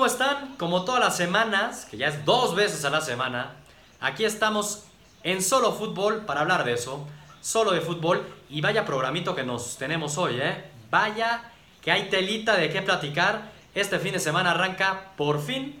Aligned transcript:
¿cómo 0.00 0.10
están? 0.10 0.56
Como 0.56 0.86
todas 0.86 0.98
las 0.98 1.14
semanas, 1.14 1.84
que 1.90 1.98
ya 1.98 2.08
es 2.08 2.24
dos 2.24 2.54
veces 2.54 2.86
a 2.86 2.88
la 2.88 3.02
semana, 3.02 3.56
aquí 4.00 4.24
estamos 4.24 4.84
en 5.24 5.42
Solo 5.42 5.72
Fútbol 5.72 6.24
para 6.24 6.40
hablar 6.40 6.64
de 6.64 6.72
eso, 6.72 7.06
solo 7.42 7.72
de 7.72 7.82
fútbol, 7.82 8.26
y 8.48 8.62
vaya 8.62 8.86
programito 8.86 9.34
que 9.34 9.42
nos 9.42 9.76
tenemos 9.76 10.16
hoy, 10.16 10.38
¿eh? 10.40 10.64
Vaya 10.90 11.52
que 11.82 11.92
hay 11.92 12.08
telita 12.08 12.56
de 12.56 12.70
qué 12.70 12.80
platicar. 12.80 13.52
Este 13.74 13.98
fin 13.98 14.14
de 14.14 14.20
semana 14.20 14.52
arranca 14.52 15.12
por 15.18 15.42
fin 15.42 15.78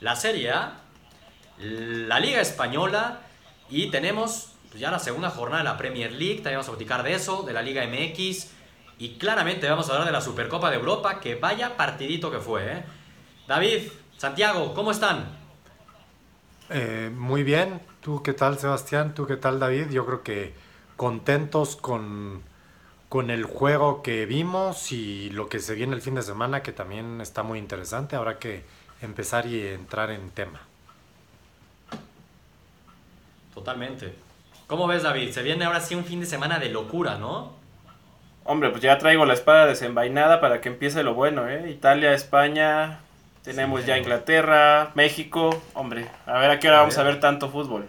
la 0.00 0.14
Serie 0.14 0.52
A, 0.52 0.74
la 1.58 2.20
Liga 2.20 2.40
Española, 2.40 3.22
y 3.68 3.90
tenemos 3.90 4.52
pues, 4.68 4.80
ya 4.80 4.92
la 4.92 5.00
segunda 5.00 5.30
jornada 5.30 5.64
de 5.64 5.68
la 5.68 5.76
Premier 5.76 6.12
League, 6.12 6.42
también 6.42 6.58
vamos 6.58 6.68
a 6.68 6.76
platicar 6.76 7.02
de 7.02 7.14
eso, 7.14 7.42
de 7.42 7.52
la 7.52 7.62
Liga 7.62 7.84
MX, 7.84 8.52
y 8.98 9.16
claramente 9.18 9.68
vamos 9.68 9.88
a 9.88 9.94
hablar 9.94 10.06
de 10.06 10.12
la 10.12 10.20
Supercopa 10.20 10.70
de 10.70 10.76
Europa, 10.76 11.18
que 11.18 11.34
vaya 11.34 11.76
partidito 11.76 12.30
que 12.30 12.38
fue, 12.38 12.72
¿eh? 12.72 12.84
David, 13.48 13.88
Santiago, 14.18 14.74
¿cómo 14.74 14.90
están? 14.90 15.24
Eh, 16.68 17.10
muy 17.16 17.42
bien. 17.42 17.80
¿Tú 18.02 18.22
qué 18.22 18.34
tal, 18.34 18.58
Sebastián? 18.58 19.14
¿Tú 19.14 19.26
qué 19.26 19.38
tal, 19.38 19.58
David? 19.58 19.88
Yo 19.88 20.04
creo 20.04 20.22
que 20.22 20.52
contentos 20.98 21.74
con, 21.74 22.42
con 23.08 23.30
el 23.30 23.44
juego 23.44 24.02
que 24.02 24.26
vimos 24.26 24.92
y 24.92 25.30
lo 25.30 25.48
que 25.48 25.60
se 25.60 25.74
viene 25.74 25.94
el 25.94 26.02
fin 26.02 26.14
de 26.14 26.20
semana, 26.20 26.62
que 26.62 26.72
también 26.72 27.22
está 27.22 27.42
muy 27.42 27.58
interesante. 27.58 28.16
Habrá 28.16 28.38
que 28.38 28.64
empezar 29.00 29.46
y 29.46 29.66
entrar 29.66 30.10
en 30.10 30.28
tema. 30.28 30.60
Totalmente. 33.54 34.14
¿Cómo 34.66 34.86
ves, 34.86 35.04
David? 35.04 35.30
Se 35.30 35.42
viene 35.42 35.64
ahora 35.64 35.80
sí 35.80 35.94
un 35.94 36.04
fin 36.04 36.20
de 36.20 36.26
semana 36.26 36.58
de 36.58 36.68
locura, 36.68 37.16
¿no? 37.16 37.54
Hombre, 38.44 38.68
pues 38.68 38.82
ya 38.82 38.98
traigo 38.98 39.24
la 39.24 39.32
espada 39.32 39.64
desenvainada 39.64 40.38
para 40.42 40.60
que 40.60 40.68
empiece 40.68 41.02
lo 41.02 41.14
bueno, 41.14 41.48
¿eh? 41.48 41.70
Italia, 41.70 42.12
España, 42.12 43.00
tenemos 43.48 43.86
ya 43.86 43.96
Inglaterra, 43.96 44.90
México. 44.94 45.62
Hombre, 45.72 46.06
a 46.26 46.38
ver 46.38 46.50
a 46.50 46.58
qué 46.58 46.68
hora 46.68 46.80
vamos 46.80 46.98
a 46.98 47.02
ver 47.02 47.18
tanto 47.18 47.48
fútbol. 47.48 47.88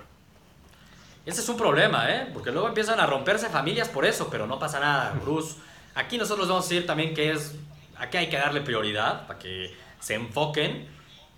Ese 1.26 1.42
es 1.42 1.50
un 1.50 1.58
problema, 1.58 2.10
¿eh? 2.10 2.30
Porque 2.34 2.50
luego 2.50 2.70
empiezan 2.70 2.98
a 3.02 3.06
romperse 3.06 3.50
familias 3.50 3.90
por 3.90 4.06
eso, 4.06 4.30
pero 4.30 4.48
no 4.48 4.58
pasa 4.58 4.80
nada, 4.80 5.14
Cruz. 5.22 5.58
Aquí 5.96 6.18
nosotros 6.18 6.48
vamos 6.48 6.66
a 6.66 6.70
decir 6.70 6.88
también 6.88 7.14
que 7.14 7.32
es, 7.32 7.56
a 7.98 8.10
qué 8.10 8.20
hay 8.20 8.30
que 8.30 8.38
darle 8.38 8.62
prioridad 8.62 9.28
para 9.28 9.38
que 9.38 9.76
se 10.00 10.14
enfoquen. 10.14 10.88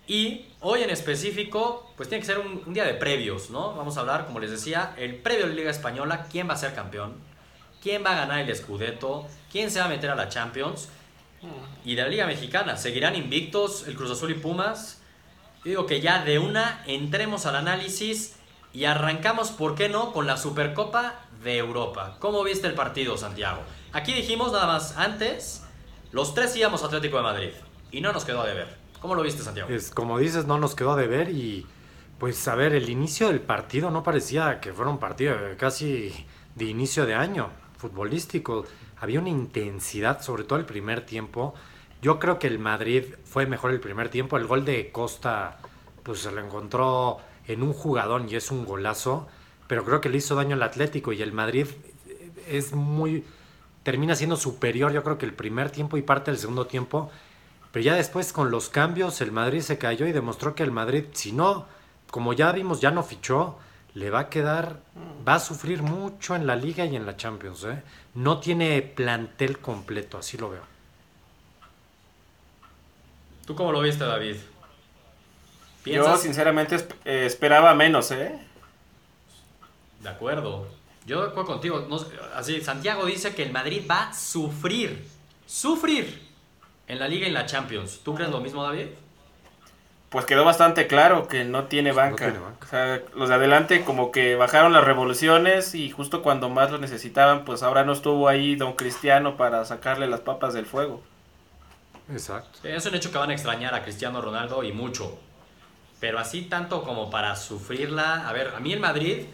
Y 0.06 0.46
hoy 0.60 0.84
en 0.84 0.90
específico, 0.90 1.92
pues 1.96 2.08
tiene 2.08 2.20
que 2.20 2.26
ser 2.26 2.38
un, 2.38 2.62
un 2.64 2.74
día 2.74 2.84
de 2.84 2.94
previos, 2.94 3.50
¿no? 3.50 3.74
Vamos 3.74 3.96
a 3.96 4.00
hablar, 4.02 4.26
como 4.26 4.38
les 4.38 4.52
decía, 4.52 4.94
el 4.98 5.16
previo 5.16 5.46
de 5.46 5.50
la 5.50 5.56
Liga 5.56 5.70
Española, 5.72 6.26
quién 6.30 6.48
va 6.48 6.54
a 6.54 6.58
ser 6.58 6.76
campeón, 6.76 7.16
quién 7.82 8.04
va 8.04 8.12
a 8.12 8.14
ganar 8.14 8.38
el 8.38 8.56
Scudetto, 8.56 9.26
quién 9.50 9.68
se 9.68 9.80
va 9.80 9.86
a 9.86 9.88
meter 9.88 10.10
a 10.10 10.14
la 10.14 10.28
Champions. 10.28 10.88
Y 11.84 11.94
de 11.94 12.02
la 12.02 12.08
Liga 12.08 12.26
Mexicana, 12.26 12.76
¿seguirán 12.76 13.16
invictos 13.16 13.86
el 13.88 13.96
Cruz 13.96 14.10
Azul 14.10 14.30
y 14.30 14.34
Pumas? 14.34 15.00
Digo 15.64 15.86
que 15.86 16.00
ya 16.00 16.24
de 16.24 16.38
una 16.38 16.82
entremos 16.86 17.46
al 17.46 17.56
análisis 17.56 18.36
y 18.72 18.84
arrancamos, 18.84 19.50
¿por 19.50 19.74
qué 19.74 19.88
no?, 19.88 20.12
con 20.12 20.26
la 20.26 20.36
Supercopa 20.36 21.20
de 21.42 21.58
Europa. 21.58 22.16
¿Cómo 22.20 22.42
viste 22.44 22.66
el 22.66 22.74
partido, 22.74 23.16
Santiago? 23.16 23.60
Aquí 23.92 24.12
dijimos 24.12 24.52
nada 24.52 24.66
más 24.66 24.96
antes, 24.96 25.64
los 26.12 26.34
tres 26.34 26.56
íbamos 26.56 26.82
a 26.82 26.86
Atlético 26.86 27.16
de 27.16 27.22
Madrid 27.22 27.50
y 27.90 28.00
no 28.00 28.12
nos 28.12 28.24
quedó 28.24 28.44
de 28.44 28.54
ver. 28.54 28.76
¿Cómo 29.00 29.14
lo 29.14 29.22
viste, 29.22 29.42
Santiago? 29.42 29.68
Es, 29.68 29.90
como 29.90 30.18
dices, 30.18 30.46
no 30.46 30.58
nos 30.58 30.74
quedó 30.74 30.96
de 30.96 31.06
ver 31.08 31.30
y 31.30 31.66
pues 32.18 32.46
a 32.46 32.54
ver, 32.54 32.72
el 32.72 32.88
inicio 32.88 33.28
del 33.28 33.40
partido 33.40 33.90
no 33.90 34.04
parecía 34.04 34.60
que 34.60 34.72
fuera 34.72 34.90
un 34.90 34.98
partido 34.98 35.36
casi 35.58 36.12
de 36.54 36.64
inicio 36.66 37.04
de 37.04 37.14
año 37.14 37.50
futbolístico. 37.78 38.64
Había 39.02 39.18
una 39.18 39.30
intensidad, 39.30 40.22
sobre 40.22 40.44
todo 40.44 40.60
el 40.60 40.64
primer 40.64 41.04
tiempo. 41.04 41.54
Yo 42.02 42.20
creo 42.20 42.38
que 42.38 42.46
el 42.46 42.60
Madrid 42.60 43.02
fue 43.24 43.46
mejor 43.46 43.72
el 43.72 43.80
primer 43.80 44.10
tiempo. 44.10 44.36
El 44.36 44.46
gol 44.46 44.64
de 44.64 44.92
Costa, 44.92 45.58
pues 46.04 46.20
se 46.20 46.30
lo 46.30 46.40
encontró 46.40 47.18
en 47.48 47.64
un 47.64 47.72
jugadón 47.72 48.28
y 48.28 48.36
es 48.36 48.52
un 48.52 48.64
golazo. 48.64 49.26
Pero 49.66 49.84
creo 49.84 50.00
que 50.00 50.08
le 50.08 50.18
hizo 50.18 50.36
daño 50.36 50.54
al 50.54 50.62
Atlético 50.62 51.12
y 51.12 51.20
el 51.20 51.32
Madrid 51.32 51.66
es 52.46 52.74
muy. 52.74 53.24
termina 53.82 54.14
siendo 54.14 54.36
superior, 54.36 54.92
yo 54.92 55.02
creo 55.02 55.18
que 55.18 55.26
el 55.26 55.34
primer 55.34 55.70
tiempo 55.70 55.96
y 55.96 56.02
parte 56.02 56.30
del 56.30 56.38
segundo 56.38 56.68
tiempo. 56.68 57.10
Pero 57.72 57.84
ya 57.84 57.96
después 57.96 58.32
con 58.32 58.52
los 58.52 58.68
cambios, 58.68 59.20
el 59.20 59.32
Madrid 59.32 59.62
se 59.62 59.78
cayó 59.78 60.06
y 60.06 60.12
demostró 60.12 60.54
que 60.54 60.62
el 60.62 60.70
Madrid, 60.70 61.06
si 61.10 61.32
no, 61.32 61.66
como 62.08 62.34
ya 62.34 62.52
vimos, 62.52 62.80
ya 62.80 62.92
no 62.92 63.02
fichó, 63.02 63.58
le 63.94 64.10
va 64.10 64.20
a 64.20 64.28
quedar, 64.28 64.80
va 65.26 65.34
a 65.34 65.40
sufrir 65.40 65.82
mucho 65.82 66.36
en 66.36 66.46
la 66.46 66.54
liga 66.54 66.84
y 66.84 66.94
en 66.94 67.04
la 67.04 67.16
Champions. 67.16 67.64
¿eh? 67.64 67.82
No 68.14 68.40
tiene 68.40 68.82
plantel 68.82 69.58
completo, 69.58 70.18
así 70.18 70.36
lo 70.36 70.50
veo. 70.50 70.62
¿Tú 73.46 73.54
cómo 73.54 73.72
lo 73.72 73.80
viste, 73.80 74.04
David? 74.04 74.36
Yo 75.84 76.16
sinceramente 76.16 76.76
eh, 77.04 77.26
esperaba 77.26 77.74
menos, 77.74 78.10
¿eh? 78.12 78.38
De 80.00 80.08
acuerdo. 80.08 80.68
Yo 81.06 81.22
de 81.22 81.28
acuerdo 81.28 81.52
contigo. 81.52 81.86
No, 81.88 81.98
así, 82.34 82.60
Santiago 82.60 83.04
dice 83.06 83.34
que 83.34 83.42
el 83.42 83.52
Madrid 83.52 83.84
va 83.90 84.08
a 84.08 84.14
sufrir, 84.14 85.04
sufrir 85.46 86.22
en 86.86 86.98
la 86.98 87.08
liga 87.08 87.26
y 87.26 87.28
en 87.28 87.34
la 87.34 87.46
Champions. 87.46 88.00
¿Tú 88.04 88.14
crees 88.14 88.30
lo 88.30 88.40
mismo, 88.40 88.62
David? 88.62 88.86
Pues 90.12 90.26
quedó 90.26 90.44
bastante 90.44 90.86
claro 90.86 91.26
que 91.26 91.44
no 91.44 91.64
tiene 91.64 91.92
banca. 91.92 92.26
No 92.26 92.32
tiene 92.32 92.44
banca. 92.44 92.66
O 92.66 92.68
sea, 92.68 93.00
los 93.14 93.30
de 93.30 93.34
adelante 93.34 93.82
como 93.82 94.12
que 94.12 94.36
bajaron 94.36 94.74
las 94.74 94.84
revoluciones 94.84 95.74
y 95.74 95.90
justo 95.90 96.22
cuando 96.22 96.50
más 96.50 96.70
lo 96.70 96.76
necesitaban, 96.76 97.46
pues 97.46 97.62
ahora 97.62 97.82
no 97.84 97.94
estuvo 97.94 98.28
ahí 98.28 98.54
don 98.54 98.74
Cristiano 98.74 99.38
para 99.38 99.64
sacarle 99.64 100.06
las 100.06 100.20
papas 100.20 100.52
del 100.52 100.66
fuego. 100.66 101.02
Exacto. 102.12 102.58
Es 102.62 102.84
un 102.84 102.94
hecho 102.94 103.10
que 103.10 103.16
van 103.16 103.30
a 103.30 103.32
extrañar 103.32 103.74
a 103.74 103.82
Cristiano 103.82 104.20
Ronaldo 104.20 104.62
y 104.62 104.72
mucho. 104.72 105.18
Pero 105.98 106.18
así 106.18 106.42
tanto 106.42 106.82
como 106.82 107.10
para 107.10 107.34
sufrirla. 107.34 108.28
A 108.28 108.32
ver, 108.34 108.52
a 108.54 108.60
mí 108.60 108.72
el 108.74 108.80
Madrid, 108.80 109.24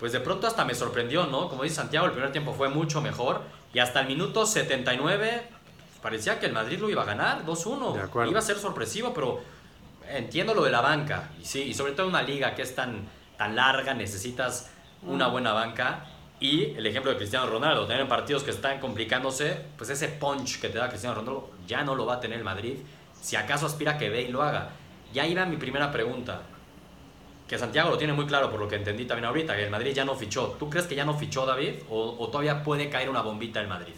pues 0.00 0.10
de 0.10 0.18
pronto 0.18 0.48
hasta 0.48 0.64
me 0.64 0.74
sorprendió, 0.74 1.26
¿no? 1.26 1.48
Como 1.48 1.62
dice 1.62 1.76
Santiago, 1.76 2.06
el 2.06 2.12
primer 2.12 2.32
tiempo 2.32 2.54
fue 2.54 2.68
mucho 2.68 3.00
mejor. 3.00 3.42
Y 3.72 3.78
hasta 3.78 4.00
el 4.00 4.08
minuto 4.08 4.46
79 4.46 5.42
parecía 6.02 6.40
que 6.40 6.46
el 6.46 6.52
Madrid 6.52 6.80
lo 6.80 6.90
iba 6.90 7.02
a 7.02 7.04
ganar, 7.06 7.44
2-1. 7.46 8.28
Iba 8.28 8.38
a 8.40 8.42
ser 8.42 8.58
sorpresivo, 8.58 9.14
pero 9.14 9.40
entiendo 10.16 10.54
lo 10.54 10.64
de 10.64 10.70
la 10.70 10.80
banca, 10.80 11.30
y 11.40 11.44
sí, 11.44 11.62
y 11.62 11.74
sobre 11.74 11.92
todo 11.92 12.06
en 12.06 12.10
una 12.10 12.22
liga 12.22 12.54
que 12.54 12.62
es 12.62 12.74
tan, 12.74 13.08
tan 13.36 13.56
larga, 13.56 13.94
necesitas 13.94 14.70
una 15.02 15.26
buena 15.28 15.52
banca. 15.52 16.06
Y 16.40 16.74
el 16.76 16.86
ejemplo 16.86 17.12
de 17.12 17.18
Cristiano 17.18 17.46
Ronaldo, 17.46 17.86
tener 17.86 18.08
partidos 18.08 18.42
que 18.42 18.50
están 18.50 18.80
complicándose, 18.80 19.60
pues 19.76 19.90
ese 19.90 20.08
punch 20.08 20.60
que 20.60 20.68
te 20.68 20.78
da 20.78 20.88
Cristiano 20.88 21.14
Ronaldo 21.14 21.50
ya 21.66 21.84
no 21.84 21.94
lo 21.94 22.04
va 22.04 22.14
a 22.14 22.20
tener 22.20 22.38
el 22.38 22.44
Madrid. 22.44 22.78
Si 23.20 23.36
acaso 23.36 23.66
aspira 23.66 23.96
que 23.96 24.10
ve 24.10 24.22
y 24.22 24.28
lo 24.28 24.42
haga. 24.42 24.70
Ya 25.12 25.24
iba 25.26 25.44
mi 25.46 25.56
primera 25.56 25.92
pregunta. 25.92 26.42
Que 27.46 27.58
Santiago 27.58 27.90
lo 27.90 27.98
tiene 27.98 28.12
muy 28.12 28.26
claro 28.26 28.50
por 28.50 28.58
lo 28.58 28.66
que 28.66 28.76
entendí 28.76 29.04
también 29.04 29.26
ahorita, 29.26 29.54
que 29.54 29.64
el 29.64 29.70
Madrid 29.70 29.92
ya 29.92 30.04
no 30.04 30.16
fichó. 30.16 30.56
¿Tú 30.58 30.68
crees 30.68 30.86
que 30.86 30.96
ya 30.96 31.04
no 31.04 31.16
fichó 31.16 31.46
David? 31.46 31.74
¿O, 31.88 32.16
o 32.18 32.28
todavía 32.28 32.64
puede 32.64 32.88
caer 32.88 33.08
una 33.08 33.20
bombita 33.20 33.60
el 33.60 33.68
Madrid? 33.68 33.94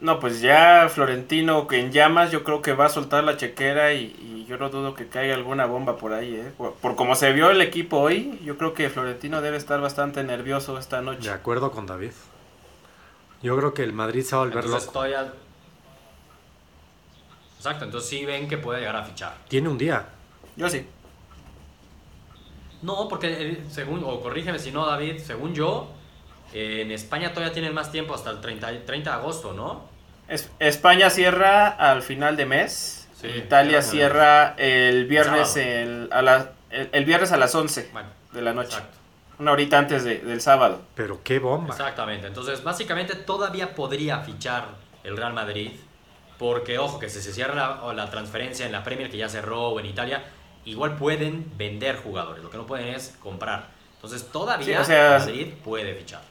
No, 0.00 0.18
pues 0.18 0.40
ya 0.40 0.88
Florentino 0.88 1.66
que 1.66 1.78
en 1.78 1.92
llamas 1.92 2.30
yo 2.30 2.42
creo 2.42 2.62
que 2.62 2.72
va 2.72 2.86
a 2.86 2.88
soltar 2.88 3.22
la 3.22 3.36
chequera 3.36 3.92
y, 3.92 4.16
y 4.18 4.46
yo 4.48 4.56
no 4.56 4.70
dudo 4.70 4.94
que 4.94 5.08
caiga 5.08 5.34
alguna 5.34 5.66
bomba 5.66 5.98
por 5.98 6.14
ahí. 6.14 6.34
¿eh? 6.36 6.52
Por, 6.56 6.72
por, 6.74 6.96
como 6.96 7.14
se 7.14 7.32
vio 7.32 7.50
el 7.50 7.60
equipo 7.60 7.98
hoy, 7.98 8.40
yo 8.42 8.56
creo 8.56 8.72
que 8.72 8.88
Florentino 8.88 9.42
debe 9.42 9.58
estar 9.58 9.78
bastante 9.80 10.24
nervioso 10.24 10.78
esta 10.78 11.02
noche. 11.02 11.28
De 11.28 11.34
acuerdo 11.34 11.70
con 11.70 11.84
David. 11.86 12.12
Yo 13.42 13.56
creo 13.58 13.74
que 13.74 13.82
el 13.82 13.92
Madrid 13.92 14.22
se 14.22 14.34
va 14.36 14.42
a 14.42 14.44
volver 14.46 14.64
Entonces, 14.64 14.86
loco. 14.86 14.92
todavía- 14.98 15.32
Exacto, 17.58 17.84
entonces 17.84 18.08
sí 18.08 18.24
ven 18.24 18.48
que 18.48 18.56
puede 18.56 18.80
llegar 18.80 18.96
a 18.96 19.04
fichar. 19.04 19.34
Tiene 19.48 19.68
un 19.68 19.76
día. 19.76 20.06
Yo 20.56 20.70
sí. 20.70 20.86
No, 22.80 23.06
porque 23.06 23.28
eh, 23.50 23.64
según, 23.70 24.02
o 24.02 24.18
corrígeme 24.20 24.58
si 24.58 24.72
no, 24.72 24.86
David, 24.86 25.18
según 25.18 25.52
yo, 25.54 25.90
en 26.52 26.90
España 26.90 27.30
todavía 27.32 27.52
tienen 27.52 27.74
más 27.74 27.90
tiempo 27.92 28.14
hasta 28.14 28.30
el 28.30 28.40
30, 28.40 28.84
30 28.86 29.10
de 29.10 29.16
agosto, 29.16 29.52
¿no? 29.52 29.88
Es- 30.28 30.50
España 30.58 31.10
cierra 31.10 31.68
al 31.68 32.02
final 32.02 32.36
de 32.36 32.46
mes. 32.46 33.08
Sí, 33.20 33.26
Italia 33.28 33.82
cierra 33.82 34.54
cierra 34.54 34.54
el 34.58 35.06
viernes 35.06 35.56
el, 35.56 36.08
a 36.12 36.22
la- 36.22 36.52
el, 36.70 36.88
el 36.92 37.04
viernes 37.04 37.32
a 37.32 37.36
las 37.36 37.54
11 37.54 37.90
Bueno, 37.92 38.08
de 38.32 38.42
la 38.42 38.52
noche. 38.54 38.68
exacto. 38.76 38.96
Una 39.38 39.52
horita 39.52 39.78
antes 39.78 40.04
de- 40.04 40.18
del 40.20 40.40
sábado. 40.40 40.82
Pero 40.94 41.20
qué 41.22 41.38
bomba. 41.38 41.74
Exactamente. 41.74 42.26
Entonces, 42.26 42.62
básicamente 42.62 43.14
todavía 43.14 43.74
podría 43.74 44.20
fichar 44.20 44.68
el 45.04 45.16
Real 45.16 45.32
Madrid. 45.32 45.72
Porque, 46.38 46.78
ojo, 46.78 46.98
que 46.98 47.10
si 47.10 47.20
se 47.20 47.32
cierra 47.34 47.54
la, 47.54 47.82
o 47.84 47.92
la 47.92 48.08
transferencia 48.10 48.64
en 48.64 48.72
la 48.72 48.82
Premier, 48.82 49.10
que 49.10 49.18
ya 49.18 49.28
cerró, 49.28 49.68
o 49.68 49.80
en 49.80 49.86
Italia, 49.86 50.24
igual 50.64 50.96
pueden 50.96 51.50
vender 51.58 51.96
jugadores. 51.96 52.42
Lo 52.42 52.48
que 52.50 52.56
no 52.56 52.66
pueden 52.66 52.88
es 52.94 53.14
comprar. 53.22 53.66
Entonces, 53.96 54.26
todavía 54.32 54.64
Sí, 54.66 54.74
o 54.74 54.84
sea- 54.84 55.18
Madrid 55.18 55.48
puede 55.62 55.94
fichar. 55.94 56.22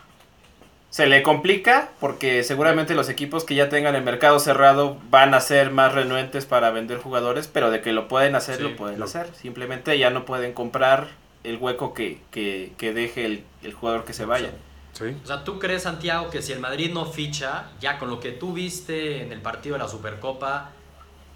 Se 0.90 1.06
le 1.06 1.22
complica 1.22 1.90
porque 2.00 2.44
seguramente 2.44 2.96
los 2.96 3.10
equipos 3.10 3.44
que 3.44 3.54
ya 3.56 3.70
tengan 3.70 3.96
el 3.96 4.04
mercado 4.04 4.40
cerrado 4.40 4.98
van 5.12 5.34
a 5.36 5.40
ser 5.40 5.70
más 5.72 5.94
renuentes 5.94 6.46
para 6.46 6.72
vender 6.72 6.98
jugadores, 6.98 7.48
pero 7.48 7.70
de 7.70 7.82
que 7.82 7.92
lo 7.94 8.08
pueden 8.08 8.34
hacer, 8.36 8.58
Sí, 8.58 8.64
lo 8.64 8.76
pueden 8.76 8.98
lo- 9.00 9.06
hacer. 9.06 9.30
Simplemente 9.36 9.98
ya 10.00 10.10
no 10.10 10.26
pueden 10.26 10.54
comprar 10.54 11.10
el 11.44 11.58
hueco 11.58 11.94
que, 11.94 12.20
que, 12.32 12.74
que 12.78 12.94
deje 12.94 13.26
el, 13.26 13.44
el 13.62 13.74
jugador 13.74 14.04
que 14.04 14.14
se 14.14 14.26
vaya. 14.26 14.50
Sí. 14.94 15.16
O 15.24 15.28
sea, 15.28 15.44
¿tú 15.44 15.60
crees, 15.60 15.84
Santiago, 15.84 16.30
que 16.32 16.42
si 16.42 16.52
el 16.54 16.60
Madrid 16.60 16.92
no 16.92 17.06
ficha, 17.06 17.68
ya 17.80 18.00
con 18.00 18.10
lo 18.10 18.20
que 18.20 18.32
tú 18.32 18.54
viste 18.54 19.22
en 19.22 19.32
el 19.32 19.42
partido 19.42 19.74
de 19.76 19.84
la 19.84 19.88
Supercopa, 19.88 20.72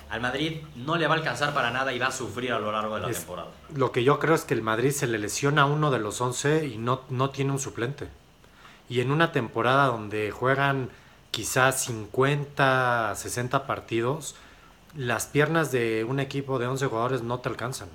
al 0.10 0.20
Madrid 0.20 0.58
no 0.76 0.96
le 0.98 1.08
va 1.08 1.14
a 1.14 1.18
alcanzar 1.18 1.54
para 1.54 1.70
nada 1.72 1.94
y 1.94 2.00
va 2.00 2.08
a 2.08 2.12
sufrir 2.12 2.52
a 2.54 2.60
lo 2.60 2.72
largo 2.72 2.96
de 2.96 3.02
la 3.02 3.10
Es- 3.12 3.20
temporada. 3.20 3.50
Lo 3.76 3.92
que 3.92 4.04
yo 4.04 4.18
creo 4.20 4.34
es 4.34 4.44
que 4.46 4.56
el 4.56 4.64
Madrid 4.64 4.92
se 4.92 5.06
le 5.08 5.20
lesiona 5.20 5.62
a 5.62 5.66
uno 5.66 5.92
de 5.92 6.00
los 6.00 6.20
11 6.20 6.66
y 6.66 6.78
no, 6.80 7.02
no 7.10 7.30
tiene 7.30 7.52
un 7.52 7.60
suplente. 7.60 8.08
Y 8.90 9.00
en 9.00 9.12
una 9.12 9.32
temporada 9.32 9.88
donde 9.88 10.32
juegan 10.32 10.90
quizás 11.32 11.84
50, 11.86 13.14
60 13.16 13.66
partidos, 13.66 14.36
las 14.96 15.26
piernas 15.26 15.72
de 15.72 16.04
un 16.04 16.20
equipo 16.20 16.60
de 16.60 16.68
11 16.68 16.86
jugadores 16.86 17.24
no 17.24 17.40
te 17.40 17.50
alcanzan. 17.50 17.90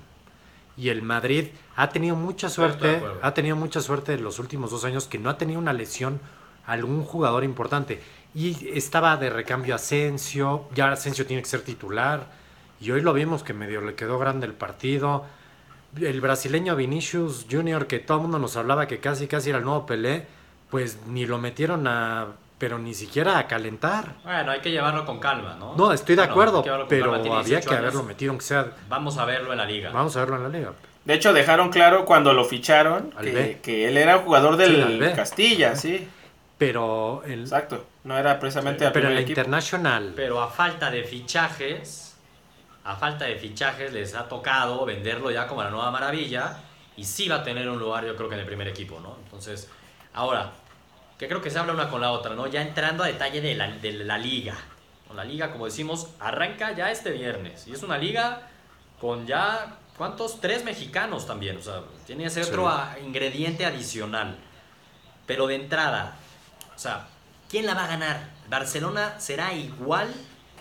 Y 0.75 0.89
el 0.89 1.01
Madrid 1.01 1.47
ha 1.75 1.89
tenido 1.89 2.15
mucha 2.15 2.49
suerte, 2.49 3.01
ha 3.21 3.33
tenido 3.33 3.55
mucha 3.55 3.81
suerte 3.81 4.13
en 4.13 4.23
los 4.23 4.39
últimos 4.39 4.71
dos 4.71 4.85
años 4.85 5.07
que 5.07 5.19
no 5.19 5.29
ha 5.29 5.37
tenido 5.37 5.59
una 5.59 5.73
lesión 5.73 6.19
a 6.65 6.73
algún 6.73 7.03
jugador 7.03 7.43
importante. 7.43 8.01
Y 8.33 8.69
estaba 8.77 9.17
de 9.17 9.29
recambio 9.29 9.75
Asensio, 9.75 10.67
ya 10.75 10.91
Asensio 10.91 11.25
tiene 11.25 11.41
que 11.41 11.49
ser 11.49 11.61
titular. 11.61 12.27
Y 12.79 12.91
hoy 12.91 13.01
lo 13.01 13.13
vimos 13.13 13.43
que 13.43 13.53
medio 13.53 13.81
le 13.81 13.95
quedó 13.95 14.19
grande 14.19 14.47
el 14.47 14.53
partido. 14.53 15.25
El 15.99 16.21
brasileño 16.21 16.75
Vinicius 16.75 17.47
Junior, 17.49 17.87
que 17.87 17.99
todo 17.99 18.17
el 18.17 18.23
mundo 18.23 18.39
nos 18.39 18.55
hablaba 18.55 18.87
que 18.87 18.99
casi 18.99 19.27
casi 19.27 19.49
era 19.49 19.59
el 19.59 19.65
nuevo 19.65 19.85
Pelé, 19.85 20.27
pues 20.69 20.99
ni 21.07 21.25
lo 21.25 21.37
metieron 21.37 21.87
a, 21.87 22.27
pero 22.57 22.77
ni 22.77 22.93
siquiera 22.93 23.39
a 23.39 23.47
calentar. 23.47 24.15
Bueno, 24.23 24.51
hay 24.51 24.59
que 24.59 24.69
llevarlo 24.71 25.05
con 25.05 25.19
calma, 25.19 25.55
¿no? 25.57 25.75
No, 25.75 25.93
estoy 25.93 26.15
de 26.15 26.21
Bueno, 26.21 26.31
acuerdo, 26.31 26.87
pero 26.87 27.13
había 27.15 27.41
18 27.43 27.69
que 27.69 27.75
haberlo 27.75 28.03
metido, 28.03 28.31
aunque 28.31 28.45
sea. 28.45 28.71
Vamos 28.87 29.17
a 29.17 29.25
verlo 29.25 29.51
en 29.51 29.57
la 29.57 29.65
liga. 29.65 29.91
Vamos 29.91 30.15
a 30.15 30.19
verlo 30.19 30.35
en 30.35 30.43
la 30.43 30.49
liga. 30.49 30.73
De 31.05 31.13
hecho, 31.13 31.33
dejaron 31.33 31.69
claro 31.69 32.05
cuando 32.05 32.33
lo 32.33 32.43
ficharon 32.43 33.11
que, 33.63 33.87
él 33.87 33.97
era 33.97 34.19
jugador 34.19 34.57
del. 34.57 35.13
Castilla, 35.15 35.75
sí. 35.75 36.07
Pero, 36.57 37.23
el, 37.25 37.41
Exacto. 37.41 37.85
No 38.03 38.17
era 38.17 38.37
precisamente 38.37 38.79
pero 38.79 38.87
en 38.87 38.93
primer 38.93 39.13
la 39.13 39.19
equipo. 39.21 39.39
Internacional. 39.39 40.13
Pero 40.15 40.41
a 40.41 40.49
falta 40.49 40.91
de 40.91 41.05
fichajes, 41.05 42.17
a 42.83 42.97
falta 42.97 43.25
de 43.25 43.35
fichajes 43.37 43.93
les 43.93 44.13
ha 44.13 44.27
tocado 44.27 44.85
venderlo 44.85 45.31
ya 45.31 45.47
como 45.47 45.63
la 45.63 45.69
nueva 45.69 45.89
maravilla 45.89 46.57
y 46.97 47.05
sí 47.05 47.29
va 47.29 47.37
a 47.37 47.43
tener 47.43 47.69
un 47.69 47.79
lugar 47.79 48.05
yo 48.05 48.15
creo 48.17 48.27
que 48.27 48.35
en 48.35 48.41
el 48.41 48.45
primer 48.45 48.67
equipo, 48.67 48.99
¿no? 48.99 49.15
Entonces, 49.23 49.69
ahora, 50.13 50.51
que 51.19 51.27
creo 51.27 51.41
que 51.41 51.51
se 51.51 51.59
habla 51.59 51.73
una 51.73 51.89
con 51.89 52.01
la 52.01 52.11
otra, 52.11 52.33
¿no? 52.33 52.47
Ya 52.47 52.61
entrando 52.61 53.03
a 53.03 53.07
detalle 53.07 53.41
de 53.41 53.53
la, 53.53 53.67
de 53.67 53.91
la 53.91 54.17
liga. 54.17 54.55
La 55.13 55.23
liga, 55.25 55.51
como 55.51 55.65
decimos, 55.65 56.07
arranca 56.19 56.71
ya 56.75 56.91
este 56.91 57.11
viernes 57.11 57.67
y 57.67 57.73
es 57.73 57.83
una 57.83 57.97
liga 57.97 58.47
con 59.01 59.25
ya, 59.27 59.77
¿cuántos? 59.97 60.39
Tres 60.39 60.63
mexicanos 60.63 61.25
también, 61.27 61.57
o 61.57 61.61
sea, 61.61 61.81
tiene 62.05 62.25
ese 62.25 62.43
Sí. 62.43 62.49
otro 62.49 62.69
ah, 62.69 62.95
ingrediente 63.03 63.65
adicional. 63.65 64.37
Pero 65.25 65.47
de 65.47 65.55
entrada, 65.55 66.15
o 66.75 66.79
sea, 66.79 67.07
¿quién 67.49 67.65
la 67.65 67.73
va 67.73 67.85
a 67.85 67.87
ganar? 67.87 68.29
¿Barcelona 68.49 69.19
será 69.19 69.53
igual 69.53 70.13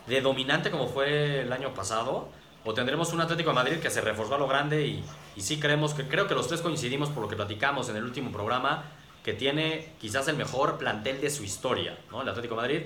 de 0.07 0.21
dominante 0.23 0.71
como 0.71 0.89
fue 0.89 1.43
el 1.43 1.53
año 1.53 1.73
pasado? 1.75 2.31
¿O 2.65 2.75
tendremos 2.75 3.13
un 3.13 3.21
Atlético 3.21 3.51
de 3.51 3.55
Madrid 3.55 3.79
que 3.81 3.91
se 3.91 4.01
reforzó 4.01 4.35
a 4.35 4.39
lo 4.39 4.49
grande 4.49 4.87
y, 4.87 5.05
y 5.37 5.43
sí 5.43 5.61
creemos 5.61 5.95
que 5.95 6.09
creo 6.09 6.27
que 6.27 6.35
los 6.35 6.49
tres 6.49 6.63
coincidimos 6.63 7.11
por 7.11 7.23
lo 7.23 7.29
que 7.29 7.37
platicamos 7.37 7.89
en 7.91 7.97
el 7.97 8.05
último 8.05 8.33
programa 8.33 8.85
que 9.29 9.35
tiene 9.35 9.87
quizás 10.01 10.27
el 10.29 10.37
mejor 10.37 10.79
plantel 10.79 11.21
de 11.21 11.29
su 11.29 11.45
historia, 11.45 11.99
¿no? 12.11 12.23
El 12.23 12.31
Atlético 12.31 12.55
de 12.55 12.61
Madrid. 12.63 12.81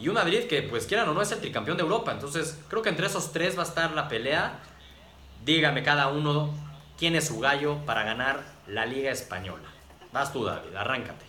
Y 0.00 0.08
un 0.08 0.14
Madrid 0.14 0.44
que, 0.44 0.62
pues 0.62 0.86
quieran 0.86 1.10
o 1.10 1.12
no, 1.12 1.20
es 1.20 1.30
el 1.30 1.40
tricampeón 1.40 1.76
de 1.76 1.82
Europa. 1.82 2.10
Entonces, 2.10 2.58
creo 2.68 2.80
que 2.80 2.88
entre 2.88 3.06
esos 3.06 3.32
tres 3.32 3.54
va 3.54 3.64
a 3.64 3.66
estar 3.66 3.90
la 3.90 4.08
pelea. 4.08 4.60
Dígame 5.44 5.82
cada 5.82 6.08
uno 6.08 6.54
quién 6.98 7.14
es 7.16 7.26
su 7.26 7.38
gallo 7.38 7.84
para 7.84 8.02
ganar 8.02 8.40
la 8.66 8.86
Liga 8.86 9.10
Española. 9.10 9.68
Vas 10.10 10.32
tú, 10.32 10.46
David, 10.46 10.74
arráncate. 10.74 11.26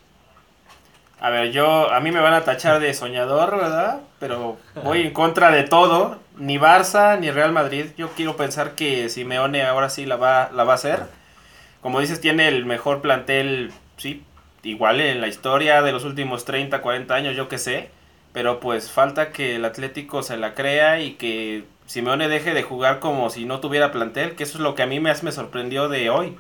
A 1.19 1.30
ver, 1.31 1.51
yo, 1.51 1.92
a 1.92 2.00
mí 2.00 2.13
me 2.13 2.22
van 2.22 2.34
a 2.34 2.46
tachar 2.46 2.80
de 2.80 2.94
soñador, 2.94 3.58
¿verdad? 3.58 4.04
Pero 4.22 4.58
voy 4.86 5.01
en 5.01 5.12
contra 5.12 5.51
de 5.51 5.63
todo. 5.63 6.18
Ni 6.38 6.58
Barça 6.58 7.19
ni 7.19 7.30
Real 7.30 7.51
Madrid. 7.51 7.88
Yo 7.98 8.12
quiero 8.12 8.38
pensar 8.38 8.75
que 8.75 9.10
Simeone 9.10 9.63
ahora 9.63 9.90
sí 9.90 10.06
la 10.06 10.16
va, 10.16 10.50
la 10.54 10.63
va 10.63 10.72
a 10.72 10.75
hacer. 10.75 11.04
Como 11.81 12.00
dices, 12.00 12.22
tiene 12.22 12.48
el 12.48 12.66
mejor 12.66 13.01
plantel, 13.01 13.74
sí, 13.98 14.24
igual 14.66 15.00
en 15.00 15.22
la 15.22 15.28
historia 15.28 15.82
de 15.82 15.92
los 15.92 16.04
últimos 16.04 16.44
30, 16.44 16.82
40 16.82 17.16
años, 17.16 17.36
yo 17.38 17.48
qué 17.48 17.58
sé. 17.58 17.90
Pero 18.34 18.60
pues 18.60 18.92
falta 18.92 19.32
que 19.32 19.56
el 19.56 19.64
Atlético 19.64 20.22
se 20.22 20.36
la 20.36 20.56
crea 20.56 21.00
y 21.00 21.14
que 21.14 21.64
Simeone 21.86 22.28
deje 22.28 22.54
de 22.54 22.64
jugar 22.64 23.00
como 23.00 23.30
si 23.30 23.46
no 23.46 23.62
tuviera 23.62 23.94
plantel, 23.94 24.36
que 24.36 24.44
eso 24.44 24.58
es 24.58 24.62
lo 24.62 24.76
que 24.76 24.84
a 24.84 24.88
mí 24.88 25.00
más 25.00 25.24
me 25.24 25.32
sorprendió 25.32 25.88
de 25.88 26.10
hoy. 26.10 26.36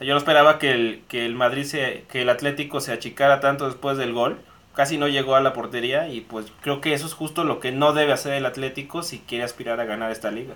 Yo 0.00 0.12
no 0.12 0.18
esperaba 0.18 0.58
que 0.58 0.70
el, 0.70 1.02
que 1.08 1.26
el 1.26 1.34
Madrid 1.34 1.64
se, 1.64 2.04
que 2.10 2.22
el 2.22 2.28
Atlético 2.28 2.80
se 2.80 2.92
achicara 2.92 3.40
tanto 3.40 3.66
después 3.66 3.96
del 3.96 4.12
gol. 4.12 4.38
Casi 4.74 4.96
no 4.96 5.08
llegó 5.08 5.34
a 5.34 5.40
la 5.40 5.52
portería 5.54 6.08
y 6.08 6.20
pues 6.20 6.52
creo 6.60 6.80
que 6.80 6.92
eso 6.92 7.06
es 7.06 7.14
justo 7.14 7.42
lo 7.42 7.58
que 7.58 7.72
no 7.72 7.92
debe 7.92 8.12
hacer 8.12 8.34
el 8.34 8.46
Atlético 8.46 9.02
si 9.02 9.18
quiere 9.18 9.42
aspirar 9.42 9.80
a 9.80 9.86
ganar 9.86 10.12
esta 10.12 10.30
liga. 10.30 10.54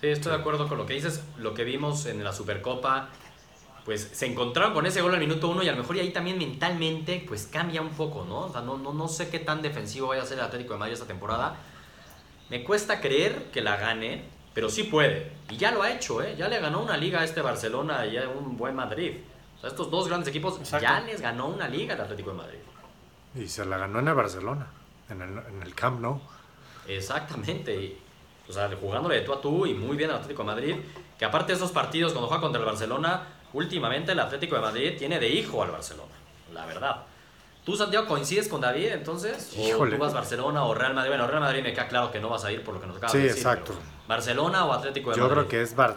Sí, 0.00 0.08
estoy 0.08 0.32
de 0.32 0.38
acuerdo 0.38 0.68
con 0.68 0.78
lo 0.78 0.86
que 0.86 0.94
dices. 0.94 1.22
Lo 1.38 1.52
que 1.52 1.64
vimos 1.64 2.06
en 2.06 2.24
la 2.24 2.32
Supercopa, 2.32 3.08
pues 3.84 4.10
se 4.12 4.26
encontraron 4.26 4.72
con 4.72 4.86
ese 4.86 5.02
gol 5.02 5.12
al 5.12 5.20
minuto 5.20 5.48
uno 5.48 5.62
y 5.62 5.68
a 5.68 5.72
lo 5.72 5.78
mejor 5.78 5.96
y 5.96 6.00
ahí 6.00 6.10
también 6.10 6.38
mentalmente, 6.38 7.22
pues 7.26 7.46
cambia 7.46 7.82
un 7.82 7.90
poco, 7.90 8.24
¿no? 8.24 8.46
O 8.46 8.52
sea, 8.52 8.62
no, 8.62 8.78
no, 8.78 8.94
no 8.94 9.08
sé 9.08 9.28
qué 9.28 9.38
tan 9.38 9.60
defensivo 9.60 10.08
vaya 10.08 10.22
a 10.22 10.26
ser 10.26 10.38
el 10.38 10.44
Atlético 10.44 10.72
de 10.72 10.78
Madrid 10.78 10.94
esta 10.94 11.06
temporada. 11.06 11.56
Me 12.48 12.64
cuesta 12.64 13.00
creer 13.00 13.50
que 13.52 13.60
la 13.60 13.76
gane, 13.76 14.24
pero 14.54 14.70
sí 14.70 14.84
puede. 14.84 15.32
Y 15.50 15.56
ya 15.58 15.70
lo 15.70 15.82
ha 15.82 15.92
hecho, 15.92 16.22
¿eh? 16.22 16.34
Ya 16.36 16.48
le 16.48 16.60
ganó 16.60 16.82
una 16.82 16.96
liga 16.96 17.20
a 17.20 17.24
este 17.24 17.42
Barcelona 17.42 18.06
y 18.06 18.16
a 18.16 18.28
un 18.28 18.56
buen 18.56 18.74
Madrid. 18.74 19.16
O 19.58 19.60
sea, 19.60 19.68
estos 19.68 19.90
dos 19.90 20.08
grandes 20.08 20.28
equipos 20.28 20.58
Exacto. 20.58 20.82
ya 20.82 21.00
les 21.00 21.20
ganó 21.20 21.48
una 21.48 21.68
liga 21.68 21.94
al 21.94 22.00
Atlético 22.00 22.30
de 22.30 22.36
Madrid. 22.36 22.58
Y 23.34 23.48
se 23.48 23.66
la 23.66 23.76
ganó 23.76 23.98
en 23.98 24.08
el 24.08 24.14
Barcelona, 24.14 24.66
en 25.10 25.20
el, 25.20 25.38
en 25.38 25.62
el 25.62 25.74
Camp 25.74 26.00
Nou. 26.00 26.20
Exactamente. 26.88 27.74
y, 27.74 27.98
o 28.48 28.52
sea, 28.52 28.70
jugándole 28.80 29.16
de 29.16 29.20
tú 29.22 29.32
a 29.32 29.40
tú 29.40 29.66
y 29.66 29.74
muy 29.74 29.96
bien 29.96 30.08
al 30.10 30.16
Atlético 30.16 30.42
de 30.42 30.46
Madrid. 30.46 30.76
Que 31.18 31.24
aparte 31.24 31.52
de 31.52 31.56
esos 31.56 31.70
partidos, 31.70 32.12
cuando 32.12 32.28
juega 32.28 32.40
contra 32.40 32.60
el 32.60 32.66
Barcelona, 32.66 33.22
últimamente 33.54 34.12
el 34.12 34.20
Atlético 34.20 34.56
de 34.56 34.60
Madrid 34.62 34.94
tiene 34.98 35.18
de 35.18 35.28
hijo 35.30 35.62
al 35.62 35.70
Barcelona. 35.70 36.12
La 36.52 36.66
verdad. 36.66 37.02
¿Tú, 37.64 37.74
Santiago, 37.76 38.06
coincides 38.06 38.48
con 38.48 38.60
David 38.60 38.88
entonces? 38.88 39.54
¿O 39.78 39.86
tú 39.88 39.96
vas 39.96 40.12
Barcelona 40.12 40.64
o 40.64 40.74
Real 40.74 40.92
Madrid? 40.92 41.08
Bueno, 41.12 41.26
Real 41.26 41.40
Madrid 41.40 41.62
me 41.62 41.72
queda 41.72 41.88
claro 41.88 42.12
que 42.12 42.20
no 42.20 42.28
vas 42.28 42.44
a 42.44 42.52
ir 42.52 42.62
por 42.62 42.74
lo 42.74 42.80
que 42.80 42.86
nos 42.86 42.96
acabas 42.98 43.12
Sí, 43.12 43.18
de 43.18 43.24
decir. 43.24 43.38
exacto. 43.38 43.72
pero 43.72 43.80
¿Barcelona 44.06 44.66
o 44.66 44.72
Atlético 44.74 45.10
de 45.10 45.16
Yo 45.16 45.22
Madrid? 45.22 45.34
creo 45.36 45.48
que 45.48 45.62
es 45.62 45.74
Bar 45.74 45.96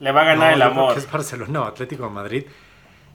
Le 0.00 0.10
va 0.10 0.22
a 0.22 0.24
ganar 0.24 0.38
No, 0.48 0.54
el 0.54 0.58
yo 0.60 0.70
creo 0.70 0.82
amor. 0.82 0.94
que 0.94 0.98
es 1.00 1.10
Barcelona 1.12 1.60
o 1.60 1.64
Atlético 1.66 2.02
de 2.04 2.10
Madrid. 2.10 2.46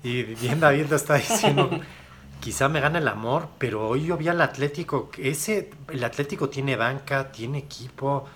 Y 0.01 0.23
bien 0.23 0.61
David 0.61 0.85
lo 0.89 0.95
está 0.95 1.15
diciendo, 1.15 1.69
quizá 2.39 2.69
me 2.69 2.79
gana 2.79 2.99
el 2.99 3.07
amor, 3.09 3.49
pero 3.57 3.85
hoy 3.89 4.05
yo 4.05 4.15
vi 4.15 4.29
al 4.29 4.39
Atlético, 4.39 5.09
que 5.11 5.29
ese, 5.29 5.71
el 5.89 6.01
Atlético 6.05 6.47
tiene 6.47 6.77
banca, 6.77 7.29
tiene 7.33 7.57
equipo. 7.57 8.29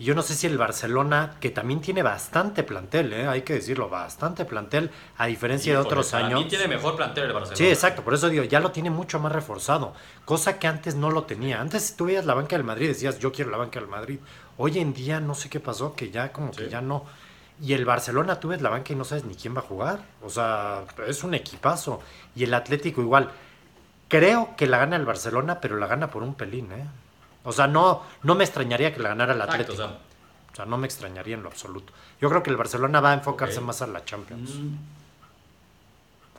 Y 0.00 0.04
yo 0.04 0.14
no 0.14 0.22
sé 0.22 0.34
si 0.34 0.46
el 0.46 0.56
Barcelona, 0.56 1.36
que 1.40 1.50
también 1.50 1.82
tiene 1.82 2.02
bastante 2.02 2.62
plantel, 2.62 3.12
¿eh? 3.12 3.28
hay 3.28 3.42
que 3.42 3.52
decirlo, 3.52 3.90
bastante 3.90 4.46
plantel, 4.46 4.90
a 5.18 5.26
diferencia 5.26 5.74
de 5.74 5.78
otros 5.78 6.14
años. 6.14 6.48
tiene 6.48 6.68
mejor 6.68 6.96
plantel 6.96 7.24
el 7.24 7.34
Barcelona. 7.34 7.58
Sí, 7.58 7.68
exacto, 7.68 8.02
por 8.02 8.14
eso 8.14 8.30
digo, 8.30 8.44
ya 8.44 8.60
lo 8.60 8.70
tiene 8.70 8.88
mucho 8.88 9.20
más 9.20 9.30
reforzado, 9.30 9.92
cosa 10.24 10.58
que 10.58 10.66
antes 10.66 10.94
no 10.94 11.10
lo 11.10 11.24
tenía. 11.24 11.60
Antes 11.60 11.96
tú 11.96 12.06
veías 12.06 12.24
la 12.24 12.32
banca 12.32 12.56
del 12.56 12.64
Madrid 12.64 12.86
y 12.86 12.88
decías, 12.88 13.18
yo 13.18 13.30
quiero 13.30 13.50
la 13.50 13.58
banca 13.58 13.78
del 13.78 13.90
Madrid. 13.90 14.20
Hoy 14.56 14.78
en 14.78 14.94
día 14.94 15.20
no 15.20 15.34
sé 15.34 15.50
qué 15.50 15.60
pasó, 15.60 15.94
que 15.94 16.10
ya 16.10 16.32
como 16.32 16.50
que 16.50 16.70
ya 16.70 16.80
no. 16.80 17.04
Y 17.60 17.74
el 17.74 17.84
Barcelona 17.84 18.40
tú 18.40 18.48
ves 18.48 18.62
la 18.62 18.70
banca 18.70 18.94
y 18.94 18.96
no 18.96 19.04
sabes 19.04 19.26
ni 19.26 19.34
quién 19.34 19.54
va 19.54 19.58
a 19.58 19.64
jugar. 19.64 20.00
O 20.22 20.30
sea, 20.30 20.84
es 21.06 21.22
un 21.24 21.34
equipazo. 21.34 22.00
Y 22.34 22.44
el 22.44 22.54
Atlético 22.54 23.02
igual. 23.02 23.30
Creo 24.08 24.56
que 24.56 24.66
la 24.66 24.78
gana 24.78 24.96
el 24.96 25.04
Barcelona, 25.04 25.60
pero 25.60 25.76
la 25.76 25.86
gana 25.86 26.10
por 26.10 26.22
un 26.22 26.34
pelín, 26.34 26.72
¿eh? 26.72 26.86
O 27.44 27.52
sea, 27.52 27.66
no, 27.66 28.02
no 28.22 28.34
me 28.34 28.44
extrañaría 28.44 28.92
que 28.94 29.00
la 29.00 29.10
ganara 29.10 29.32
el 29.32 29.40
Exacto, 29.40 29.62
Atlético. 29.62 29.84
o 29.84 29.88
sea, 29.88 29.98
O 30.52 30.56
sea, 30.56 30.64
no 30.66 30.76
me 30.78 30.86
extrañaría 30.86 31.34
en 31.34 31.42
lo 31.42 31.48
absoluto. 31.48 31.92
Yo 32.20 32.28
creo 32.28 32.42
que 32.42 32.50
el 32.50 32.56
Barcelona 32.56 33.00
va 33.00 33.12
a 33.12 33.14
enfocarse 33.14 33.60
más 33.60 33.80
a 33.82 33.86
la 33.86 34.04
Champions. 34.04 34.50
mm, 34.56 34.76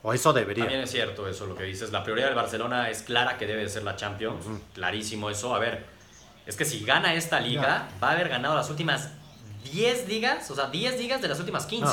O 0.03 0.13
eso 0.13 0.33
debería. 0.33 0.63
También 0.65 0.81
es 0.81 0.91
cierto 0.91 1.27
eso 1.27 1.45
lo 1.45 1.55
que 1.55 1.63
dices. 1.63 1.91
La 1.91 2.03
prioridad 2.03 2.27
del 2.27 2.35
Barcelona 2.35 2.89
es 2.89 3.03
clara 3.03 3.37
que 3.37 3.45
debe 3.47 3.67
ser 3.69 3.83
la 3.83 3.95
Champions. 3.95 4.45
Clarísimo 4.73 5.29
eso. 5.29 5.53
A 5.55 5.59
ver, 5.59 5.85
es 6.45 6.55
que 6.55 6.65
si 6.65 6.83
gana 6.83 7.13
esta 7.13 7.39
liga, 7.39 7.87
va 8.03 8.09
a 8.09 8.11
haber 8.13 8.29
ganado 8.29 8.55
las 8.55 8.69
últimas 8.69 9.09
10 9.71 10.07
ligas, 10.07 10.49
o 10.49 10.55
sea, 10.55 10.67
10 10.67 10.99
ligas 10.99 11.21
de 11.21 11.27
las 11.27 11.39
últimas 11.39 11.65
15. 11.67 11.85
No. 11.85 11.91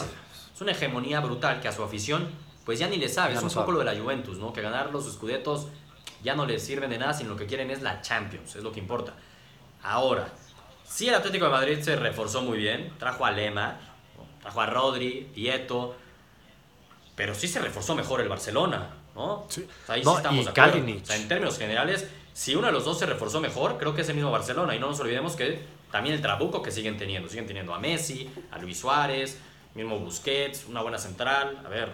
Es 0.54 0.60
una 0.60 0.72
hegemonía 0.72 1.20
brutal 1.20 1.60
que 1.60 1.68
a 1.68 1.72
su 1.72 1.82
afición, 1.84 2.28
pues 2.64 2.78
ya 2.78 2.88
ni 2.88 2.96
le 2.96 3.08
sabe. 3.08 3.32
Ya 3.34 3.38
es 3.40 3.42
no 3.44 3.48
un 3.48 3.54
poco 3.54 3.72
lo 3.72 3.78
de 3.80 3.84
la 3.84 3.94
Juventus, 3.98 4.38
¿no? 4.38 4.52
Que 4.54 4.62
ganar 4.62 4.90
los 4.90 5.06
escudetos 5.06 5.68
ya 6.22 6.34
no 6.34 6.46
les 6.46 6.64
sirven 6.64 6.90
de 6.90 6.98
nada, 6.98 7.12
sino 7.14 7.30
lo 7.30 7.36
que 7.36 7.46
quieren 7.46 7.70
es 7.70 7.82
la 7.82 8.00
Champions, 8.00 8.56
es 8.56 8.62
lo 8.62 8.72
que 8.72 8.80
importa. 8.80 9.14
Ahora, 9.82 10.28
sí 10.84 11.08
el 11.08 11.14
Atlético 11.14 11.46
de 11.46 11.50
Madrid 11.50 11.80
se 11.80 11.96
reforzó 11.96 12.42
muy 12.42 12.58
bien, 12.58 12.92
trajo 12.98 13.24
a 13.24 13.30
Lema, 13.30 13.78
trajo 14.40 14.60
a 14.60 14.66
Rodri, 14.66 15.30
Dieto, 15.34 15.96
pero 17.14 17.34
sí 17.34 17.48
se 17.48 17.60
reforzó 17.60 17.94
mejor 17.94 18.20
el 18.20 18.28
Barcelona, 18.28 18.90
¿no? 19.14 19.46
Sí. 19.48 19.62
O 19.62 19.86
sea, 19.86 19.94
ahí 19.96 20.02
No, 20.02 20.12
sí 20.12 20.16
estamos 20.18 20.44
de 20.44 20.50
acuerdo. 20.50 20.72
Kalinic. 20.72 21.02
O 21.02 21.06
sea, 21.06 21.16
en 21.16 21.28
términos 21.28 21.58
generales, 21.58 22.08
si 22.32 22.54
uno 22.54 22.68
de 22.68 22.72
los 22.72 22.84
dos 22.84 22.98
se 22.98 23.06
reforzó 23.06 23.40
mejor, 23.40 23.78
creo 23.78 23.94
que 23.94 24.02
es 24.02 24.08
el 24.08 24.14
mismo 24.14 24.30
Barcelona. 24.30 24.74
Y 24.74 24.78
no 24.78 24.88
nos 24.88 25.00
olvidemos 25.00 25.34
que 25.34 25.60
también 25.90 26.14
el 26.14 26.22
trabuco 26.22 26.62
que 26.62 26.70
siguen 26.70 26.96
teniendo. 26.96 27.28
Siguen 27.28 27.46
teniendo 27.46 27.74
a 27.74 27.80
Messi, 27.80 28.30
a 28.52 28.58
Luis 28.58 28.78
Suárez, 28.78 29.38
mismo 29.74 29.98
Busquets, 29.98 30.66
una 30.68 30.82
buena 30.82 30.98
central. 30.98 31.60
A 31.64 31.68
ver, 31.68 31.90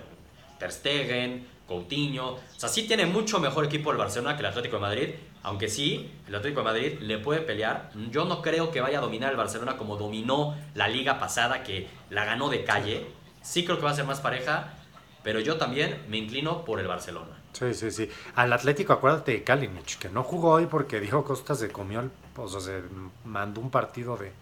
Ter 0.58 0.70
Stegen, 0.70 1.46
Coutinho. 1.66 2.35
O 2.35 2.40
sea, 2.56 2.68
sí 2.68 2.87
tiene 2.87 3.06
mucho 3.06 3.40
mejor 3.40 3.64
equipo 3.64 3.90
el 3.90 3.97
Barcelona 3.97 4.37
que 4.37 4.40
el 4.40 4.47
Atlético 4.47 4.76
de 4.76 4.83
Madrid. 4.83 5.09
Aunque 5.42 5.68
sí, 5.68 6.11
el 6.26 6.35
Atlético 6.35 6.61
de 6.61 6.64
Madrid 6.64 6.99
le 7.00 7.18
puede 7.18 7.40
pelear. 7.40 7.90
Yo 8.11 8.25
no 8.25 8.42
creo 8.42 8.71
que 8.71 8.80
vaya 8.80 8.99
a 8.99 9.02
dominar 9.02 9.30
el 9.30 9.37
Barcelona 9.37 9.76
como 9.76 9.97
dominó 9.97 10.56
la 10.75 10.88
liga 10.88 11.18
pasada, 11.18 11.62
que 11.62 11.88
la 12.11 12.25
ganó 12.25 12.49
de 12.49 12.64
calle. 12.64 13.06
Sí 13.42 13.64
creo 13.64 13.78
que 13.78 13.85
va 13.85 13.90
a 13.90 13.94
ser 13.94 14.06
más 14.06 14.21
pareja, 14.21 14.75
pero 15.23 15.40
yo 15.40 15.56
también 15.56 16.02
me 16.09 16.16
inclino 16.16 16.64
por 16.64 16.80
el 16.80 16.87
Barcelona. 16.87 17.42
Sí, 17.52 17.73
sí, 17.73 17.90
sí. 17.90 18.11
Al 18.35 18.52
Atlético, 18.52 18.94
acuérdate 18.94 19.33
de 19.33 19.44
Kalinic, 19.44 19.99
que 19.99 20.09
no 20.09 20.25
jugó 20.25 20.52
hoy 20.52 20.66
porque 20.66 20.99
dijo 20.99 21.25
Costa 21.25 21.54
se 21.54 21.71
comió, 21.71 22.00
el, 22.00 22.11
o 22.37 22.49
sea, 22.49 22.61
se 22.61 22.83
mandó 23.25 23.61
un 23.61 23.71
partido 23.71 24.16
de, 24.16 24.33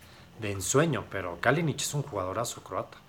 de 0.41 0.51
ensueño, 0.51 1.05
pero 1.11 1.39
Kalinic 1.41 1.81
es 1.81 1.93
un 1.95 2.03
jugadorazo 2.03 2.63
croata. 2.63 3.02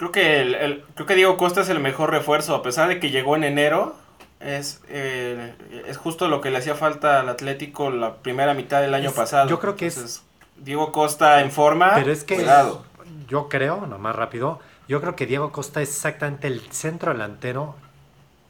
Creo 0.00 0.12
que, 0.12 0.40
el, 0.40 0.54
el- 0.54 0.82
creo 0.94 1.06
que 1.06 1.14
Diego 1.14 1.36
Costa 1.36 1.60
es 1.60 1.68
el 1.68 1.78
mejor 1.78 2.10
refuerzo, 2.10 2.54
a 2.54 2.62
pesar 2.62 2.88
de 2.88 2.98
que 2.98 3.10
llegó 3.10 3.36
en 3.36 3.44
enero. 3.44 3.94
Es, 4.40 4.80
eh, 4.88 5.52
es 5.86 5.98
justo 5.98 6.26
lo 6.28 6.40
que 6.40 6.48
le 6.50 6.56
hacía 6.56 6.74
falta 6.74 7.20
al 7.20 7.28
Atlético 7.28 7.90
la 7.90 8.14
primera 8.16 8.54
mitad 8.54 8.80
del 8.80 8.94
año 8.94 9.10
Es- 9.10 9.14
pasado. 9.14 9.50
yo 9.50 9.60
creo 9.60 9.76
que 9.76 9.88
es- 9.88 10.22
Diego 10.56 10.90
Costa 10.90 11.42
en 11.42 11.50
forma. 11.50 11.92
Pero 11.96 12.10
es 12.10 12.24
que 12.24 12.36
cuidado. 12.36 12.82
yo 13.28 13.50
creo, 13.50 13.86
nomás 13.86 14.16
rápido, 14.16 14.58
yo 14.88 15.02
creo 15.02 15.16
que 15.16 15.26
Diego 15.26 15.52
Costa 15.52 15.82
es 15.82 15.90
exactamente 15.90 16.46
el 16.46 16.60
centro 16.72 17.12
delantero 17.12 17.74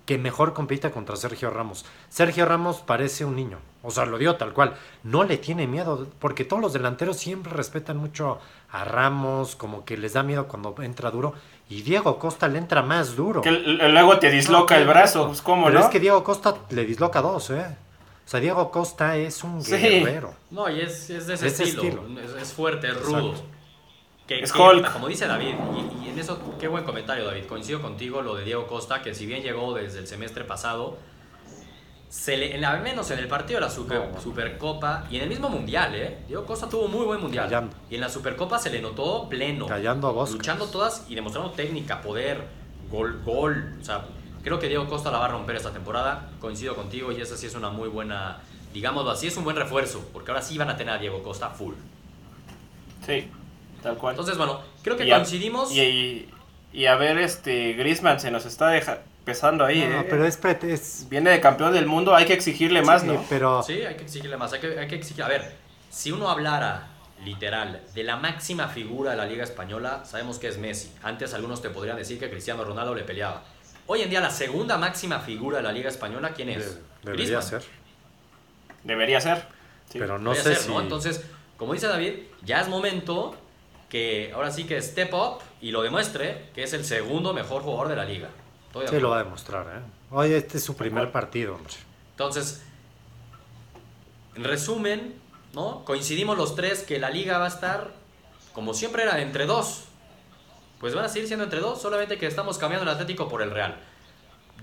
que 0.07 0.19
mejor 0.19 0.54
compite 0.54 0.92
contra 0.92 1.16
Sergio 1.16 1.50
Ramos. 1.50 1.85
Sergio 2.11 2.45
Ramos 2.47 2.78
parece 2.80 3.25
un 3.25 3.35
niño, 3.35 3.59
o 3.82 3.90
sea, 3.90 4.04
lo 4.06 4.18
dio 4.18 4.37
tal 4.37 4.52
cual. 4.52 4.75
No 5.04 5.25
le 5.25 5.38
tiene 5.38 5.66
miedo, 5.66 6.06
porque 6.18 6.44
todos 6.44 6.60
los 6.62 6.72
delanteros 6.72 7.16
siempre 7.16 7.52
respetan 7.52 7.96
mucho 7.96 8.38
a 8.70 8.84
Ramos, 8.84 9.56
como 9.56 9.84
que 9.84 9.96
les 9.96 10.12
da 10.12 10.22
miedo 10.22 10.46
cuando 10.49 10.75
entra 10.82 11.10
duro. 11.10 11.34
Y 11.68 11.82
Diego 11.82 12.18
Costa 12.18 12.49
le 12.49 12.58
entra 12.58 12.82
más 12.82 13.16
duro. 13.16 13.40
Que 13.42 13.50
luego 13.52 14.18
te 14.18 14.30
disloca 14.30 14.75
No, 14.75 14.80
el 14.82 14.87
brazo, 14.88 15.26
pues 15.28 15.40
cómo 15.42 15.66
Pero 15.66 15.78
no. 15.78 15.84
es 15.84 15.90
que 15.90 16.00
Diego 16.00 16.22
Costa 16.25 16.54
le 16.70 16.84
disloca 16.84 17.20
dos, 17.22 17.50
¿eh? 17.50 17.64
O 18.26 18.28
sea, 18.30 18.38
Diego 18.40 18.70
Costa 18.70 19.16
es 19.16 19.42
un 19.42 19.62
Sí. 19.62 19.76
guerrero. 19.76 20.34
No, 20.50 20.68
y 20.70 20.80
es, 20.80 21.10
es 21.10 21.26
de 21.26 21.34
ese 21.34 21.46
Ese 21.49 21.64
estilo. 21.64 21.82
estilo. 22.04 22.20
Es, 22.20 22.42
es 22.42 22.52
fuerte, 22.52 22.88
es 22.88 23.00
rudo. 23.02 23.34
Que, 24.26 24.40
Es 24.40 24.52
que, 24.52 24.60
Hulk. 24.62 24.92
Como 24.92 25.08
dice 25.08 25.26
David, 25.26 25.54
y, 25.75 26.04
y 26.06 26.08
en 26.10 26.18
eso, 26.18 26.38
qué 26.60 26.68
buen 26.68 26.84
comentario, 26.84 27.25
David. 27.25 27.46
Coincido 27.49 27.82
contigo 27.82 28.22
lo 28.22 28.37
de 28.37 28.44
Diego 28.44 28.66
Costa, 28.68 29.02
que 29.02 29.14
si 29.14 29.26
bien 29.26 29.42
llegó 29.42 29.75
desde 29.75 29.99
el 29.99 30.06
semestre 30.06 30.44
pasado, 30.44 30.96
se 32.10 32.36
le, 32.36 32.54
en 32.56 32.60
la- 32.60 32.72
al 32.72 32.82
menos 32.82 33.08
en 33.12 33.20
el 33.20 33.28
partido 33.28 33.60
de 33.60 33.66
la 33.66 33.72
Super- 33.72 34.10
No. 34.12 34.20
Supercopa 34.20 35.06
y 35.10 35.16
en 35.16 35.22
el 35.22 35.28
mismo 35.28 35.48
Mundial, 35.48 35.94
¿eh? 35.94 36.18
Diego 36.26 36.44
Costa 36.44 36.68
tuvo 36.68 36.88
muy 36.88 37.06
buen 37.06 37.20
Mundial. 37.20 37.44
Callando. 37.44 37.74
Y 37.88 37.94
en 37.94 38.00
la 38.02 38.08
Supercopa 38.08 38.58
se 38.58 38.68
le 38.68 38.82
notó 38.82 39.28
pleno. 39.28 39.66
Callando 39.66 40.08
a 40.08 40.10
Bosques. 40.12 40.36
Luchando 40.36 40.66
todas 40.66 41.06
y 41.08 41.14
demostrando 41.14 41.52
técnica, 41.52 42.02
poder, 42.02 42.44
gol, 42.90 43.22
gol. 43.24 43.76
O 43.80 43.84
sea, 43.84 44.04
creo 44.42 44.58
que 44.58 44.66
Diego 44.68 44.88
Costa 44.88 45.10
la 45.12 45.18
va 45.18 45.26
a 45.26 45.28
romper 45.28 45.54
esta 45.56 45.70
temporada. 45.70 46.28
Coincido 46.40 46.74
contigo 46.74 47.12
y 47.12 47.20
esa 47.20 47.36
sí 47.36 47.46
es 47.46 47.54
una 47.54 47.70
muy 47.70 47.88
buena, 47.88 48.38
digámoslo 48.74 49.12
así, 49.12 49.28
es 49.28 49.36
un 49.36 49.44
buen 49.44 49.54
refuerzo. 49.56 50.04
Porque 50.12 50.32
ahora 50.32 50.42
sí 50.42 50.58
van 50.58 50.68
a 50.70 50.76
tener 50.76 50.94
a 50.94 50.98
Diego 50.98 51.22
Costa 51.22 51.48
full. 51.50 51.74
Sí, 53.06 53.28
tal 53.82 53.96
cual. 53.96 54.14
Entonces, 54.14 54.36
bueno, 54.36 54.60
creo 54.82 54.96
que 54.96 55.06
Y 55.06 55.12
a- 55.12 55.16
coincidimos. 55.16 55.72
Y, 55.72 55.80
y- 55.80 56.28
y 56.72 56.86
a 56.86 56.96
ver, 56.96 57.18
este 57.18 57.72
Griezmann 57.74 58.18
se 58.20 58.30
nos 58.32 58.46
está 58.46 58.68
deja- 58.68 59.02
pesando 59.24 59.64
ahí, 59.64 59.80
No, 59.86 60.00
¿eh? 60.00 60.06
pero 60.08 60.24
es, 60.26 60.40
pret- 60.40 60.64
es 60.64 61.06
Viene 61.08 61.30
de 61.30 61.40
campeón 61.40 61.72
del 61.72 61.86
mundo, 61.86 62.14
hay 62.14 62.24
que 62.26 62.32
exigirle 62.32 62.82
más, 62.82 63.04
¿no? 63.04 63.24
pero 63.28 63.62
Sí, 63.62 63.82
hay 63.82 63.94
que 63.96 64.04
exigirle 64.04 64.36
más. 64.36 64.52
Hay 64.52 64.60
que, 64.60 64.78
hay 64.78 64.88
que 64.88 64.96
exigir. 64.96 65.22
A 65.22 65.28
ver, 65.28 65.52
si 65.90 66.10
uno 66.12 66.28
hablara 66.28 66.88
literal 67.24 67.82
de 67.94 68.02
la 68.04 68.16
máxima 68.16 68.68
figura 68.68 69.10
de 69.12 69.16
la 69.18 69.26
Liga 69.26 69.44
Española, 69.44 70.02
sabemos 70.04 70.38
que 70.38 70.48
es 70.48 70.56
Messi. 70.58 70.90
Antes 71.02 71.34
algunos 71.34 71.60
te 71.60 71.68
podrían 71.70 71.96
decir 71.96 72.18
que 72.18 72.30
Cristiano 72.30 72.64
Ronaldo 72.64 72.94
le 72.94 73.02
peleaba. 73.04 73.42
Hoy 73.86 74.02
en 74.02 74.10
día, 74.10 74.20
la 74.20 74.30
segunda 74.30 74.78
máxima 74.78 75.18
figura 75.20 75.58
de 75.58 75.64
la 75.64 75.72
Liga 75.72 75.88
Española, 75.90 76.30
¿quién 76.34 76.48
es? 76.48 76.76
de- 76.76 76.80
debería 77.02 77.26
Griezmann. 77.26 77.42
ser. 77.42 77.62
Debería 78.84 79.20
ser. 79.20 79.46
Sí. 79.90 79.98
Pero 79.98 80.18
no 80.18 80.30
Debería 80.32 80.42
sé 80.54 80.54
ser, 80.54 80.64
si. 80.66 80.68
¿no? 80.72 80.80
Entonces, 80.80 81.24
como 81.56 81.72
dice 81.74 81.86
David, 81.88 82.14
ya 82.42 82.60
es 82.60 82.68
momento 82.68 83.36
que 83.88 84.30
ahora 84.34 84.50
sí 84.50 84.64
que 84.64 84.80
step 84.80 85.12
up 85.12 85.38
y 85.60 85.72
lo 85.72 85.82
demuestre 85.82 86.46
que 86.54 86.62
es 86.62 86.72
el 86.72 86.84
segundo 86.84 87.34
mejor 87.34 87.62
jugador 87.62 87.88
de 87.88 87.96
la 87.96 88.04
liga. 88.04 88.28
Estoy 88.72 88.88
Sí, 88.88 89.00
lo 89.00 89.10
va 89.10 89.20
a 89.20 89.24
demostrar, 89.24 89.66
¿eh? 89.66 89.80
Oye, 90.10 90.36
este 90.36 90.58
es 90.58 90.64
su 90.64 90.76
primer 90.76 91.10
partido, 91.12 91.54
hombre. 91.56 91.72
Entonces, 92.12 92.62
en 94.36 94.44
resumen, 94.44 95.14
¿no? 95.54 95.84
Coincidimos 95.84 96.36
los 96.36 96.54
tres 96.54 96.82
que 96.82 96.98
la 96.98 97.10
liga 97.10 97.38
va 97.38 97.46
a 97.46 97.48
estar, 97.48 97.88
como 98.52 98.74
siempre 98.74 99.02
era, 99.02 99.20
entre 99.20 99.46
dos. 99.46 99.84
Pues 100.78 100.94
van 100.94 101.04
a 101.04 101.08
seguir 101.08 101.26
siendo 101.26 101.44
entre 101.44 101.60
dos, 101.60 101.80
solamente 101.82 102.16
que 102.16 102.26
estamos 102.26 102.56
cambiando 102.58 102.84
el 102.88 102.94
Atlético 102.94 103.28
por 103.28 103.42
el 103.42 103.50
Real. 103.50 103.76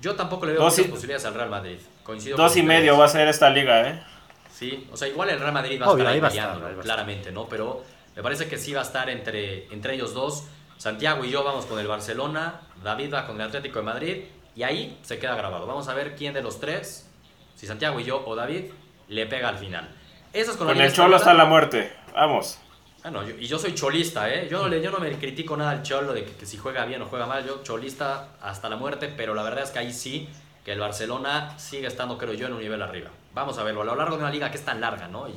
Yo 0.01 0.15
tampoco 0.15 0.45
le 0.45 0.53
veo 0.53 0.61
Dos 0.61 0.73
muchas 0.73 0.87
y- 0.87 0.91
posibilidades 0.91 1.25
al 1.25 1.33
Real 1.33 1.49
Madrid. 1.49 1.77
Coincido 2.03 2.37
Dos 2.37 2.55
y 2.57 2.63
medio 2.63 2.97
va 2.97 3.05
a 3.05 3.09
ser 3.09 3.27
esta 3.27 3.49
liga, 3.49 3.87
¿eh? 3.89 4.03
Sí, 4.51 4.87
o 4.91 4.97
sea, 4.97 5.07
igual 5.07 5.29
el 5.29 5.39
Real 5.39 5.53
Madrid 5.53 5.79
va 5.81 5.85
a 5.85 5.89
Obvio, 5.89 6.03
estar 6.03 6.07
ahí 6.07 6.15
ahí 6.15 6.19
va 6.21 6.27
a 6.27 6.31
estar, 6.31 6.43
peleándolo, 6.45 6.67
ahí 6.67 6.75
va 6.75 6.81
a 6.81 6.83
claramente, 6.83 7.31
¿no? 7.31 7.47
Pero 7.47 7.83
me 8.15 8.23
parece 8.23 8.47
que 8.47 8.57
sí 8.57 8.73
va 8.73 8.79
a 8.81 8.83
estar 8.83 9.09
entre, 9.09 9.71
entre 9.71 9.93
ellos 9.95 10.13
dos. 10.13 10.43
Santiago 10.77 11.25
y 11.25 11.29
yo 11.31 11.43
vamos 11.43 11.65
con 11.65 11.79
el 11.79 11.87
Barcelona, 11.87 12.61
David 12.83 13.13
va 13.13 13.25
con 13.25 13.35
el 13.41 13.47
Atlético 13.47 13.79
de 13.79 13.85
Madrid 13.85 14.17
y 14.55 14.63
ahí 14.63 14.97
se 15.03 15.19
queda 15.19 15.35
grabado. 15.35 15.65
Vamos 15.67 15.87
a 15.87 15.93
ver 15.93 16.15
quién 16.15 16.33
de 16.33 16.41
los 16.41 16.59
tres, 16.59 17.09
si 17.55 17.65
Santiago 17.67 17.99
y 17.99 18.03
yo 18.03 18.23
o 18.25 18.35
David, 18.35 18.65
le 19.07 19.25
pega 19.25 19.49
al 19.49 19.57
final. 19.57 19.89
Eso 20.33 20.51
es 20.51 20.57
con, 20.57 20.69
el 20.69 20.91
Cholo 20.93 21.15
hasta 21.15 21.33
la 21.33 21.45
muerte. 21.45 21.91
Vamos. 22.13 22.59
Ah, 23.03 23.09
no, 23.11 23.25
yo- 23.27 23.35
y 23.37 23.47
yo 23.47 23.57
soy 23.57 23.73
cholista, 23.73 24.31
¿eh? 24.33 24.47
Yo 24.51 24.61
no, 24.63 24.67
le, 24.67 24.81
yo 24.81 24.91
no 24.91 24.99
me 24.99 25.09
critico 25.17 25.55
nada 25.55 25.71
al 25.71 25.83
Cholo 25.83 26.13
de 26.13 26.25
que, 26.25 26.33
que 26.33 26.45
si 26.45 26.57
juega 26.57 26.85
bien 26.85 27.01
o 27.01 27.05
juega 27.05 27.25
mal. 27.25 27.45
Yo 27.45 27.63
cholista 27.63 28.29
hasta 28.41 28.69
la 28.69 28.75
muerte, 28.75 29.07
pero 29.15 29.33
la 29.33 29.43
verdad 29.43 29.63
es 29.63 29.71
que 29.71 29.79
ahí 29.79 29.93
sí, 29.93 30.27
que 30.65 30.73
el 30.73 30.79
Barcelona 30.79 31.57
sigue 31.57 31.87
estando, 31.87 32.17
creo 32.17 32.33
yo, 32.33 32.47
en 32.47 32.53
un 32.53 32.59
nivel 32.59 32.81
arriba. 32.81 33.09
Vamos 33.33 33.57
a 33.57 33.63
verlo, 33.63 33.81
a 33.81 33.85
lo 33.85 33.95
largo 33.95 34.17
de 34.17 34.23
una 34.23 34.31
liga 34.31 34.51
que 34.51 34.57
es 34.57 34.65
tan 34.65 34.81
larga, 34.81 35.07
¿no? 35.07 35.27
Y 35.29 35.33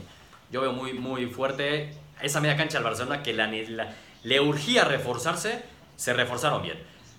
yo 0.50 0.60
veo 0.62 0.72
muy, 0.72 0.92
muy 0.94 1.26
fuerte 1.26 1.94
esa 2.20 2.40
media 2.40 2.56
cancha 2.56 2.78
del 2.78 2.84
Barcelona 2.84 3.22
que 3.22 3.32
la, 3.32 3.46
la- 3.46 3.94
le 4.22 4.40
urgía 4.40 4.84
reforzarse, 4.84 5.62
se 5.96 6.12
reforzaron 6.12 6.62
bien. 6.62 6.78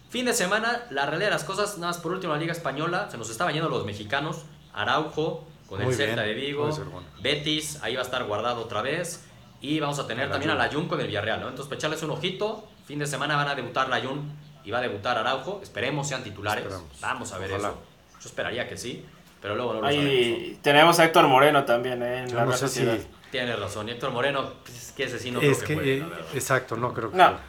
Fin 0.10 0.26
de 0.26 0.34
semana, 0.34 0.84
la 0.90 1.06
realidad 1.06 1.30
de 1.30 1.36
las 1.36 1.44
cosas, 1.44 1.78
nada 1.78 1.94
más 1.94 1.98
por 2.02 2.12
último, 2.12 2.34
la 2.34 2.40
Liga 2.40 2.52
Española, 2.52 3.08
se 3.10 3.18
nos 3.18 3.30
estaban 3.30 3.54
yendo 3.54 3.70
los 3.70 3.86
mexicanos, 3.86 4.44
Araujo, 4.74 5.48
con 5.68 5.82
el 5.82 5.94
Celta 5.94 6.22
de 6.24 6.34
Vigo, 6.34 6.68
bueno. 6.68 7.08
Betis, 7.22 7.80
ahí 7.82 7.96
va 7.96 8.02
a 8.02 8.04
estar 8.06 8.24
guardado 8.26 8.62
otra 8.62 8.82
vez. 8.82 9.24
Y 9.62 9.80
vamos 9.80 10.00
a 10.00 10.08
tener 10.08 10.26
A 10.26 10.28
la 10.28 10.32
también 10.34 10.50
a 10.52 10.54
Jun. 10.56 10.64
la 10.64 10.74
Jun 10.74 10.88
con 10.88 11.00
el 11.00 11.08
Villarreal, 11.08 11.40
¿no? 11.40 11.48
Entonces, 11.48 11.68
para 11.70 11.78
echarles 11.78 12.02
un 12.04 12.10
ojito, 12.10 12.68
fin 12.88 12.98
de 13.00 13.06
semana 13.06 13.36
van 13.36 13.48
a 13.48 13.56
debutar 13.56 13.88
la 13.90 14.02
Jun 14.02 14.32
y 14.66 14.72
va 14.72 14.80
a 14.80 14.82
debutar 14.82 15.18
Araujo. 15.18 15.60
Esperemos 15.64 16.08
sean 16.08 16.24
titulares. 16.24 16.66
Vamos 17.00 17.32
a 17.32 17.38
ver 17.38 17.52
Ojalá. 17.52 17.70
eso. 17.70 17.78
Yo 18.22 18.28
esperaría 18.28 18.68
que 18.68 18.76
sí, 18.76 19.06
pero 19.40 19.56
luego 19.56 19.76
no 19.76 19.82
lo 19.82 19.86
sabemos. 19.86 20.06
Ahí 20.08 20.60
tenemos 20.64 21.00
a 21.00 21.06
Héctor 21.06 21.28
Moreno 21.28 21.64
también, 21.64 22.02
¿eh? 22.04 22.24
En 22.24 22.28
Yo 22.30 22.36
la 22.38 22.46
no 22.46 22.54
sé 22.54 22.68
si. 22.68 22.86
Tienes 23.32 23.58
razón. 23.58 23.88
Y 23.88 23.92
Héctor 23.94 24.12
Moreno, 24.12 24.54
pues, 24.64 24.78
es 24.78 24.92
que 24.92 25.06
ese 25.06 25.18
sí 25.18 25.32
no 25.32 25.40
es 25.40 25.58
creo 25.58 25.60
que, 25.60 25.66
que, 25.68 25.74
juegue, 25.76 25.98
eh, 25.98 26.26
exacto, 26.34 26.76
no 26.76 26.94
creo 26.94 27.12
que. 27.12 27.18
No. 27.18 27.26
juegue. 27.28 27.40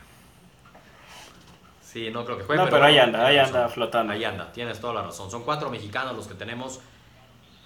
Sí, 1.83 2.11
no 2.11 2.25
creo 2.25 2.39
que 2.39 2.45
juegue. 2.45 2.63
No, 2.63 2.71
pero 2.71 2.85
ahí 2.85 2.99
anda, 2.99 3.27
ahí 3.27 3.37
razón. 3.37 3.57
anda 3.57 3.69
flotando. 3.69 4.13
Ahí 4.13 4.25
anda, 4.25 4.51
tienes 4.53 4.81
toda 4.81 4.95
la 4.95 5.03
razón. 5.03 5.31
Son 5.31 5.43
cuatro 5.45 5.69
mexicanos 5.69 6.17
los 6.17 6.27
que 6.29 6.35
tenemos 6.35 6.81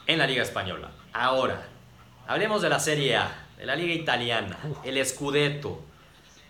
en 0.07 0.19
la 0.19 0.27
Liga 0.27 0.43
Española. 0.43 0.91
Ahora, 1.13 1.63
hablemos 2.27 2.63
de 2.63 2.71
la 2.71 2.81
Serie 2.81 3.17
A, 3.17 3.47
de 3.59 3.67
la 3.67 3.77
Liga 3.77 3.93
Italiana, 3.93 4.59
el 4.83 5.05
Scudetto. 5.05 5.83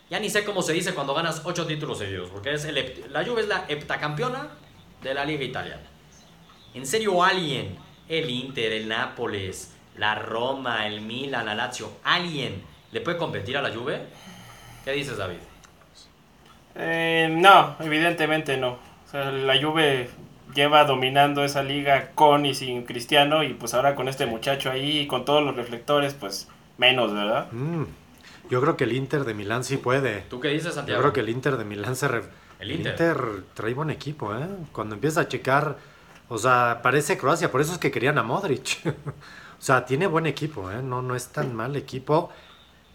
Ya 0.09 0.21
ni 0.21 0.31
sé 0.31 0.45
cómo 0.45 0.63
se 0.63 0.73
dice 0.73 0.95
cuando 0.95 1.15
ganas 1.15 1.43
ocho 1.45 1.67
títulos 1.67 1.99
seguidos, 1.99 2.31
porque 2.31 2.55
es 2.55 2.65
el, 2.65 3.07
la 3.11 3.25
Juve 3.25 3.43
es 3.43 3.49
la 3.49 3.65
heptacampeona 3.69 4.49
de 5.03 5.15
la 5.15 5.25
Liga 5.25 5.43
Italiana. 5.43 5.83
¿En 6.75 6.87
serio 6.87 7.25
alguien, 7.25 7.77
el 8.09 8.31
Inter, 8.31 8.73
el 8.73 8.89
Nápoles, 8.89 9.75
la 9.99 10.15
Roma, 10.17 10.87
el 10.87 11.00
Milan, 11.00 11.47
la 11.47 11.55
Lazio, 11.55 11.91
alguien 12.05 12.62
le 12.93 13.00
puede 13.00 13.17
competir 13.17 13.57
a 13.57 13.62
la 13.62 13.75
Juve? 13.75 14.00
¿Qué 14.85 14.93
dices, 14.93 15.17
David? 15.17 15.38
Eh, 16.75 17.29
no, 17.31 17.76
evidentemente 17.81 18.57
no. 18.57 18.73
O 18.73 19.11
sea, 19.11 19.31
la 19.31 19.61
Juve 19.61 20.11
lleva 20.55 20.85
dominando 20.85 21.45
esa 21.45 21.62
liga 21.62 22.11
con 22.15 22.47
y 22.47 22.55
sin 22.55 22.85
Cristiano 22.85 23.43
y 23.43 23.55
pues 23.55 23.75
ahora 23.75 23.95
con 23.95 24.09
este 24.09 24.26
muchacho 24.26 24.71
ahí 24.71 25.00
y 25.00 25.07
con 25.07 25.25
todos 25.25 25.43
los 25.43 25.57
reflectores, 25.57 26.15
pues 26.15 26.49
menos, 26.79 27.12
¿verdad? 27.12 27.50
Mm, 27.53 27.85
yo 28.50 28.61
creo 28.61 28.76
que 28.76 28.85
el 28.85 28.93
Inter 28.93 29.25
de 29.25 29.35
Milán 29.35 29.65
sí 29.65 29.76
puede. 29.76 30.21
¿Tú 30.29 30.41
qué 30.41 30.49
dices, 30.49 30.67
Yo 30.67 30.73
Santiago? 30.73 31.00
creo 31.00 31.12
que 31.12 31.21
el 31.21 31.29
Inter 31.31 31.57
de 31.57 31.65
Milán 31.65 31.97
se. 31.97 32.09
re- 32.09 32.23
El 32.61 32.71
el 32.71 32.76
Inter. 32.79 32.93
Inter. 32.93 33.19
trae 33.55 33.75
buen 33.75 33.91
equipo, 33.91 34.35
¿eh? 34.35 34.47
Cuando 34.73 34.95
empieza 34.95 35.23
a 35.23 35.29
checar. 35.29 35.76
O 36.29 36.38
sea, 36.38 36.81
parece 36.83 37.17
Croacia, 37.17 37.50
por 37.53 37.61
eso 37.61 37.73
es 37.73 37.79
que 37.79 37.91
querían 37.91 38.19
a 38.19 38.23
Modric. 38.23 38.79
o 39.59 39.63
sea, 39.63 39.85
tiene 39.85 40.07
buen 40.07 40.27
equipo, 40.27 40.71
¿eh? 40.71 40.83
No, 40.83 41.03
no 41.03 41.15
es 41.17 41.29
tan 41.29 41.55
mal 41.55 41.77
equipo. 41.77 42.31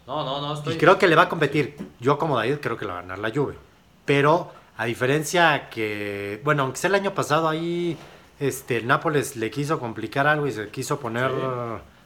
No, 0.06 0.24
no, 0.24 0.40
no, 0.40 0.54
estoy... 0.54 0.74
Y 0.74 0.78
creo 0.78 0.98
que 0.98 1.06
le 1.06 1.16
va 1.16 1.22
a 1.22 1.28
competir. 1.28 1.76
Yo 2.00 2.18
como 2.18 2.36
David 2.36 2.58
creo 2.60 2.76
que 2.76 2.84
le 2.84 2.92
va 2.92 2.98
a 2.98 3.02
ganar 3.02 3.18
la 3.18 3.30
Juve. 3.30 3.56
Pero 4.04 4.52
a 4.76 4.84
diferencia 4.84 5.68
que, 5.70 6.40
bueno, 6.44 6.62
aunque 6.64 6.78
sea 6.78 6.88
el 6.88 6.94
año 6.96 7.14
pasado 7.14 7.48
ahí 7.48 7.96
este 8.40 8.78
el 8.78 8.86
Nápoles 8.86 9.36
le 9.36 9.50
quiso 9.50 9.78
complicar 9.78 10.26
algo 10.26 10.46
y 10.46 10.52
se 10.52 10.68
quiso 10.70 10.98
poner 10.98 11.30
Sí. 11.30 11.38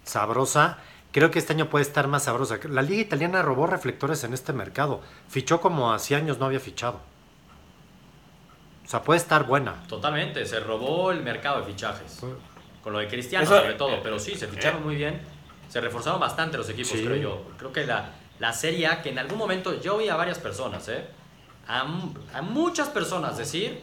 sabrosa, 0.05 0.79
creo 1.13 1.31
que 1.31 1.39
este 1.39 1.55
año 1.55 1.71
puede 1.71 1.85
estar 1.85 2.07
más 2.09 2.25
sabrosa. 2.25 2.59
La 2.69 2.83
liga 2.83 3.01
italiana 3.01 3.41
robó 3.43 3.67
reflectores 3.67 4.23
en 4.25 4.35
este 4.35 4.53
mercado. 4.53 5.01
Fichó 5.29 5.61
como 5.61 5.93
hacía 5.93 6.19
años 6.19 6.39
no 6.39 6.45
había 6.47 6.61
fichado. 6.61 7.01
O 8.85 8.89
sea, 8.89 9.03
puede 9.03 9.19
estar 9.19 9.47
buena. 9.47 9.83
Totalmente, 9.89 10.45
se 10.47 10.61
robó 10.61 11.11
el 11.11 11.23
mercado 11.23 11.61
de 11.61 11.65
fichajes. 11.65 12.21
Con 12.87 12.93
lo 12.93 13.01
de 13.01 13.09
Cristiano 13.09 13.45
Eso- 13.45 13.59
sobre 13.59 13.75
todo, 13.75 14.01
pero 14.01 14.17
sí, 14.21 14.37
se 14.37 14.47
ficharon 14.47 14.85
muy 14.85 14.95
bien. 14.95 15.21
Se 15.69 15.81
reforzaron 15.81 16.21
bastante 16.21 16.57
los 16.57 16.69
equipos, 16.71 16.93
Sí. 16.93 17.05
creo 17.05 17.17
yo. 17.17 17.43
Creo 17.59 17.73
que 17.73 17.85
la, 17.85 18.11
la 18.39 18.53
Serie 18.53 18.87
A, 18.87 19.03
que 19.03 19.09
en 19.09 19.19
algún 19.19 19.39
momento 19.39 19.81
yo 19.81 19.99
vi 19.99 20.09
a 20.09 20.15
varias 20.15 20.39
personas, 20.39 20.89
¿eh? 20.89 21.05
A, 21.67 21.81
a 22.33 22.43
muchas 22.43 22.89
personas 22.91 23.37
decir 23.39 23.81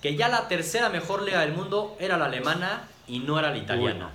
que 0.00 0.14
ya 0.14 0.28
la 0.28 0.46
tercera 0.46 0.88
mejor 0.88 1.22
liga 1.22 1.40
del 1.40 1.50
mundo 1.50 1.96
era 1.98 2.16
la 2.16 2.26
alemana 2.26 2.84
y 3.08 3.18
no 3.18 3.40
era 3.40 3.50
la 3.50 3.56
italiana. 3.56 4.10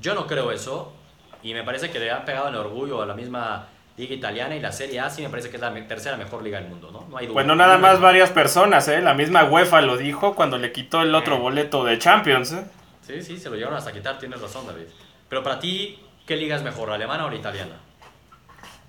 Yo 0.00 0.14
no 0.14 0.26
creo 0.26 0.50
eso 0.50 0.94
y 1.42 1.52
me 1.52 1.62
parece 1.62 1.90
que 1.90 1.98
le 1.98 2.10
han 2.10 2.24
pegado 2.24 2.48
en 2.48 2.54
orgullo 2.54 3.02
a 3.02 3.04
la 3.04 3.12
misma 3.12 3.66
liga 3.98 4.14
italiana 4.14 4.56
y 4.56 4.60
la 4.60 4.72
Serie 4.72 5.00
A 5.00 5.10
sí 5.10 5.20
me 5.20 5.28
parece 5.28 5.50
que 5.50 5.56
es 5.56 5.60
la 5.60 5.74
tercera 5.86 6.16
mejor 6.16 6.42
liga 6.42 6.58
del 6.58 6.70
mundo, 6.70 6.88
¿no? 6.90 7.06
No 7.10 7.18
hay 7.18 7.26
duda. 7.26 7.34
Pues 7.34 7.44
no 7.46 7.54
nada 7.54 7.76
más 7.76 8.00
varias 8.00 8.30
personas, 8.30 8.88
¿eh? 8.88 9.02
La 9.02 9.12
misma 9.12 9.44
UEFA 9.44 9.82
lo 9.82 9.98
dijo 9.98 10.34
cuando 10.34 10.56
le 10.56 10.72
quitó 10.72 11.02
el 11.02 11.14
otro 11.14 11.36
boleto 11.38 11.84
de 11.84 11.98
Champions, 11.98 12.52
¿eh? 12.52 12.64
Sí, 13.08 13.22
sí, 13.22 13.38
se 13.38 13.48
lo 13.48 13.56
llevaron 13.56 13.78
hasta 13.78 13.90
quitar, 13.90 14.18
tienes 14.18 14.38
razón, 14.40 14.66
David. 14.66 14.84
Pero 15.30 15.42
para 15.42 15.58
ti, 15.58 15.98
¿qué 16.26 16.36
liga 16.36 16.54
es 16.56 16.62
mejor, 16.62 16.90
la 16.90 16.96
alemana 16.96 17.24
o 17.24 17.30
la 17.30 17.36
italiana? 17.36 17.76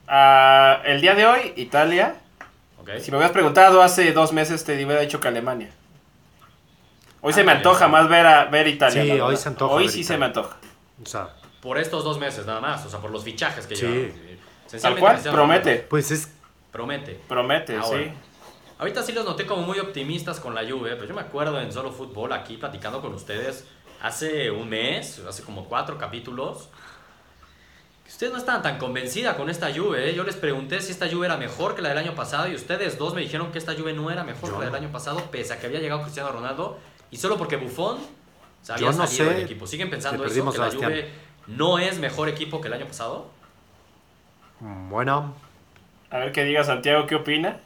Ah, 0.07 0.81
el 0.85 0.99
día 1.01 1.15
de 1.15 1.25
hoy, 1.25 1.53
Italia. 1.55 2.15
¿Ok? 2.81 2.89
Si 2.99 3.11
me 3.11 3.17
hubieras 3.17 3.31
preguntado 3.31 3.81
hace 3.81 4.11
dos 4.11 4.33
meses, 4.33 4.63
te 4.65 4.73
hubiera 4.83 4.99
dicho 5.01 5.19
que 5.21 5.29
Alemania. 5.29 5.69
Hoy 7.21 7.31
se 7.33 7.43
me 7.43 7.51
Ah, 7.53 7.55
antoja 7.55 7.87
más 7.87 8.09
ver, 8.09 8.25
a, 8.25 8.45
ver 8.45 8.67
Italia. 8.67 9.03
Sí, 9.03 9.11
hoy 9.19 9.37
se 9.37 9.49
antoja 9.49 9.73
Hoy 9.73 9.83
ver 9.83 9.91
sí 9.91 10.01
Italia. 10.01 10.15
se 10.15 10.19
me 10.19 10.25
antoja. 10.25 10.57
O 11.01 11.05
sea, 11.05 11.29
Por 11.61 11.77
estos 11.77 12.03
dos 12.03 12.19
meses 12.19 12.45
nada 12.45 12.61
más, 12.61 12.85
o 12.85 12.89
sea, 12.89 12.99
por 12.99 13.11
los 13.11 13.23
fichajes 13.23 13.67
que 13.67 13.75
Sí. 13.75 13.85
llevan. 13.85 14.81
Tal 14.81 14.97
cual, 14.97 15.19
promete. 15.31 15.77
Pues 15.89 16.11
es 16.11 16.29
Promete. 16.71 17.19
Promete, 17.27 17.75
Ahora, 17.77 18.03
sí. 18.03 18.11
Ahorita 18.77 19.01
sí 19.03 19.11
los 19.11 19.25
noté 19.25 19.45
como 19.45 19.63
muy 19.63 19.79
optimistas 19.79 20.39
con 20.39 20.53
la 20.55 20.61
Juve, 20.61 20.91
pero 20.95 21.05
yo 21.07 21.13
me 21.15 21.21
acuerdo 21.21 21.59
en 21.59 21.73
Solo 21.73 21.91
Fútbol 21.91 22.31
aquí 22.31 22.57
platicando 22.57 23.01
con 23.01 23.13
ustedes 23.13 23.65
hace 24.01 24.51
un 24.51 24.69
mes, 24.69 25.19
hace 25.27 25.43
como 25.43 25.65
cuatro 25.65 25.97
capítulos, 25.97 26.69
que 28.03 28.09
ustedes 28.09 28.31
no 28.31 28.39
estaban 28.39 28.61
tan 28.61 28.77
convencida 28.77 29.35
con 29.37 29.49
esta 29.49 29.73
Juve. 29.73 30.09
¿eh? 30.09 30.15
Yo 30.15 30.23
les 30.23 30.35
pregunté 30.35 30.81
si 30.81 30.91
esta 30.91 31.09
Juve 31.09 31.27
era 31.27 31.37
mejor 31.37 31.75
que 31.75 31.81
la 31.81 31.89
del 31.89 31.97
año 31.97 32.15
pasado 32.15 32.47
y 32.47 32.55
ustedes 32.55 32.97
dos 32.97 33.13
me 33.13 33.21
dijeron 33.21 33.51
que 33.51 33.57
esta 33.57 33.75
Juve 33.75 33.93
no 33.93 34.09
era 34.09 34.23
mejor 34.23 34.49
Yo 34.49 34.55
que 34.55 34.65
la 34.65 34.71
del 34.71 34.83
año 34.83 34.91
pasado, 34.91 35.19
pese 35.31 35.53
a 35.53 35.59
que 35.59 35.67
había 35.67 35.79
llegado 35.79 36.01
Cristiano 36.01 36.31
Ronaldo 36.31 36.79
y 37.11 37.17
solo 37.17 37.37
porque 37.37 37.57
Buffon 37.57 37.97
se 38.61 38.73
había 38.73 38.91
Yo 38.91 38.97
no 38.97 39.05
salido 39.05 39.25
sé, 39.25 39.33
del 39.35 39.43
equipo. 39.43 39.67
¿Siguen 39.67 39.89
pensando 39.89 40.25
eso? 40.25 40.51
¿Que 40.51 40.57
la. 40.57 40.71
Juve 40.71 41.09
no 41.47 41.79
es 41.79 41.99
mejor 41.99 42.29
equipo 42.29 42.61
que 42.61 42.67
el 42.67 42.73
año 42.73 42.85
pasado? 42.85 43.27
bueno. 44.59 45.33
A 46.11 46.17
ver 46.17 46.31
qué 46.31 46.43
diga 46.43 46.63
Santiago, 46.63 47.05
¿qué 47.05 47.15
opina? 47.15 47.59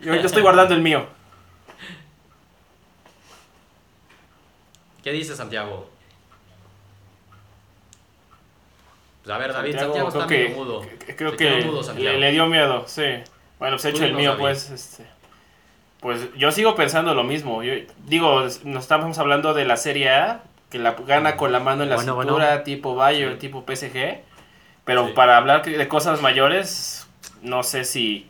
Yo, 0.00 0.14
yo 0.14 0.26
estoy 0.26 0.42
guardando 0.42 0.74
el 0.74 0.80
mío. 0.80 1.06
¿Qué 5.08 5.14
dice 5.14 5.34
Santiago? 5.34 5.88
Pues 9.24 9.34
a 9.34 9.38
ver, 9.38 9.54
David, 9.54 9.78
Santiago, 9.78 10.08
está 10.08 10.26
creo 10.26 10.28
medio 10.28 10.48
que, 10.48 10.54
mudo. 10.54 10.86
Creo 11.16 11.30
Se 11.30 11.36
que 11.38 11.64
mudo, 11.64 11.82
Santiago. 11.82 12.12
le, 12.12 12.20
le 12.20 12.30
dio 12.32 12.44
miedo, 12.44 12.84
sí. 12.86 13.04
Bueno, 13.58 13.76
pues 13.76 13.86
he 13.86 13.88
hecho 13.88 14.04
el 14.04 14.12
mío, 14.12 14.32
David. 14.32 14.40
pues. 14.42 14.68
Este, 14.68 15.06
pues 16.00 16.28
yo 16.36 16.52
sigo 16.52 16.74
pensando 16.74 17.14
lo 17.14 17.24
mismo. 17.24 17.62
Yo, 17.62 17.72
digo, 18.04 18.42
nos 18.64 18.82
estamos 18.82 19.16
hablando 19.18 19.54
de 19.54 19.64
la 19.64 19.78
Serie 19.78 20.10
A, 20.10 20.42
que 20.68 20.78
la 20.78 20.92
gana 20.92 21.38
con 21.38 21.52
la 21.52 21.60
mano 21.60 21.84
en 21.84 21.88
la 21.88 21.96
Bueno, 21.96 22.20
cintura, 22.20 22.48
bueno. 22.48 22.62
tipo 22.64 22.94
Bayern, 22.94 23.32
Sí. 23.32 23.38
tipo 23.38 23.64
PSG. 23.66 24.20
Pero 24.84 25.06
Sí. 25.06 25.12
para 25.14 25.38
hablar 25.38 25.64
de 25.64 25.88
cosas 25.88 26.20
mayores, 26.20 27.08
no 27.40 27.62
sé 27.62 27.84
si, 27.84 28.28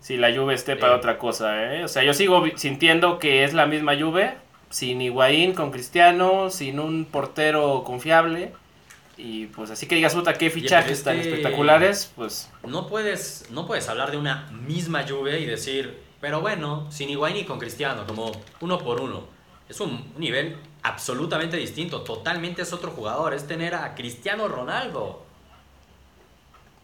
si 0.00 0.16
la 0.16 0.32
Juve 0.32 0.54
esté 0.54 0.76
para 0.76 0.92
Sí. 0.92 0.98
otra 1.00 1.18
cosa. 1.18 1.74
¿eh? 1.74 1.82
O 1.82 1.88
sea, 1.88 2.04
yo 2.04 2.14
sigo 2.14 2.44
sintiendo 2.54 3.18
que 3.18 3.42
es 3.42 3.52
la 3.52 3.66
misma 3.66 3.96
Juve, 3.98 4.34
sin 4.70 5.02
Higuaín, 5.02 5.52
con 5.52 5.70
Cristiano, 5.70 6.48
sin 6.48 6.80
un 6.80 7.04
portero 7.04 7.82
confiable. 7.84 8.52
Y 9.16 9.46
pues 9.48 9.70
así 9.70 9.86
que 9.86 9.96
digas, 9.96 10.14
puta, 10.14 10.32
qué 10.32 10.48
fichajes 10.48 11.04
tan 11.04 11.18
espectaculares, 11.18 12.10
pues 12.16 12.48
No 12.66 12.86
puedes, 12.86 13.48
no 13.50 13.66
puedes 13.66 13.88
hablar 13.90 14.10
de 14.10 14.16
una 14.16 14.50
misma 14.50 15.04
Juve 15.06 15.40
y 15.40 15.44
decir, 15.44 16.00
pero 16.20 16.40
bueno, 16.40 16.90
sin 16.90 17.10
Higuaín 17.10 17.36
y 17.36 17.44
con 17.44 17.58
Cristiano, 17.58 18.06
como 18.06 18.32
uno 18.60 18.78
por 18.78 19.00
uno. 19.02 19.24
Es 19.68 19.80
un 19.80 20.12
nivel 20.16 20.56
absolutamente 20.82 21.58
distinto, 21.58 22.00
totalmente 22.00 22.62
es 22.62 22.72
otro 22.72 22.92
jugador, 22.92 23.34
es 23.34 23.46
tener 23.46 23.74
a 23.74 23.94
Cristiano 23.94 24.48
Ronaldo. 24.48 25.24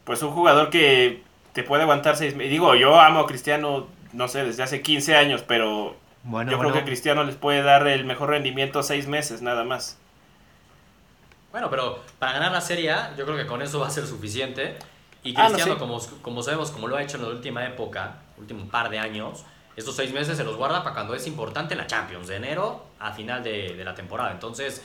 pues 0.05 0.23
un 0.23 0.31
jugador 0.33 0.69
que 0.71 1.23
te 1.55 1.63
puede 1.63 1.85
aguantar 1.85 2.17
seis 2.17 2.37
meses. 2.37 2.51
Digo, 2.51 2.75
yo 2.75 3.01
amo 3.01 3.21
a 3.21 3.27
Cristiano, 3.27 3.87
no 4.13 4.29
sé, 4.29 4.45
desde 4.45 4.63
hace 4.63 4.83
15 4.83 5.17
años, 5.17 5.43
pero 5.43 5.97
Bueno, 6.27 6.51
yo 6.51 6.57
bueno. 6.57 6.73
creo 6.73 6.83
que 6.83 6.89
Cristiano 6.89 7.25
les 7.25 7.37
puede 7.37 7.63
dar 7.63 7.87
el 7.87 8.05
mejor 8.05 8.31
rendimiento 8.31 8.83
seis 8.83 9.07
meses, 9.07 9.43
nada 9.43 9.65
más. 9.65 9.97
Bueno, 11.53 11.71
pero 11.71 12.01
para 12.19 12.33
ganar 12.33 12.53
la 12.53 12.61
Serie 12.61 12.91
A, 12.91 13.15
yo 13.17 13.25
creo 13.25 13.37
que 13.37 13.47
con 13.47 13.63
eso 13.63 13.81
va 13.81 13.87
a 13.87 13.91
ser 13.91 14.07
suficiente. 14.07 14.77
Y 15.23 15.35
Ah, 15.37 15.45
no, 15.45 15.55
Cristiano, 15.55 15.75
sí. 15.75 15.79
como, 15.79 16.01
como 16.23 16.43
sabemos, 16.43 16.71
como 16.71 16.89
lo 16.89 16.97
ha 16.97 17.03
hecho 17.03 17.17
en 17.17 17.23
la 17.25 17.29
última 17.31 17.65
época, 17.65 18.17
último 18.39 18.69
par 18.69 18.91
de 18.91 18.99
años, 18.99 19.45
estos 19.77 19.97
seis 19.97 20.13
meses 20.13 20.37
se 20.37 20.45
los 20.45 20.57
guarda 20.57 20.83
para 20.83 20.95
cuando 20.95 21.15
es 21.15 21.27
importante 21.27 21.75
en 21.75 21.79
la 21.79 21.87
Champions, 21.87 22.29
de 22.29 22.37
enero 22.37 22.85
a 22.99 23.13
final 23.13 23.43
de, 23.43 23.75
de 23.75 23.85
la 23.85 23.95
temporada. 23.95 24.33
Entonces, 24.33 24.83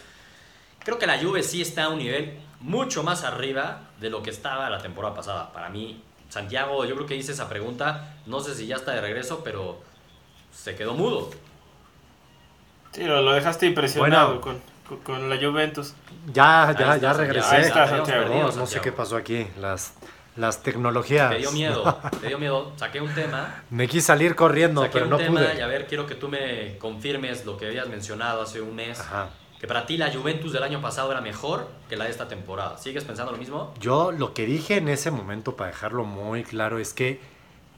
creo 0.80 0.98
que 0.98 1.08
la 1.08 1.20
Juve 1.20 1.44
sí 1.44 1.62
está 1.62 1.86
a 1.86 1.90
un 1.90 2.00
nivel 2.00 2.40
mucho 2.60 3.04
más 3.04 3.24
arriba 3.24 3.82
de 4.00 4.10
lo 4.10 4.22
que 4.24 4.30
estaba 4.30 4.70
la 4.70 4.80
temporada 4.82 5.16
pasada. 5.16 5.52
Para 5.54 5.70
mí, 5.70 6.02
Santiago, 6.30 6.86
yo 6.86 6.96
creo 6.96 7.08
que 7.08 7.16
hice 7.16 7.32
esa 7.34 7.50
pregunta, 7.50 8.16
no 8.26 8.40
sé 8.40 8.56
si 8.56 8.68
ya 8.68 8.76
está 8.76 8.92
de 8.94 9.02
regreso, 9.02 9.42
pero 9.44 9.82
se 10.52 10.76
quedó 10.76 10.94
mudo. 10.94 11.30
Sí, 12.92 13.04
lo, 13.04 13.22
lo 13.22 13.34
dejaste 13.34 13.66
impresionado 13.68 14.40
Bueno. 14.40 14.42
con, 14.42 14.62
con, 14.88 14.98
con 15.20 15.30
la 15.30 15.38
Juventus. 15.38 15.94
Ya, 16.28 16.66
ya, 16.66 16.72
está, 16.72 16.98
ya 16.98 17.14
regresé. 17.14 17.56
Ahí 17.56 17.62
está, 17.64 17.88
Santiago. 17.88 18.24
perdido, 18.26 18.50
No, 18.52 18.56
no 18.58 18.66
sé 18.68 18.82
qué 18.82 18.92
pasó 18.92 19.16
aquí. 19.16 19.48
Las, 19.60 19.94
las 20.36 20.62
tecnologías. 20.62 21.32
Te 21.32 21.38
dio 21.38 21.52
miedo, 21.54 22.00
te 22.20 22.28
dio 22.28 22.38
miedo. 22.38 22.74
Saqué 22.76 23.00
un 23.00 23.14
tema. 23.14 23.64
Me 23.70 23.88
quise 23.88 24.08
salir 24.08 24.36
corriendo, 24.36 24.82
Saqué 24.82 24.94
pero 24.94 25.06
un 25.06 25.12
no 25.12 25.18
tema 25.18 25.40
pude. 25.40 25.58
y 25.58 25.62
a 25.62 25.68
ver, 25.68 25.88
quiero 25.88 26.06
que 26.06 26.16
tú 26.16 26.28
me 26.28 26.78
confirmes 26.80 27.46
lo 27.46 27.56
que 27.58 27.68
habías 27.68 27.88
mencionado 27.88 28.42
hace 28.42 28.60
un 28.62 28.76
mes. 28.76 29.00
Ajá. 29.00 29.30
Que 29.60 29.68
para 29.68 29.86
ti 29.86 29.96
la 29.96 30.12
Juventus 30.12 30.52
del 30.54 30.64
año 30.64 30.82
pasado 30.82 31.12
era 31.12 31.22
mejor 31.22 31.70
que 31.88 31.96
la 31.96 32.06
de 32.06 32.10
esta 32.12 32.28
temporada. 32.28 32.78
¿Sigues 32.80 33.04
pensando 33.06 33.32
lo 33.32 33.38
mismo? 33.38 33.74
Yo 33.80 34.12
lo 34.12 34.34
que 34.34 34.46
dije 34.48 34.78
en 34.78 34.90
ese 34.90 35.12
momento, 35.12 35.56
para 35.56 35.70
dejarlo 35.70 36.04
muy 36.04 36.44
claro, 36.44 36.80
es 36.80 36.94
que 36.94 37.22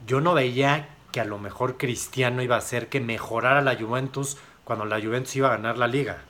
yo 0.06 0.22
no 0.22 0.32
veía 0.32 0.88
que 1.14 1.20
a 1.20 1.24
lo 1.24 1.38
mejor 1.38 1.78
Cristiano 1.78 2.42
iba 2.42 2.56
a 2.56 2.58
hacer 2.58 2.88
que 2.88 2.98
mejorara 2.98 3.60
la 3.60 3.76
Juventus 3.76 4.36
cuando 4.64 4.84
la 4.84 5.00
Juventus 5.00 5.36
iba 5.36 5.46
a 5.46 5.56
ganar 5.56 5.78
la 5.78 5.86
liga, 5.86 6.24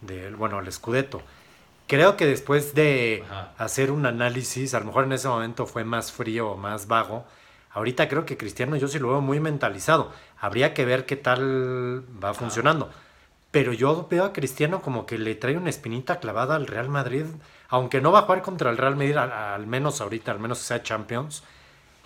de, 0.00 0.30
bueno, 0.30 0.60
el 0.60 0.72
Scudetto. 0.72 1.20
Creo 1.86 2.16
que 2.16 2.24
después 2.24 2.74
de 2.74 3.22
Ajá. 3.28 3.52
hacer 3.58 3.90
un 3.90 4.06
análisis, 4.06 4.72
a 4.72 4.80
lo 4.80 4.86
mejor 4.86 5.04
en 5.04 5.12
ese 5.12 5.28
momento 5.28 5.66
fue 5.66 5.84
más 5.84 6.10
frío 6.10 6.52
o 6.52 6.56
más 6.56 6.86
vago. 6.86 7.26
Ahorita 7.72 8.08
creo 8.08 8.24
que 8.24 8.38
Cristiano 8.38 8.76
yo 8.76 8.88
sí 8.88 8.98
lo 8.98 9.10
veo 9.10 9.20
muy 9.20 9.40
mentalizado. 9.40 10.10
Habría 10.40 10.72
que 10.72 10.86
ver 10.86 11.04
qué 11.04 11.16
tal 11.16 12.02
va 12.24 12.32
funcionando. 12.32 12.90
Pero 13.50 13.74
yo 13.74 14.08
veo 14.10 14.24
a 14.24 14.32
Cristiano 14.32 14.80
como 14.80 15.04
que 15.04 15.18
le 15.18 15.34
trae 15.34 15.58
una 15.58 15.68
espinita 15.68 16.18
clavada 16.18 16.56
al 16.56 16.66
Real 16.66 16.88
Madrid. 16.88 17.26
Aunque 17.68 18.00
no 18.00 18.10
va 18.10 18.20
a 18.20 18.22
jugar 18.22 18.40
contra 18.40 18.70
el 18.70 18.78
Real 18.78 18.96
Madrid, 18.96 19.18
al, 19.18 19.32
al 19.32 19.66
menos 19.66 20.00
ahorita, 20.00 20.32
al 20.32 20.40
menos 20.40 20.60
sea 20.60 20.82
Champions. 20.82 21.42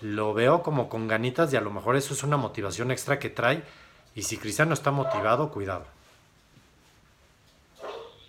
Lo 0.00 0.34
veo 0.34 0.62
como 0.62 0.88
con 0.88 1.08
ganitas 1.08 1.52
y 1.52 1.56
a 1.56 1.60
lo 1.60 1.70
mejor 1.70 1.96
eso 1.96 2.14
es 2.14 2.22
una 2.22 2.36
motivación 2.36 2.90
extra 2.90 3.18
que 3.18 3.30
trae. 3.30 3.62
Y 4.14 4.22
si 4.22 4.36
Cristiano 4.36 4.74
está 4.74 4.90
motivado, 4.90 5.50
cuidado. 5.50 5.86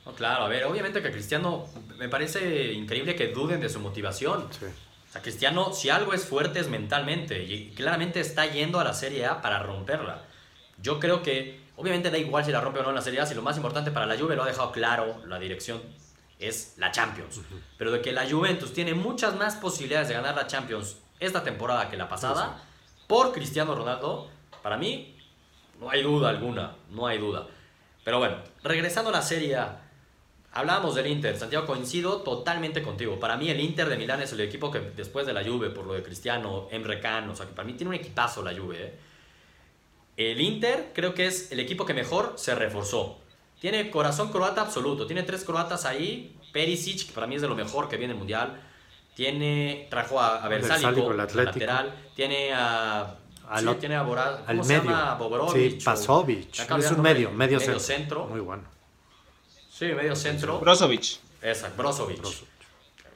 No, 0.06 0.13
claro, 0.13 0.45
a 0.45 0.47
ver, 0.47 0.65
obviamente 0.65 1.01
que 1.01 1.12
Cristiano 1.12 1.65
me 1.97 2.10
parece 2.10 2.73
increíble 2.73 3.15
que 3.15 3.30
duden 3.30 3.60
de 3.60 3.69
su 3.69 3.80
motivación. 3.80 4.43
O 4.43 5.12
sea, 5.12 5.21
Cristiano, 5.21 5.73
si 5.73 5.89
algo 5.89 6.13
es 6.13 6.25
fuerte 6.25 6.60
es 6.60 6.69
mentalmente 6.69 7.43
y 7.43 7.71
claramente 7.71 8.19
está 8.19 8.45
yendo 8.45 8.80
a 8.80 8.84
la 8.84 8.93
Serie 8.93 9.25
A 9.25 9.41
para 9.41 9.63
romperla. 9.63 10.23
Yo 10.82 10.99
creo 10.99 11.23
que, 11.23 11.62
obviamente 11.75 12.12
da 12.12 12.17
igual 12.17 12.45
si 12.45 12.51
la 12.51 12.62
rompe 12.62 12.80
o 12.80 12.84
no 12.84 12.89
en 12.89 12.95
la 12.95 13.01
Serie 13.01 13.21
A, 13.21 13.25
si 13.25 13.34
lo 13.34 13.41
más 13.41 13.58
importante 13.58 13.91
para 13.91 14.06
la 14.06 14.17
Juve 14.17 14.36
lo 14.36 14.43
ha 14.43 14.47
dejado 14.47 14.71
claro 14.71 15.21
la 15.25 15.39
dirección 15.39 15.82
es 16.39 16.73
la 16.78 16.91
Champions. 16.91 17.41
Pero 17.78 17.91
de 17.91 18.01
que 18.01 18.12
la 18.12 18.30
Juventus 18.30 18.73
tiene 18.73 18.93
muchas 18.93 19.36
más 19.36 19.56
posibilidades 19.56 20.10
de 20.10 20.15
ganar 20.15 20.36
la 20.36 20.47
Champions 20.47 20.97
esta 21.25 21.43
temporada 21.43 21.89
que 21.89 21.97
la 21.97 22.09
pasada 22.09 22.63
por 23.07 23.31
Cristiano 23.31 23.75
Ronaldo, 23.75 24.29
para 24.63 24.77
mí 24.77 25.17
no 25.79 25.89
hay 25.89 26.01
duda 26.01 26.29
alguna, 26.29 26.75
no 26.91 27.07
hay 27.07 27.17
duda. 27.17 27.47
Pero 28.03 28.19
bueno, 28.19 28.38
regresando 28.63 29.09
a 29.09 29.13
la 29.13 29.21
Serie 29.21 29.57
Hablábamos 30.55 30.95
del 30.95 31.07
Inter, 31.07 31.38
Santiago, 31.38 31.65
coincido 31.65 32.21
totalmente 32.21 32.81
contigo. 32.81 33.19
Para 33.19 33.35
mí 33.35 33.49
el 33.49 33.59
Inter 33.59 33.89
de 33.89 33.97
Milán 33.97 34.21
es 34.21 34.31
el 34.31 34.39
equipo 34.39 34.71
que 34.71 34.79
después 34.79 35.25
de 35.25 35.33
la 35.33 35.43
Juve, 35.43 35.69
por 35.69 35.85
lo 35.85 35.91
de 35.91 36.01
Cristiano, 36.01 36.69
Emre 36.71 37.01
Can, 37.01 37.29
o 37.29 37.35
sea 37.35 37.45
que 37.45 37.51
para 37.51 37.65
mí 37.67 37.73
tiene 37.73 37.89
un 37.89 37.95
equipazo 37.95 38.41
la 38.41 38.55
Juve. 38.55 38.81
¿eh? 38.81 38.93
El 40.15 40.39
Inter 40.39 40.91
creo 40.95 41.13
que 41.13 41.25
es 41.25 41.51
el 41.51 41.59
equipo 41.59 41.85
que 41.85 41.93
mejor 41.93 42.35
se 42.38 42.55
reforzó. 42.55 43.17
Tiene 43.59 43.91
corazón 43.91 44.31
croata 44.31 44.61
absoluto, 44.61 45.05
tiene 45.05 45.23
tres 45.23 45.43
croatas 45.43 45.83
ahí, 45.83 46.38
Perisic, 46.53 47.07
que 47.07 47.11
para 47.11 47.27
mí 47.27 47.35
es 47.35 47.41
de 47.41 47.49
lo 47.49 47.55
mejor 47.55 47.89
que 47.89 47.97
viene 47.97 48.13
el 48.13 48.17
Mundial. 48.19 48.61
Tiene, 49.15 49.88
trajo 49.89 50.19
a, 50.19 50.43
a 50.43 50.47
Versálico, 50.47 51.12
el 51.12 51.17
lateral. 51.17 51.93
Tiene 52.15 52.54
a 52.54 53.15
al 53.49 53.63
Sí, 53.69 53.75
tiene 53.80 53.95
a 53.95 54.01
al 54.01 54.08
¿cómo 54.47 54.63
se 54.63 54.78
medio. 54.78 54.89
llama? 54.91 55.13
Bobrovich 55.15 55.71
Sí, 55.73 55.78
o- 55.82 55.86
Pasovic. 55.86 56.51
Ya 56.51 56.67
cambió 56.67 56.88
Es 56.89 56.95
un 56.95 57.01
medio, 57.01 57.32
medio, 57.32 57.60
medio 57.60 57.60
centro. 57.60 57.80
centro. 57.80 58.25
Muy 58.28 58.39
bueno. 58.41 58.63
Sí, 59.69 59.86
medio 59.86 60.15
centro. 60.15 60.60
Brozovic. 60.60 61.19
Exacto, 61.41 61.78
Brozovic. 61.78 62.17
Brozovic. 62.19 62.49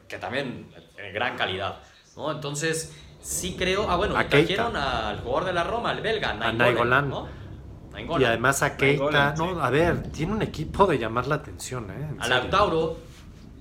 Que 0.07 0.17
también 0.17 0.71
en 0.97 1.13
gran 1.13 1.35
calidad. 1.35 1.79
¿no? 2.15 2.31
Entonces, 2.31 2.93
sí 3.21 3.55
creo. 3.57 3.89
Ah, 3.89 3.95
bueno, 3.95 4.15
A 4.17 4.27
trajeron 4.27 4.67
Keita. 4.73 5.09
al 5.09 5.19
jugador 5.21 5.45
de 5.45 5.53
la 5.53 5.63
Roma, 5.63 5.91
el 5.91 6.01
belga, 6.01 6.33
Nainggolan. 6.33 7.09
¿no? 7.09 7.27
Y 8.19 8.23
además 8.23 8.61
a 8.61 8.77
Keita, 8.77 9.03
Nainggolan, 9.03 9.35
no, 9.35 9.53
sí. 9.55 9.59
a 9.61 9.69
ver, 9.69 10.03
tiene 10.11 10.31
un 10.33 10.41
equipo 10.41 10.85
de 10.85 10.99
llamar 10.99 11.27
la 11.27 11.35
atención, 11.35 11.89
¿eh? 11.89 12.07
En 12.11 12.21
A 12.21 12.25
serio. 12.25 12.41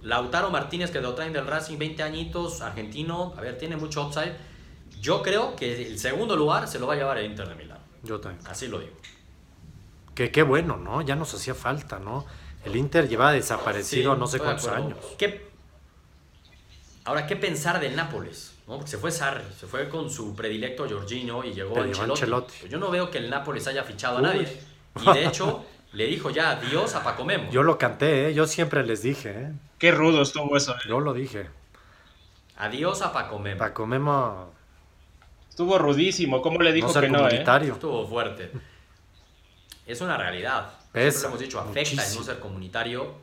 Lautaro 0.03 0.51
Martínez, 0.51 0.91
que 0.91 1.01
lo 1.01 1.15
traen 1.15 1.33
del 1.33 1.47
Racing, 1.47 1.79
20 1.79 2.03
añitos, 2.03 2.61
argentino. 2.61 3.35
A 3.37 3.41
ver, 3.41 3.59
tiene 3.59 3.77
mucho 3.77 4.07
upside. 4.07 4.35
Yo 5.01 5.23
creo 5.23 5.55
que 5.57 5.87
el 5.87 5.99
segundo 5.99 6.37
lugar 6.37 6.67
se 6.69 6.79
lo 6.79 6.87
va 6.87 6.95
a 6.95 6.97
llevar 6.97 7.19
el 7.19 7.27
Inter 7.27 7.49
de 7.49 7.55
Milán. 7.55 7.79
Yo 8.03 8.21
también. 8.21 8.47
Así 8.49 8.69
lo 8.69 8.79
digo. 8.81 8.93
Que 10.15 10.31
qué 10.33 10.43
bueno, 10.43 10.77
¿no? 10.77 11.03
Ya 11.03 11.15
nos 11.17 11.33
hacía 11.35 11.55
falta, 11.55 11.99
¿no? 11.99 12.25
El 12.65 12.75
Inter 12.77 13.09
lleva 13.09 13.33
desaparecido 13.33 14.15
Sí, 14.15 14.21
no 14.21 14.27
sé 14.27 14.39
cuántos 14.39 14.67
años. 14.69 14.99
¿Qué- 15.17 15.49
Ahora, 17.05 17.27
¿qué 17.27 17.37
pensar 17.37 17.81
del 17.81 17.97
Nápoles? 17.97 18.55
¿no? 18.67 18.75
Porque 18.77 18.91
se 18.91 18.99
fue 18.99 19.11
Sarri, 19.11 19.45
se 19.59 19.67
fue 19.67 19.89
con 19.89 20.11
su 20.11 20.35
predilecto 20.35 20.87
Jorginho 20.89 21.43
y 21.45 21.53
llegó 21.55 21.81
Ancelotti. 21.81 22.11
Ancelotti. 22.11 22.55
Pues 22.61 22.71
yo 22.73 22.79
no 22.79 22.91
veo 22.91 23.11
que 23.11 23.19
el 23.19 23.31
Nápoles 23.31 23.67
haya 23.67 23.83
fichado 23.85 24.19
a 24.19 24.21
nadie. 24.23 24.61
Y 25.01 25.13
de 25.13 25.27
hecho, 25.27 25.65
le 25.93 26.07
dijo 26.07 26.31
ya 26.31 26.51
adiós 26.51 26.95
a 26.95 27.03
Paco 27.03 27.25
Memo. 27.25 27.51
Yo 27.51 27.63
lo 27.63 27.79
canté, 27.79 28.29
¿eh? 28.29 28.35
Yo 28.35 28.47
siempre 28.47 28.85
les 28.85 29.03
dije, 29.03 29.31
¿eh? 29.31 29.53
Qué 29.79 29.91
rudo 29.93 30.23
estuvo 30.23 30.57
eso. 30.57 30.73
eh. 30.75 30.81
Yo 30.89 31.01
lo 31.01 31.13
dije. 31.15 31.49
Adiós 32.57 33.03
a 33.03 33.13
Paco 33.13 33.39
Memo. 33.39 33.59
Paco 33.59 33.87
Memo 33.87 34.53
Estuvo 35.49 35.77
rudísimo. 35.79 36.41
¿Cómo 36.41 36.61
le 36.61 36.73
dijo 36.73 36.87
no 36.87 36.93
ser 36.93 37.05
que 37.05 37.11
no, 37.11 37.19
eh? 37.19 37.23
comunitario. 37.23 37.73
Estuvo 37.75 38.07
fuerte. 38.07 38.53
Es 39.87 40.01
una 40.01 40.17
realidad. 40.17 40.71
Pesa 40.93 41.11
Siempre 41.11 41.23
lo 41.23 41.29
hemos 41.29 41.41
dicho, 41.41 41.61
afecta 41.61 41.81
el 41.81 41.97
muchísimo. 41.97 42.21
no 42.21 42.25
ser 42.27 42.39
comunitario. 42.39 43.15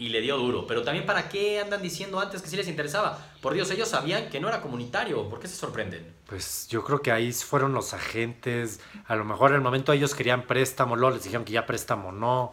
Y 0.00 0.08
le 0.08 0.22
dio 0.22 0.38
duro. 0.38 0.66
Pero 0.66 0.82
también, 0.82 1.04
¿para 1.04 1.28
qué 1.28 1.60
andan 1.60 1.82
diciendo 1.82 2.18
antes 2.20 2.40
que 2.40 2.48
sí 2.48 2.56
les 2.56 2.68
interesaba? 2.68 3.18
Por 3.42 3.52
Dios, 3.52 3.70
ellos 3.70 3.88
sabían 3.88 4.30
que 4.30 4.40
no 4.40 4.48
era 4.48 4.62
comunitario. 4.62 5.28
¿Por 5.28 5.40
qué 5.40 5.46
se 5.46 5.56
sorprenden? 5.56 6.14
Pues 6.26 6.66
yo 6.68 6.82
creo 6.82 7.02
que 7.02 7.12
ahí 7.12 7.30
fueron 7.32 7.74
los 7.74 7.92
agentes. 7.92 8.80
A 9.06 9.14
lo 9.14 9.24
mejor 9.24 9.50
en 9.50 9.56
el 9.56 9.60
momento 9.62 9.92
ellos 9.92 10.14
querían 10.14 10.44
préstamo, 10.46 10.96
luego 10.96 11.14
les 11.16 11.24
dijeron 11.24 11.44
que 11.44 11.52
ya 11.52 11.66
préstamo 11.66 12.12
no. 12.12 12.50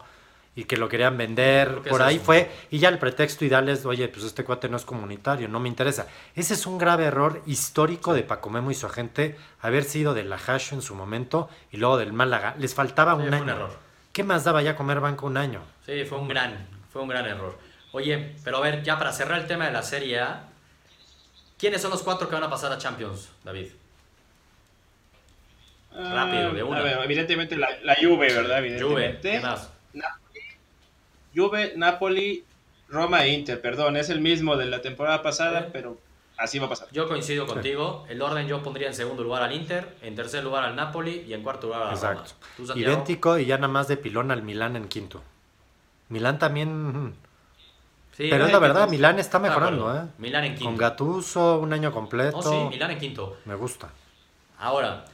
Y 0.56 0.64
que 0.64 0.76
lo 0.76 0.88
querían 0.90 1.16
vender. 1.16 1.82
Por 1.88 2.02
ahí 2.02 2.16
eso. 2.16 2.24
fue. 2.26 2.50
Y 2.70 2.80
ya 2.80 2.90
el 2.90 2.98
pretexto 2.98 3.44
y 3.46 3.48
darles, 3.48 3.86
oye, 3.86 4.08
pues 4.08 4.24
este 4.26 4.44
cuate 4.44 4.68
no 4.68 4.76
es 4.76 4.84
comunitario, 4.84 5.48
no 5.48 5.58
me 5.60 5.68
interesa. 5.70 6.06
Ese 6.34 6.52
es 6.52 6.66
un 6.66 6.76
grave 6.76 7.04
error 7.04 7.40
histórico 7.46 8.12
de 8.12 8.24
Paco 8.24 8.50
Memo 8.50 8.70
y 8.70 8.74
su 8.74 8.84
agente 8.84 9.38
haber 9.62 9.84
sido 9.84 10.12
de 10.12 10.24
la 10.24 10.36
Hash 10.36 10.74
en 10.74 10.82
su 10.82 10.94
momento 10.94 11.48
y 11.70 11.76
luego 11.78 11.96
del 11.96 12.12
Málaga. 12.12 12.56
Les 12.58 12.74
faltaba 12.74 13.16
Sí, 13.16 13.22
un 13.26 13.32
año. 13.32 13.42
un 13.44 13.48
error. 13.48 13.70
¿Qué 14.12 14.22
más 14.24 14.44
daba 14.44 14.60
ya 14.60 14.74
comer 14.76 15.00
banco 15.00 15.26
un 15.26 15.36
año? 15.36 15.60
Sí, 15.86 16.04
fue 16.04 16.18
un 16.18 16.26
gran, 16.28 16.66
fue 16.98 17.04
un 17.04 17.10
gran 17.10 17.26
error. 17.26 17.56
Oye, 17.92 18.34
pero 18.42 18.56
a 18.56 18.60
ver, 18.60 18.82
ya 18.82 18.98
para 18.98 19.12
cerrar 19.12 19.40
el 19.40 19.46
tema 19.46 19.66
de 19.66 19.70
la 19.72 19.84
Serie 19.84 20.18
A, 20.18 20.48
¿quiénes 21.56 21.80
son 21.80 21.92
los 21.92 22.02
cuatro 22.02 22.28
que 22.28 22.34
van 22.34 22.42
a 22.42 22.50
pasar 22.50 22.72
a 22.72 22.78
Champions, 22.78 23.28
David? 23.44 23.68
Rápido, 25.94 26.52
de 26.52 26.60
Ah, 26.60 26.64
una. 26.64 26.80
a 26.80 26.82
ver, 26.82 26.98
evidentemente 27.04 27.56
la, 27.56 27.68
la 27.84 27.94
Juve, 27.94 28.32
¿verdad? 28.32 28.58
Juve, 28.58 28.66
Evidentemente. 28.66 29.30
¿qué 29.30 29.40
más? 29.40 29.70
Juve, 31.36 31.74
Napoli, 31.76 32.44
Roma 32.88 33.24
e 33.24 33.28
Inter. 33.28 33.60
Perdón, 33.60 33.96
es 33.96 34.10
el 34.10 34.20
mismo 34.20 34.56
de 34.56 34.66
la 34.66 34.82
temporada 34.82 35.22
pasada, 35.22 35.68
pero 35.72 35.98
así 36.36 36.58
va 36.58 36.66
a 36.66 36.68
pasar. 36.68 36.88
Yo 36.90 37.06
coincido 37.06 37.46
contigo. 37.46 38.06
El 38.08 38.20
orden 38.22 38.48
yo 38.48 38.60
pondría 38.64 38.88
en 38.88 38.94
segundo 38.94 39.22
lugar 39.22 39.42
al 39.44 39.52
Inter, 39.52 39.94
en 40.02 40.16
tercer 40.16 40.42
lugar 40.42 40.64
al 40.64 40.74
Napoli 40.74 41.24
y 41.28 41.32
en 41.32 41.44
cuarto 41.44 41.68
lugar 41.68 41.82
a 41.82 41.84
la 41.84 41.90
Roma. 41.94 42.10
Exacto. 42.22 42.34
¿Tú, 42.56 42.66
Santiago? 42.66 42.92
Idéntico 42.92 43.38
y 43.38 43.46
ya 43.46 43.56
nada 43.56 43.68
más 43.68 43.86
de 43.86 43.96
pilón 43.98 44.32
al 44.32 44.42
Milán 44.42 44.74
en 44.74 44.88
quinto. 44.88 45.22
Milán 46.08 46.38
también. 46.38 47.14
Sí, 48.16 48.28
pero 48.30 48.46
es 48.46 48.52
la 48.52 48.58
verdad, 48.58 48.84
que- 48.86 48.90
Milán 48.92 49.18
está 49.18 49.38
de 49.38 49.48
mejorando. 49.48 49.94
¿eh? 49.94 50.02
Milán 50.18 50.44
en 50.44 50.52
quinto. 50.54 50.64
Con 50.64 50.76
Gatuso, 50.76 51.58
un 51.58 51.72
año 51.72 51.92
completo. 51.92 52.36
No, 52.38 52.42
sí, 52.42 52.56
Milán 52.70 52.90
en 52.92 52.98
quinto. 52.98 53.36
Me 53.44 53.54
gusta. 53.54 53.90
Ahora, 54.58 55.04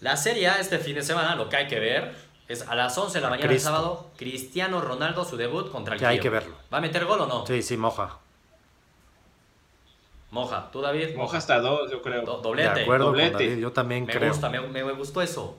la 0.00 0.16
Serie 0.16 0.48
A 0.48 0.58
este 0.58 0.78
fin 0.78 0.94
de 0.96 1.02
semana, 1.02 1.36
lo 1.36 1.48
que 1.48 1.56
hay 1.56 1.68
que 1.68 1.78
ver 1.78 2.14
es 2.48 2.66
a 2.68 2.74
las 2.74 2.96
11 2.98 3.18
de 3.18 3.22
la 3.22 3.30
mañana 3.30 3.48
Cristo. 3.48 3.68
del 3.70 3.76
sábado, 3.78 4.10
Cristiano 4.16 4.80
Ronaldo, 4.80 5.24
su 5.24 5.36
debut 5.36 5.70
contra 5.70 5.94
el 5.94 6.00
Que 6.00 6.06
hay 6.06 6.18
que 6.18 6.30
verlo. 6.30 6.56
¿Va 6.72 6.78
a 6.78 6.80
meter 6.80 7.04
gol 7.04 7.20
o 7.20 7.26
no? 7.26 7.46
Sí, 7.46 7.62
sí, 7.62 7.76
moja. 7.76 8.18
Moja, 10.30 10.70
tú 10.72 10.80
David. 10.80 11.14
Moja 11.14 11.36
hasta 11.38 11.60
dos, 11.60 11.90
yo 11.90 12.00
creo. 12.00 12.22
Do- 12.22 12.38
De 12.38 12.42
doblete. 12.42 12.82
acuerdo 12.82 13.06
doblete. 13.06 13.32
con 13.32 13.42
David, 13.42 13.58
yo 13.58 13.72
también 13.72 14.06
Me 14.06 14.12
creo. 14.14 14.30
gusta, 14.30 14.48
me, 14.48 14.60
me- 14.60 14.82
me 14.84 14.92
gustó 14.92 15.20
eso. 15.20 15.58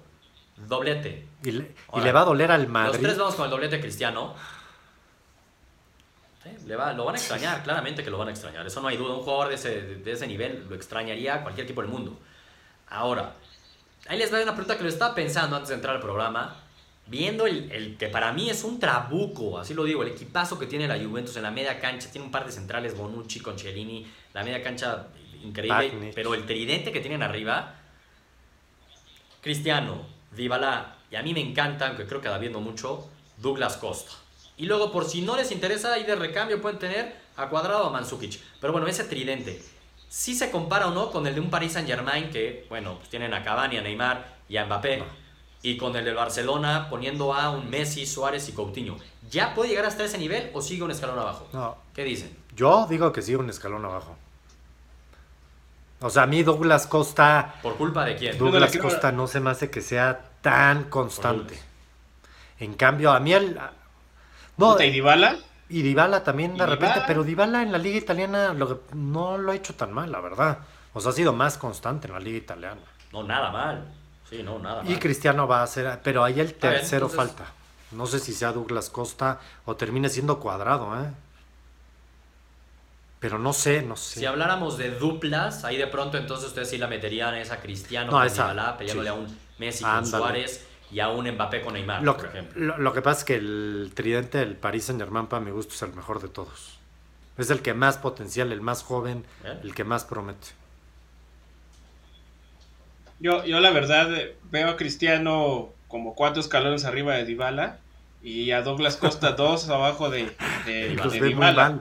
Doblete. 0.57 1.27
Y 1.43 1.51
le, 1.51 1.75
y 1.95 2.01
le 2.01 2.11
va 2.11 2.21
a 2.21 2.25
doler 2.25 2.51
al 2.51 2.63
Los 2.63 2.71
Madrid. 2.71 2.99
tres 3.01 3.17
vamos 3.17 3.35
con 3.35 3.45
el 3.45 3.51
doblete 3.51 3.79
cristiano. 3.79 4.33
Le 6.65 6.75
va- 6.75 6.93
lo 6.93 7.05
van 7.05 7.15
a 7.15 7.17
extrañar, 7.17 7.63
claramente 7.63 8.03
que 8.03 8.09
lo 8.09 8.17
van 8.17 8.27
a 8.27 8.31
extrañar. 8.31 8.65
Eso 8.65 8.81
no 8.81 8.87
hay 8.87 8.97
duda. 8.97 9.13
Un 9.15 9.21
jugador 9.21 9.49
de 9.49 9.55
ese, 9.55 9.81
de 9.81 10.11
ese 10.11 10.27
nivel 10.27 10.65
lo 10.69 10.75
extrañaría 10.75 11.35
a 11.35 11.41
cualquier 11.41 11.65
equipo 11.65 11.81
del 11.81 11.89
mundo. 11.91 12.17
Ahora, 12.89 13.33
ahí 14.07 14.17
les 14.17 14.31
va 14.33 14.41
una 14.41 14.51
pregunta 14.53 14.75
que 14.77 14.83
lo 14.83 14.89
estaba 14.89 15.15
pensando 15.15 15.55
antes 15.55 15.69
de 15.69 15.75
entrar 15.75 15.95
al 15.95 16.01
programa. 16.01 16.57
Viendo 17.05 17.45
el, 17.47 17.69
el 17.71 17.97
que 17.97 18.07
para 18.07 18.31
mí 18.31 18.49
es 18.49 18.63
un 18.63 18.79
trabuco, 18.79 19.59
así 19.59 19.73
lo 19.73 19.83
digo, 19.83 20.03
el 20.03 20.09
equipazo 20.09 20.57
que 20.57 20.67
tiene 20.67 20.87
la 20.87 20.97
Juventus 20.97 21.35
en 21.35 21.43
la 21.43 21.51
media 21.51 21.77
cancha, 21.79 22.09
tiene 22.09 22.25
un 22.25 22.31
par 22.31 22.45
de 22.45 22.51
centrales, 22.53 22.95
Bonucci, 22.97 23.41
Concellini, 23.41 24.07
la 24.33 24.41
media 24.43 24.63
cancha 24.63 25.07
increíble, 25.43 25.89
pero 26.15 26.33
el 26.33 26.45
tridente 26.45 26.93
que 26.93 27.01
tienen 27.01 27.21
arriba, 27.21 27.75
Cristiano, 29.41 30.05
Dybala, 30.31 30.95
y 31.11 31.15
a 31.17 31.21
mí 31.21 31.33
me 31.33 31.41
encanta, 31.41 31.87
aunque 31.87 32.05
creo 32.05 32.21
que 32.21 32.29
David 32.29 32.51
no 32.51 32.61
mucho, 32.61 33.09
Douglas 33.37 33.75
Costa. 33.77 34.13
Y 34.57 34.65
luego, 34.65 34.91
por 34.91 35.05
si 35.05 35.21
no 35.21 35.35
les 35.35 35.51
interesa, 35.51 35.93
ahí 35.93 36.03
de 36.03 36.15
recambio 36.15 36.61
pueden 36.61 36.79
tener 36.79 37.15
a 37.35 37.47
Cuadrado 37.49 37.85
o 37.85 37.87
a 37.87 37.89
Mandzukic. 37.91 38.39
Pero 38.61 38.73
bueno, 38.73 38.87
ese 38.87 39.03
tridente, 39.03 39.61
si 40.09 40.35
se 40.35 40.51
compara 40.51 40.87
o 40.87 40.91
no 40.91 41.11
con 41.11 41.25
el 41.25 41.33
de 41.33 41.41
un 41.41 41.49
Paris 41.49 41.73
Saint 41.73 41.87
Germain 41.87 42.29
que, 42.29 42.65
bueno, 42.69 42.97
pues 42.97 43.09
tienen 43.09 43.33
a 43.33 43.43
Cavani, 43.43 43.77
a 43.77 43.81
Neymar 43.81 44.25
y 44.47 44.57
a 44.57 44.65
Mbappé. 44.65 44.97
No. 44.97 45.05
Y 45.63 45.77
con 45.77 45.95
el 45.95 46.03
del 46.03 46.15
Barcelona 46.15 46.87
poniendo 46.89 47.33
a 47.33 47.49
un 47.49 47.69
Messi, 47.69 48.05
Suárez 48.05 48.49
y 48.49 48.51
Coutinho. 48.51 48.97
¿Ya 49.31 49.55
puede 49.55 49.69
llegar 49.69 49.85
hasta 49.85 50.03
ese 50.03 50.17
nivel 50.17 50.51
o 50.53 50.61
sigue 50.61 50.83
un 50.83 50.91
escalón 50.91 51.17
abajo? 51.17 51.47
No, 51.53 51.77
¿Qué 51.95 52.03
dicen? 52.03 52.35
yo 52.55 52.85
digo 52.87 53.11
que 53.11 53.21
sigue 53.21 53.37
un 53.37 53.49
escalón 53.49 53.83
abajo. 53.85 54.15
O 56.01 56.09
sea, 56.09 56.23
a 56.23 56.27
mí 56.27 56.43
Douglas 56.43 56.85
Costa, 56.85 57.55
¿Por 57.63 57.75
culpa 57.75 58.03
de 58.03 58.17
quién? 58.17 58.37
Douglas 58.37 58.77
Costa 58.77 59.11
no 59.13 59.25
se 59.25 59.39
me 59.39 59.51
hace 59.51 59.71
que 59.71 59.81
sea 59.81 60.31
tan 60.41 60.83
constante. 60.89 61.57
En 62.59 62.73
cambio, 62.73 63.11
a 63.11 63.19
mí 63.21 63.33
el... 63.33 63.57
No, 64.57 64.79
¿Y 64.81 64.91
Dybala? 64.91 65.37
y 65.69 65.81
Dybala 65.81 66.23
también 66.23 66.55
de 66.57 66.63
¿Y 66.63 66.67
repente, 66.67 66.85
Dybala? 66.95 67.07
pero 67.07 67.23
Dybala 67.23 67.61
en 67.63 67.71
la 67.71 67.77
liga 67.77 67.97
italiana 67.97 68.53
lo 68.53 68.81
no 68.93 69.37
lo 69.37 69.51
ha 69.51 69.55
hecho 69.55 69.73
tan 69.75 69.91
mal, 69.93 70.11
la 70.11 70.19
verdad. 70.21 70.59
O 70.93 71.01
sea, 71.01 71.11
ha 71.11 71.13
sido 71.13 71.33
más 71.33 71.57
constante 71.57 72.07
en 72.07 72.13
la 72.13 72.19
liga 72.19 72.37
italiana. 72.37 72.81
No, 73.11 73.23
nada 73.23 73.51
mal. 73.51 73.83
Sí, 74.29 74.43
no, 74.43 74.59
nada 74.59 74.83
mal. 74.83 74.91
Y 74.91 74.97
Cristiano 74.97 75.47
va 75.47 75.63
a 75.63 75.67
ser, 75.67 75.99
pero 76.03 76.23
ahí 76.23 76.39
el 76.39 76.47
bien, 76.47 76.59
tercero 76.59 77.07
entonces- 77.07 77.35
falta. 77.35 77.51
No 77.91 78.07
sé 78.07 78.19
si 78.19 78.33
sea 78.33 78.51
Douglas 78.51 78.89
Costa 78.89 79.39
o 79.65 79.75
termine 79.75 80.09
siendo 80.09 80.39
cuadrado, 80.39 80.99
¿eh? 80.99 81.07
Pero 83.19 83.39
no 83.39 83.53
sé, 83.53 83.81
no 83.83 83.95
sé. 83.95 84.19
Si 84.19 84.25
habláramos 84.25 84.77
de 84.77 84.91
duplas, 84.91 85.63
ahí 85.63 85.77
de 85.77 85.87
pronto 85.87 86.17
entonces 86.17 86.47
ustedes 86.49 86.69
sí 86.69 86.77
la 86.77 86.87
meterían 86.87 87.35
esa 87.35 87.57
Cristiano 87.61 88.07
No, 88.11 88.17
con 88.17 88.25
esa, 88.27 88.43
Dybala, 88.51 88.77
peleándole 88.77 89.09
sí. 89.09 89.15
a 89.15 89.19
un 89.19 89.39
Messi 89.59 89.83
con. 89.83 90.05
Suárez 90.05 90.67
y 90.93 90.99
a 90.99 91.09
un 91.09 91.27
Mbappé 91.29 91.61
con 91.61 91.73
Neymar, 91.73 92.03
Lo 92.03 92.17
por 92.17 92.21
que, 92.21 92.27
ejemplo. 92.27 92.59
lo, 92.65 92.77
lo 92.77 92.93
que 92.93 93.01
pasa 93.01 93.19
es 93.19 93.25
que 93.25 93.35
el 93.35 93.91
tridente 93.95 94.37
del 94.39 94.55
Paris 94.55 94.85
Saint 94.85 95.01
Germain, 95.01 95.27
para 95.27 95.43
mi 95.43 95.51
gusto, 95.51 95.73
es 95.73 95.81
el 95.81 95.93
mejor 95.93 96.21
de 96.21 96.29
todos. 96.29 96.79
Es 97.37 97.49
el 97.49 97.61
que 97.61 97.73
más 97.73 97.97
potencial, 97.97 98.51
el 98.51 98.61
más 98.61 98.83
joven, 98.83 99.25
¿Eh? 99.43 99.59
el 99.63 99.73
que 99.75 99.83
más 99.83 100.05
promete. 100.05 100.49
Yo, 103.19 103.43
yo 103.45 103.59
la 103.59 103.71
verdad 103.71 104.13
eh, 104.13 104.37
veo 104.51 104.69
a 104.69 104.77
Cristiano 104.77 105.69
como 105.87 106.15
cuatro 106.15 106.41
escalones 106.41 106.85
arriba 106.85 107.15
de 107.15 107.25
Dybala 107.25 107.79
y 108.21 108.51
a 108.51 108.61
Douglas 108.61 108.97
Costa 108.97 109.31
dos 109.37 109.69
abajo 109.69 110.09
de, 110.09 110.35
de, 110.65 110.99
de 111.09 111.21
Dybala. 111.21 111.79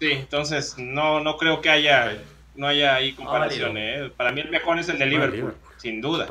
Sí, 0.00 0.12
entonces 0.12 0.76
no, 0.78 1.20
no 1.20 1.36
creo 1.36 1.60
que 1.60 1.70
haya, 1.70 2.26
no 2.54 2.66
haya 2.66 2.94
ahí 2.96 3.14
comparación. 3.14 3.76
¿eh? 3.78 4.10
Para 4.16 4.32
mí 4.32 4.40
el 4.40 4.50
mejor 4.50 4.78
es 4.78 4.88
el 4.88 4.98
de 4.98 5.06
Liverpool, 5.06 5.30
Liverpool. 5.36 5.72
sin 5.76 6.00
¿Qué 6.00 6.00
duda. 6.00 6.26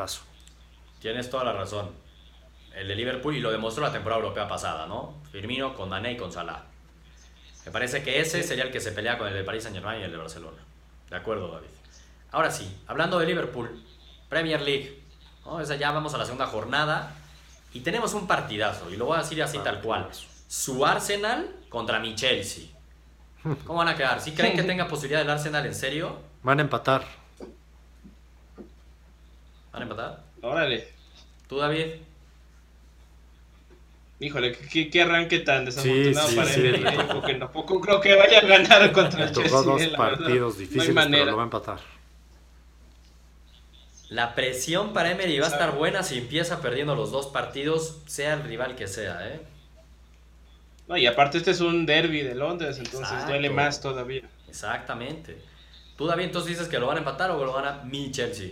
Tienes 1.00 1.30
toda 1.30 1.44
la 1.46 1.54
razón. 1.54 2.01
El 2.76 2.88
de 2.88 2.96
Liverpool 2.96 3.36
y 3.36 3.40
lo 3.40 3.52
demostró 3.52 3.84
la 3.84 3.92
temporada 3.92 4.22
europea 4.22 4.48
pasada, 4.48 4.88
¿no? 4.88 5.16
Firmino 5.32 5.74
con 5.76 5.90
Mané 5.90 6.14
y 6.14 6.18
con 6.18 6.32
Salah. 6.32 6.64
Me 7.66 7.72
parece 7.72 8.02
que 8.04 8.20
ese 8.20 8.42
sería 8.44 8.64
el 8.64 8.72
que 8.72 8.80
se 8.80 8.92
pelea 8.92 9.18
con 9.18 9.28
el 9.28 9.34
de 9.34 9.44
Paris 9.44 9.64
Saint 9.64 9.78
Germain 9.78 10.02
y 10.02 10.04
el 10.04 10.12
de 10.12 10.18
Barcelona. 10.18 10.58
De 11.10 11.16
acuerdo, 11.16 11.52
David. 11.52 11.68
Ahora 12.32 12.50
sí, 12.50 12.82
hablando 12.88 13.20
de 13.20 13.26
Liverpool, 13.26 13.84
Premier 14.30 14.62
League. 14.62 15.04
¿no? 15.46 15.60
Esa 15.60 15.76
ya 15.76 15.92
vamos 15.92 16.14
a 16.14 16.18
la 16.18 16.26
segunda 16.26 16.48
jornada 16.48 17.14
y 17.74 17.82
tenemos 17.82 18.14
un 18.14 18.28
partidazo, 18.28 18.90
y 18.90 18.98
lo 18.98 19.06
voy 19.06 19.18
a 19.18 19.22
decir 19.22 19.42
así 19.44 19.58
tal 19.60 19.82
cual. 19.82 20.10
Su 20.48 20.86
Arsenal 20.86 21.50
contra 21.70 22.00
mi 22.00 22.16
Chelsea. 22.16 22.66
¿Cómo 23.66 23.80
van 23.80 23.88
a 23.88 23.96
quedar? 23.96 24.22
¿Sí 24.22 24.34
creen 24.34 24.56
que 24.56 24.64
tenga 24.64 24.88
posibilidad 24.88 25.22
el 25.22 25.30
Arsenal 25.30 25.66
en 25.66 25.76
serio? 25.76 26.20
Van 26.44 26.60
a 26.60 26.62
empatar. 26.64 27.04
¿Van 29.72 29.82
a 29.82 29.84
empatar? 29.84 30.24
Órale. 30.42 30.94
¿Tú, 31.48 31.58
David? 31.58 31.88
Híjole, 34.22 34.56
qué, 34.56 34.90
qué 34.90 35.02
arranque 35.02 35.40
tan 35.40 35.66
desafortunado 35.66 36.28
sí, 36.30 36.36
para 36.36 36.48
sí. 36.48 36.60
Emery. 36.60 36.84
¿eh? 36.88 37.08
Porque 37.12 37.34
tampoco 37.36 37.82
creo 37.82 38.00
que 38.00 38.16
vaya 38.16 38.38
a 38.40 38.42
ganar 38.46 38.92
contra 38.94 39.26
el 39.26 39.32
Chelsea. 39.34 39.62
dos 39.64 39.82
eh, 39.82 39.94
partidos 39.98 40.56
No 40.56 40.60
hay 40.62 40.68
difíciles, 40.68 40.86
pero 40.86 40.94
manera. 40.96 41.26
lo 41.32 41.38
va 41.38 41.44
a 41.44 41.46
empatar. 41.46 41.80
La 44.10 44.36
presión 44.36 44.94
para 44.94 45.12
Emery 45.12 45.40
va 45.40 45.48
a 45.48 45.50
estar 45.50 45.76
buena 45.76 46.04
si 46.04 46.20
empieza 46.20 46.62
perdiendo 46.62 46.96
los 46.96 47.12
dos 47.12 47.28
partidos, 47.28 48.00
sea 48.06 48.34
el 48.34 48.44
rival 48.44 48.76
que 48.76 48.88
sea, 48.88 49.28
¿eh? 49.28 49.42
No, 50.88 50.98
y 50.98 51.06
aparte 51.08 51.38
este 51.38 51.52
es 51.52 51.62
un 51.62 51.86
derby 51.86 52.22
de 52.22 52.36
Londres, 52.36 52.78
entonces 52.78 53.18
Exacto. 53.18 53.32
duele 53.32 53.50
más 53.50 53.82
todavía. 53.82 54.24
Exactamente. 54.48 55.42
¿Tú, 55.96 56.06
David, 56.08 56.26
entonces 56.26 56.50
dices 56.50 56.68
que 56.68 56.80
lo 56.80 56.88
van 56.88 56.98
a 56.98 57.00
empatar 57.00 57.32
o 57.32 57.44
lo 57.44 57.54
gana 57.54 57.82
mi 57.86 58.12
Chelsea? 58.12 58.52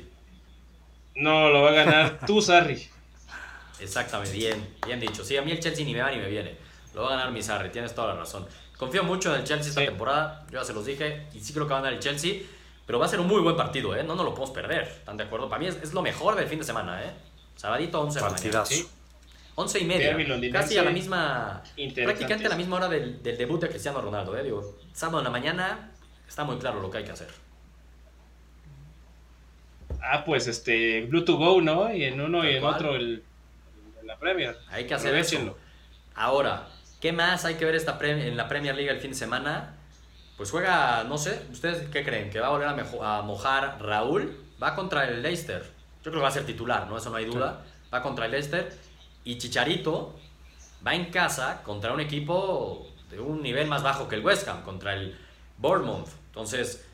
No, 1.15 1.49
lo 1.49 1.61
va 1.63 1.69
a 1.71 1.73
ganar 1.73 2.19
tú, 2.25 2.41
Sarri. 2.41 2.87
Exactamente, 3.79 4.35
bien, 4.35 4.75
bien 4.85 4.99
dicho. 4.99 5.23
Sí, 5.23 5.37
a 5.37 5.41
mí 5.41 5.51
el 5.51 5.59
Chelsea 5.59 5.85
ni 5.85 5.93
me 5.93 6.01
va 6.01 6.11
ni 6.11 6.17
me 6.17 6.29
viene. 6.29 6.55
Lo 6.93 7.03
va 7.03 7.07
a 7.07 7.11
ganar 7.17 7.31
mi 7.31 7.41
Sarri, 7.41 7.69
tienes 7.69 7.93
toda 7.95 8.09
la 8.13 8.15
razón. 8.19 8.45
Confío 8.77 9.03
mucho 9.03 9.33
en 9.33 9.41
el 9.41 9.45
Chelsea 9.47 9.69
esta 9.69 9.81
Sí. 9.81 9.87
temporada, 9.87 10.45
yo 10.51 10.59
ya 10.59 10.65
se 10.65 10.73
los 10.73 10.85
dije, 10.85 11.27
y 11.33 11.39
sí 11.39 11.53
creo 11.53 11.65
que 11.67 11.73
va 11.73 11.79
a 11.79 11.81
ganar 11.81 11.93
el 11.93 11.99
Chelsea, 11.99 12.41
pero 12.85 12.97
va 12.99 13.05
a 13.05 13.09
ser 13.09 13.19
un 13.19 13.27
muy 13.27 13.41
buen 13.41 13.55
partido, 13.55 13.95
¿eh? 13.95 14.03
No 14.03 14.15
nos 14.15 14.25
lo 14.25 14.31
podemos 14.33 14.51
perder, 14.51 14.83
¿están 14.83 15.17
de 15.17 15.23
acuerdo? 15.23 15.49
Para 15.49 15.59
mí 15.59 15.67
es, 15.67 15.75
es 15.83 15.93
lo 15.93 16.01
mejor 16.01 16.35
del 16.35 16.47
fin 16.47 16.59
de 16.59 16.65
semana, 16.65 17.03
¿eh? 17.03 17.11
Sabadito 17.55 17.99
11 18.01 18.19
de 18.19 18.25
la 18.25 18.31
mañana. 18.31 18.65
Sí. 18.65 18.87
11 19.55 19.79
y 19.79 19.85
media. 19.85 20.51
Casi 20.53 20.77
a 20.77 20.83
la 20.83 20.91
misma. 20.91 21.61
Prácticamente 22.03 22.45
a 22.47 22.49
la 22.49 22.55
misma 22.55 22.77
hora 22.77 22.87
del, 22.87 23.21
del 23.21 23.37
debut 23.37 23.59
de 23.61 23.67
Cristiano 23.69 23.99
Ronaldo, 24.01 24.37
¿eh? 24.37 24.43
Digo, 24.43 24.77
sábado 24.93 25.19
en 25.19 25.25
la 25.25 25.29
mañana 25.29 25.91
está 26.27 26.45
muy 26.45 26.57
claro 26.57 26.79
lo 26.79 26.89
que 26.89 26.99
hay 26.99 27.03
que 27.03 27.11
hacer. 27.11 27.27
Ah, 30.01 30.23
pues 30.25 30.47
este, 30.47 31.01
Blue 31.05 31.25
to 31.25 31.35
Go, 31.37 31.61
¿no? 31.61 31.93
Y 31.93 32.05
en 32.05 32.21
uno 32.21 32.45
y 32.49 32.55
en 32.55 32.61
cual. 32.61 32.75
otro 32.75 32.95
el- 32.95 33.23
la 34.09 34.17
Premier. 34.17 34.57
Hay 34.69 34.85
que 34.87 34.93
hacer 34.93 35.15
eso. 35.15 35.57
Ahora, 36.15 36.67
¿qué 36.99 37.11
más 37.13 37.45
hay 37.45 37.55
que 37.55 37.65
ver 37.65 37.75
esta 37.75 37.97
en 38.01 38.35
la 38.35 38.47
Premier 38.47 38.75
League 38.75 38.89
el 38.91 38.99
fin 38.99 39.11
de 39.11 39.17
semana? 39.17 39.75
Pues 40.35 40.51
juega, 40.51 41.03
no 41.03 41.17
sé, 41.17 41.45
¿ustedes 41.51 41.87
qué 41.89 42.03
creen? 42.03 42.29
¿Que 42.29 42.39
va 42.39 42.47
a 42.47 42.49
volver 42.49 42.67
a, 42.67 42.73
mejo- 42.73 43.03
a 43.03 43.21
mojar 43.21 43.77
Raúl? 43.81 44.35
Va 44.61 44.75
contra 44.75 45.07
el 45.07 45.21
Leicester. 45.21 45.61
Yo 46.03 46.11
creo 46.11 46.15
que 46.15 46.21
va 46.21 46.29
a 46.29 46.31
ser 46.31 46.45
titular, 46.45 46.87
¿no? 46.87 46.97
Eso 46.97 47.09
no 47.09 47.17
hay 47.17 47.25
duda. 47.25 47.61
Va 47.93 48.01
contra 48.01 48.25
el 48.25 48.31
Leicester. 48.31 48.75
Y 49.25 49.37
Chicharito 49.37 50.17
va 50.85 50.95
en 50.95 51.11
casa 51.11 51.61
contra 51.63 51.93
un 51.93 51.99
equipo 51.99 52.87
de 53.11 53.19
un 53.19 53.41
nivel 53.43 53.67
más 53.67 53.83
bajo 53.83 54.07
que 54.07 54.15
el 54.15 54.25
West 54.25 54.47
Ham, 54.47 54.63
contra 54.63 54.93
el 54.93 55.17
Bournemouth. 55.57 56.09
Entonces, 56.27 56.85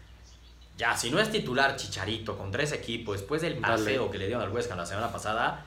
ya, 0.78 0.98
si 0.98 1.10
no 1.12 1.20
es 1.20 1.32
titular 1.32 1.76
Chicharito 1.76 2.38
contra 2.38 2.64
ese 2.64 2.76
equipo, 2.76 3.14
después 3.14 3.42
del 3.42 3.62
Dale. 3.62 3.78
paseo 3.78 4.10
que 4.12 4.18
le 4.18 4.26
dieron 4.28 4.44
al 4.44 4.50
West 4.52 4.72
Ham 4.72 4.78
la 4.80 4.86
semana 4.88 5.12
pasada, 5.12 5.66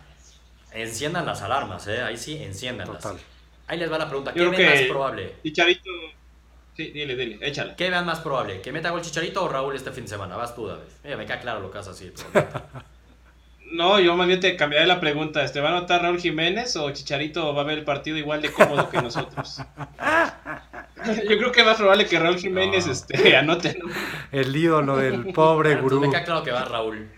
enciendan 0.72 1.26
las 1.26 1.42
alarmas, 1.42 1.86
¿eh? 1.88 2.02
Ahí 2.02 2.16
sí, 2.16 2.42
enciéndanlas. 2.42 2.98
Total. 3.02 3.18
Ahí 3.66 3.78
les 3.78 3.90
va 3.92 3.98
la 3.98 4.08
pregunta. 4.08 4.32
Yo 4.34 4.50
¿Qué 4.50 4.56
ven 4.56 4.60
que- 4.70 4.74
más 4.80 4.88
probable? 4.88 5.34
Chicharito. 5.42 5.90
Sí, 6.76 6.90
dile, 6.92 7.16
dile, 7.16 7.38
échala. 7.46 7.74
¿Qué 7.74 7.90
vean 7.90 8.06
más 8.06 8.20
probable? 8.20 8.60
¿Que 8.60 8.70
meta 8.70 8.90
gol 8.90 9.02
Chicharito 9.02 9.44
o 9.44 9.48
Raúl 9.48 9.74
este 9.74 9.90
fin 9.90 10.04
de 10.04 10.10
semana? 10.10 10.36
Vas 10.36 10.54
tú, 10.54 10.68
David. 10.68 10.82
Mira, 11.02 11.16
me 11.16 11.26
queda 11.26 11.40
claro 11.40 11.60
lo 11.60 11.70
que 11.70 11.78
vas 11.78 11.88
a 11.88 11.90
decir. 11.90 12.14
pero- 12.32 12.46
No, 13.70 14.00
yo 14.00 14.16
más 14.16 14.26
bien 14.26 14.40
te 14.40 14.56
cambiaré 14.56 14.86
la 14.86 14.98
pregunta. 14.98 15.42
¿Este 15.44 15.60
va 15.60 15.68
a 15.70 15.76
anotar 15.76 16.00
Raúl 16.00 16.18
Jiménez 16.20 16.74
o 16.76 16.90
Chicharito 16.90 17.52
va 17.54 17.60
a 17.60 17.64
ver 17.64 17.78
el 17.78 17.84
partido 17.84 18.16
igual 18.16 18.40
de 18.40 18.50
cómodo 18.50 18.88
que 18.88 19.02
nosotros? 19.02 19.60
yo 21.28 21.38
creo 21.38 21.52
que 21.52 21.60
es 21.60 21.66
más 21.66 21.76
probable 21.76 22.06
que 22.06 22.18
Raúl 22.18 22.38
Jiménez 22.38 22.86
No. 22.86 22.92
este, 22.92 23.36
anote. 23.36 23.76
¿no? 23.78 23.90
El 24.32 24.54
ídolo 24.56 24.96
del 24.96 25.32
pobre 25.34 25.74
gurú. 25.76 26.00
me 26.00 26.08
queda 26.08 26.24
claro 26.24 26.42
que 26.42 26.50
va 26.50 26.64
Raúl. 26.64 27.10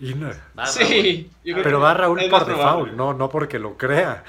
Y 0.00 0.14
no- 0.14 0.28
Va 0.58 0.72
Raúl. 0.76 0.88
Sí, 0.88 1.30
yo 1.44 1.54
creo 1.54 1.62
Pero 1.64 1.78
que 1.78 1.82
va 1.82 1.94
Raúl 1.94 2.26
por 2.28 2.46
default, 2.46 2.92
no, 2.92 3.14
no 3.14 3.28
porque 3.28 3.58
lo 3.58 3.76
crea. 3.76 4.24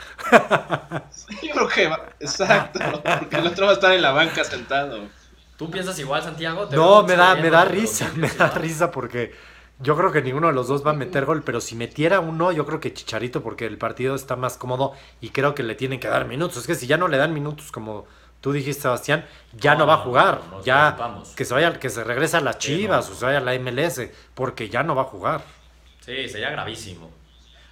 Yo 1.42 1.54
creo 1.54 1.68
que 1.68 1.88
va, 1.88 2.00
exacto, 2.20 2.80
porque 3.04 3.36
el 3.38 3.48
otro 3.48 3.66
va 3.66 3.72
a 3.72 3.76
estar 3.76 3.92
en 3.94 4.02
la 4.02 4.12
banca 4.12 4.44
sentado. 4.44 5.12
¿Tú 5.56 5.70
piensas 5.70 5.98
igual, 6.00 6.24
Santiago? 6.24 6.68
Te 6.68 6.76
No, 6.76 7.04
me 7.04 7.16
da, 7.16 7.36
me 7.36 7.50
da 7.50 7.66
risa, 7.66 8.12
me 8.16 8.30
da 8.30 8.50
risa 8.52 8.92
porque 8.92 9.34
yo 9.80 9.96
creo 9.98 10.12
que 10.12 10.22
ninguno 10.22 10.48
de 10.48 10.54
los 10.54 10.68
dos 10.68 10.86
va 10.86 10.92
a 10.92 10.94
meter 10.94 11.26
gol, 11.26 11.44
pero 11.44 11.62
si 11.62 11.76
metiera 11.76 12.20
uno, 12.20 12.52
yo 12.52 12.66
creo 12.66 12.80
que 12.80 12.94
Chicharito 12.94 13.44
porque 13.44 13.66
el 13.66 13.78
partido 13.78 14.16
está 14.16 14.36
más 14.36 14.58
cómodo 14.58 14.94
y 15.22 15.30
creo 15.30 15.54
que 15.56 15.64
le 15.64 15.76
tienen 15.76 16.00
que 16.00 16.08
dar 16.08 16.26
minutos. 16.26 16.58
Es 16.58 16.68
que 16.68 16.76
si 16.76 16.88
ya 16.88 16.98
no 16.98 17.08
le 17.08 17.18
dan 17.18 17.34
minutos 17.34 17.72
como 17.72 18.06
tú 18.42 18.54
dijiste, 18.54 18.84
Sebastián, 18.84 19.26
ya 19.54 19.76
no, 19.76 19.80
No, 19.80 19.88
va 19.88 19.94
a 19.96 19.98
jugar. 19.98 20.42
no, 20.50 20.64
ya 20.64 20.96
que 21.36 21.46
se 21.46 21.54
vaya, 21.54 21.74
que 21.80 21.90
se 21.90 22.04
regrese 22.04 22.38
a 22.38 22.42
las 22.42 22.56
Sí, 22.60 22.78
Chivas 22.78 23.08
no. 23.10 23.16
o 23.16 23.16
se 23.16 23.26
vaya 23.26 23.40
a 23.40 23.42
la 23.42 23.54
MLS, 23.56 24.12
porque 24.34 24.70
ya 24.70 24.84
no 24.84 24.96
va 24.96 25.02
a 25.04 25.06
jugar. 25.06 25.42
Sí, 26.10 26.28
sería 26.30 26.50
gravísimo. 26.50 27.10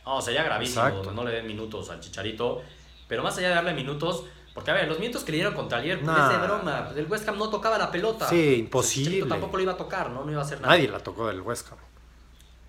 No, 0.06 0.22
sería 0.22 0.44
gravísimo 0.44 0.86
Exacto. 0.86 1.12
no 1.12 1.24
le 1.24 1.32
den 1.32 1.48
minutos 1.48 1.90
al 1.90 2.00
Chicharito. 2.00 2.62
Pero 3.08 3.24
más 3.24 3.38
allá 3.38 3.50
de 3.50 3.56
darle 3.56 3.74
minutos, 3.74 4.26
porque 4.54 4.72
a 4.72 4.74
ver, 4.76 4.88
los 4.88 5.00
minutos 5.00 5.24
que 5.24 5.32
le 5.32 5.38
dieron 5.38 5.54
contra 5.54 5.82
el 5.84 6.04
Nah. 6.06 6.32
es 6.34 6.40
de 6.40 6.46
broma. 6.46 6.90
El 6.96 7.06
West 7.08 7.28
Ham 7.28 7.38
no 7.38 7.50
tocaba 7.50 7.78
la 7.78 7.90
pelota. 7.92 8.28
Sí, 8.30 8.36
El 8.36 8.42
Chicharito 8.44 8.60
imposible. 8.66 9.26
tampoco 9.30 9.58
lo 9.58 9.64
iba 9.64 9.72
a 9.74 9.78
tocar, 9.78 10.10
¿no? 10.12 10.24
No 10.24 10.32
iba 10.32 10.42
a 10.42 10.46
hacer 10.46 10.62
nada. 10.62 10.74
Nadie 10.76 10.88
la 10.90 11.00
tocó 11.00 11.28
del 11.28 11.42
Huesca. 11.42 11.76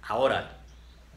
Ahora, 0.08 0.58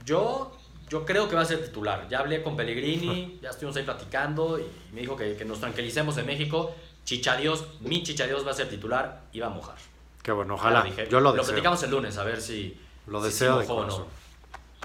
yo, 0.05 0.51
yo 0.89 1.05
creo 1.05 1.29
que 1.29 1.35
va 1.35 1.41
a 1.41 1.45
ser 1.45 1.63
titular. 1.63 2.07
Ya 2.09 2.19
hablé 2.19 2.43
con 2.43 2.55
Pellegrini, 2.57 3.39
ya 3.41 3.49
estuvimos 3.51 3.75
ahí 3.77 3.83
platicando 3.83 4.59
y 4.59 4.65
me 4.93 5.01
dijo 5.01 5.15
que, 5.15 5.35
que 5.35 5.45
nos 5.45 5.59
tranquilicemos 5.59 6.17
en 6.17 6.25
México. 6.25 6.75
Chichadios, 7.05 7.65
mi 7.79 8.03
Chichadios 8.03 8.45
va 8.45 8.51
a 8.51 8.53
ser 8.53 8.69
titular 8.69 9.21
y 9.31 9.39
va 9.39 9.47
a 9.47 9.49
mojar. 9.49 9.77
Que 10.21 10.31
bueno, 10.31 10.55
ojalá. 10.55 10.83
dije. 10.83 11.07
Yo 11.09 11.19
lo 11.19 11.29
Lo 11.29 11.37
deseo. 11.37 11.47
platicamos 11.53 11.81
el 11.83 11.91
lunes 11.91 12.17
a 12.17 12.23
ver 12.23 12.41
si. 12.41 12.77
Lo 13.07 13.19
si 13.21 13.25
deseo 13.27 13.53
sí 13.55 13.61
de 13.61 13.67
mojó 13.67 13.73
o 13.73 13.83
corazón. 13.83 14.05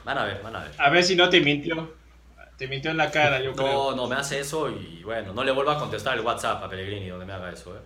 Van 0.07 0.17
a 0.19 0.25
ver, 0.25 0.41
van 0.41 0.55
a 0.55 0.61
ver. 0.61 0.71
A 0.79 0.89
ver 0.89 1.03
si 1.03 1.17
no 1.17 1.29
te 1.29 1.41
mintió. 1.41 1.93
Te 2.57 2.69
mintió 2.69 2.93
en 2.93 2.97
la 2.97 3.11
cara, 3.11 3.41
yo 3.41 3.53
creo. 3.55 3.91
No, 3.91 3.97
no 3.97 4.07
me 4.07 4.15
hace 4.15 4.39
eso 4.39 4.71
y 4.71 5.03
bueno, 5.03 5.33
no 5.35 5.43
le 5.43 5.51
vuelvo 5.51 5.73
a 5.73 5.79
contestar 5.79 6.17
el 6.17 6.25
WhatsApp 6.25 6.63
a 6.63 6.69
Pellegrini 6.71 7.09
donde 7.09 7.27
me 7.27 7.33
haga 7.33 7.51
eso, 7.53 7.77
¿eh? 7.77 7.81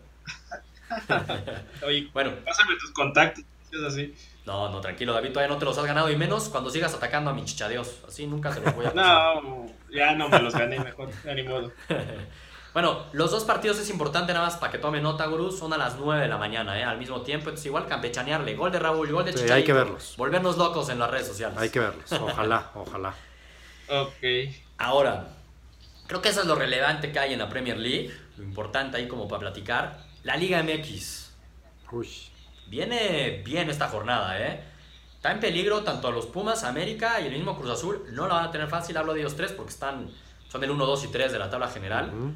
Oye, 1.87 2.11
Bueno, 2.13 2.33
pásame 2.45 2.75
tus 2.79 2.91
contactos. 2.93 3.43
Es 3.73 3.83
así. 3.83 4.15
no, 4.45 4.69
no, 4.69 4.81
tranquilo, 4.83 5.15
David, 5.15 5.31
todavía 5.31 5.55
no 5.55 5.59
te 5.59 5.65
los 5.65 5.79
has 5.79 5.87
ganado 5.87 6.11
y 6.11 6.17
menos 6.17 6.51
cuando 6.51 6.69
sigas 6.69 6.93
atacando 6.93 7.31
a 7.31 7.33
mi 7.35 7.45
chichadios. 7.45 8.01
Así 8.07 8.27
nunca 8.27 8.53
se 8.53 8.61
los 8.61 8.75
voy 8.75 8.85
a 8.85 8.93
pasar. 8.95 9.43
No, 9.43 9.67
ya 9.91 10.13
no 10.15 10.29
me 10.29 10.41
los 10.41 10.55
gané 10.55 10.79
mejor. 10.79 11.09
Ni 11.35 11.43
modo. 11.43 11.73
Bueno, 12.73 13.07
los 13.13 13.31
dos 13.33 13.45
partidos 13.45 13.79
es 13.79 13.91
importante 13.91 14.33
nada 14.33 14.47
más 14.47 14.57
para 14.57 14.71
que 14.71 14.79
tome 14.79 15.01
nota, 15.01 15.27
Gurú. 15.27 15.51
Son 15.51 15.73
a 15.73 15.77
las 15.79 15.97
9 15.97 16.23
de 16.23 16.29
la 16.29 16.39
mañana, 16.39 16.79
¿eh? 16.79 16.85
Al 16.85 16.99
mismo 16.99 17.23
tiempo. 17.23 17.45
Entonces, 17.49 17.67
igual 17.67 17.87
campechanearle. 17.87 18.55
Gol 18.55 18.71
de 18.71 18.79
Raúl, 18.79 19.11
gol 19.11 19.25
de 19.25 19.33
Sí, 19.33 19.39
Chicharito. 19.39 19.55
hay 19.55 19.65
que 19.65 19.73
verlos. 19.73 20.15
Volvernos 20.17 20.57
locos 20.57 20.89
en 20.89 20.99
las 20.99 21.11
redes 21.11 21.27
sociales. 21.27 21.59
Hay 21.59 21.71
que 21.71 21.81
verlos. 21.81 22.13
Ojalá, 22.13 22.71
ojalá. 22.75 23.15
Ok. 23.89 24.55
Ahora, 24.79 25.27
creo 26.07 26.23
que 26.23 26.29
eso 26.29 26.41
es 26.43 26.47
lo 26.47 26.55
relevante 26.55 27.11
que 27.11 27.19
hay 27.19 27.33
en 27.33 27.41
la 27.41 27.49
Premier 27.49 27.77
League. 27.77 28.15
Lo 28.37 28.45
importante 28.45 28.97
ahí 28.99 29.09
como 29.09 29.27
para 29.27 29.41
platicar. 29.41 30.05
La 30.23 30.37
Liga 30.37 30.63
MX. 30.63 31.33
Uy. 31.91 32.09
Viene 32.69 33.43
bien 33.45 33.69
esta 33.69 33.89
jornada, 33.89 34.41
¿eh? 34.41 34.63
Está 35.17 35.33
en 35.33 35.41
peligro 35.41 35.83
tanto 35.83 36.09
a 36.09 36.13
los 36.13 36.27
Pumas, 36.27 36.63
América 36.65 37.21
y 37.21 37.27
el 37.27 37.33
mismo 37.33 37.59
Cruz 37.59 37.73
Azul. 37.73 38.05
No 38.13 38.29
la 38.29 38.35
van 38.35 38.45
a 38.47 38.51
tener 38.53 38.69
fácil, 38.69 38.97
hablo 38.97 39.13
de 39.13 39.21
ellos 39.21 39.35
tres 39.37 39.51
porque 39.53 39.73
están, 39.73 40.09
son 40.49 40.63
el 40.65 40.71
1, 40.71 40.87
2 40.87 41.05
y 41.05 41.09
3 41.09 41.33
de 41.33 41.39
la 41.39 41.51
tabla 41.51 41.69
general. 41.69 42.11
Ujú. 42.15 42.33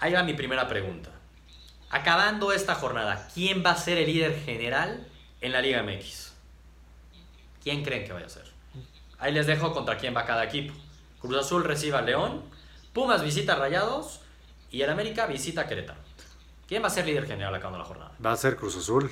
Ahí 0.00 0.14
va 0.14 0.22
mi 0.22 0.32
primera 0.32 0.66
pregunta. 0.66 1.10
Acabando 1.90 2.52
esta 2.52 2.74
jornada, 2.74 3.28
¿quién 3.34 3.62
va 3.64 3.72
a 3.72 3.76
ser 3.76 3.98
el 3.98 4.06
líder 4.06 4.40
general 4.44 5.06
en 5.40 5.52
la 5.52 5.60
Liga 5.60 5.82
MX? 5.82 6.32
¿Quién 7.62 7.84
creen 7.84 8.06
que 8.06 8.12
vaya 8.12 8.26
a 8.26 8.30
ser? 8.30 8.44
Ahí 9.18 9.32
les 9.32 9.46
dejo 9.46 9.72
contra 9.72 9.98
quién 9.98 10.16
va 10.16 10.24
cada 10.24 10.44
equipo. 10.44 10.72
Cruz 11.20 11.36
Azul 11.36 11.64
recibe 11.64 11.98
a 11.98 12.00
León, 12.00 12.42
Pumas 12.94 13.22
visita 13.22 13.52
a 13.52 13.56
Rayados 13.56 14.20
y 14.70 14.80
el 14.80 14.90
América 14.90 15.26
visita 15.26 15.62
a 15.62 15.66
Querétaro. 15.66 16.00
¿Quién 16.66 16.82
va 16.82 16.86
a 16.86 16.90
ser 16.90 17.04
líder 17.04 17.26
general 17.26 17.54
acabando 17.54 17.78
la 17.78 17.84
jornada? 17.84 18.12
Va 18.24 18.32
a 18.32 18.36
ser 18.36 18.56
Cruz 18.56 18.76
Azul. 18.76 19.10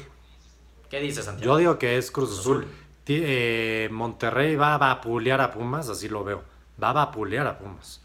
¿Qué 0.89 1.01
dices, 1.01 1.27
Santiago? 1.27 1.53
Yo 1.53 1.59
digo 1.59 1.79
que 1.79 1.99
es 1.99 2.11
Cruz 2.11 2.31
Cruz 2.31 2.41
Azul. 2.41 2.67
Eh, 3.07 3.89
Monterrey 3.91 4.57
va 4.57 4.75
a 4.75 4.79
vapulear 4.79 5.41
a 5.41 5.51
Pumas, 5.51 5.89
así 5.89 6.09
lo 6.09 6.25
veo. 6.25 6.45
Va 6.83 6.91
a 6.91 6.93
vapulear 6.93 7.47
a 7.47 7.59
Pumas. 7.59 8.01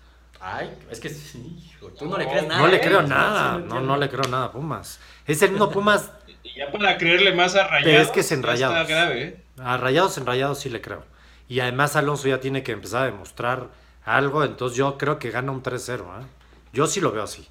Ay, 0.45 0.77
es 0.91 0.99
que 0.99 1.07
sí, 1.09 1.57
hijo, 1.65 1.87
tú 1.87 2.05
no 2.05 2.17
le 2.17 2.27
crees 2.27 2.47
nada. 2.47 2.59
No 2.61 2.67
le 2.67 2.75
¿eh? 2.75 2.81
creo 2.81 3.01
nada, 3.01 3.59
no, 3.59 3.79
no 3.79 3.95
le 3.95 4.09
creo 4.09 4.29
nada 4.29 4.45
a 4.45 4.51
Pumas. 4.51 4.99
Es 5.25 5.41
el 5.41 5.51
mismo 5.51 5.69
Pumas, 5.69 6.11
Y 6.43 6.59
ya 6.59 6.69
para 6.71 6.97
creerle 6.97 7.33
más 7.33 7.55
a 7.55 7.67
Rayados. 7.67 7.83
Pero 7.85 8.01
es 8.01 8.09
que 8.09 8.19
es 8.19 8.31
en 8.33 8.41
ya 8.41 8.47
Rayados. 8.47 8.81
Está 8.81 8.93
grave, 8.93 9.23
¿eh? 9.23 9.43
a 9.57 9.77
Rayados 9.77 10.17
en 10.17 10.25
Rayados 10.25 10.59
sí 10.59 10.69
le 10.69 10.81
creo. 10.81 11.05
Y 11.47 11.61
además 11.61 11.95
Alonso 11.95 12.27
ya 12.27 12.39
tiene 12.39 12.63
que 12.63 12.73
empezar 12.73 13.03
a 13.03 13.05
demostrar 13.05 13.69
algo, 14.03 14.43
entonces 14.43 14.77
yo 14.77 14.97
creo 14.97 15.19
que 15.19 15.31
gana 15.31 15.51
un 15.51 15.63
3-0. 15.63 16.01
¿eh? 16.01 16.25
Yo 16.73 16.87
sí 16.87 16.99
lo 16.99 17.11
veo 17.11 17.23
así. 17.23 17.47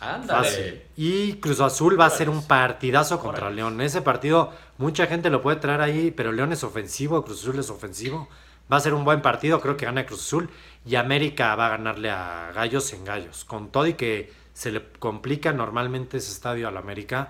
Ándale. 0.00 0.48
Fácil. 0.48 0.82
Y 0.96 1.34
Cruz 1.34 1.60
Azul 1.60 1.98
va 1.98 2.06
a 2.06 2.10
ser 2.10 2.28
un 2.28 2.46
partidazo 2.46 3.20
contra. 3.20 3.50
León. 3.50 3.80
Ese 3.80 4.02
partido, 4.02 4.52
mucha 4.78 5.06
gente 5.06 5.30
lo 5.30 5.40
puede 5.40 5.58
traer 5.58 5.80
ahí, 5.80 6.10
pero 6.10 6.32
León 6.32 6.52
es 6.52 6.64
ofensivo, 6.64 7.24
Cruz 7.24 7.42
Azul 7.42 7.58
es 7.60 7.70
ofensivo. 7.70 8.28
Va 8.72 8.78
a 8.78 8.80
ser 8.80 8.94
un 8.94 9.04
buen 9.04 9.22
partido, 9.22 9.60
creo 9.60 9.76
que 9.76 9.84
gana 9.84 10.06
Cruz 10.06 10.22
Azul. 10.22 10.50
Y 10.86 10.96
América 10.96 11.54
va 11.54 11.66
a 11.66 11.70
ganarle 11.70 12.10
a 12.10 12.50
Gallos 12.54 12.92
en 12.92 13.04
Gallos. 13.04 13.44
Con 13.44 13.70
todo 13.70 13.86
y 13.86 13.94
que 13.94 14.32
se 14.52 14.70
le 14.72 14.82
complica 14.98 15.52
normalmente 15.52 16.16
ese 16.16 16.32
estadio 16.32 16.68
al 16.68 16.76
América. 16.76 17.28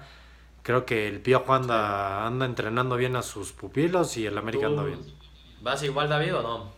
Creo 0.63 0.87
que 0.87 1.09
el 1.09 1.21
Piojo 1.21 1.55
anda, 1.55 2.27
anda 2.27 2.47
entrenando 2.47 2.97
bien 2.97 3.17
a 3.17 3.23
sus 3.23 3.53
pupilos 3.53 4.17
y 4.17 4.27
el 4.27 4.39
América 4.39 4.67
anda 4.67 4.85
bien. 4.85 5.01
¿Vas 5.61 5.83
igual, 5.83 6.09
David, 6.09 6.37
o 6.37 6.43
no? 6.43 6.73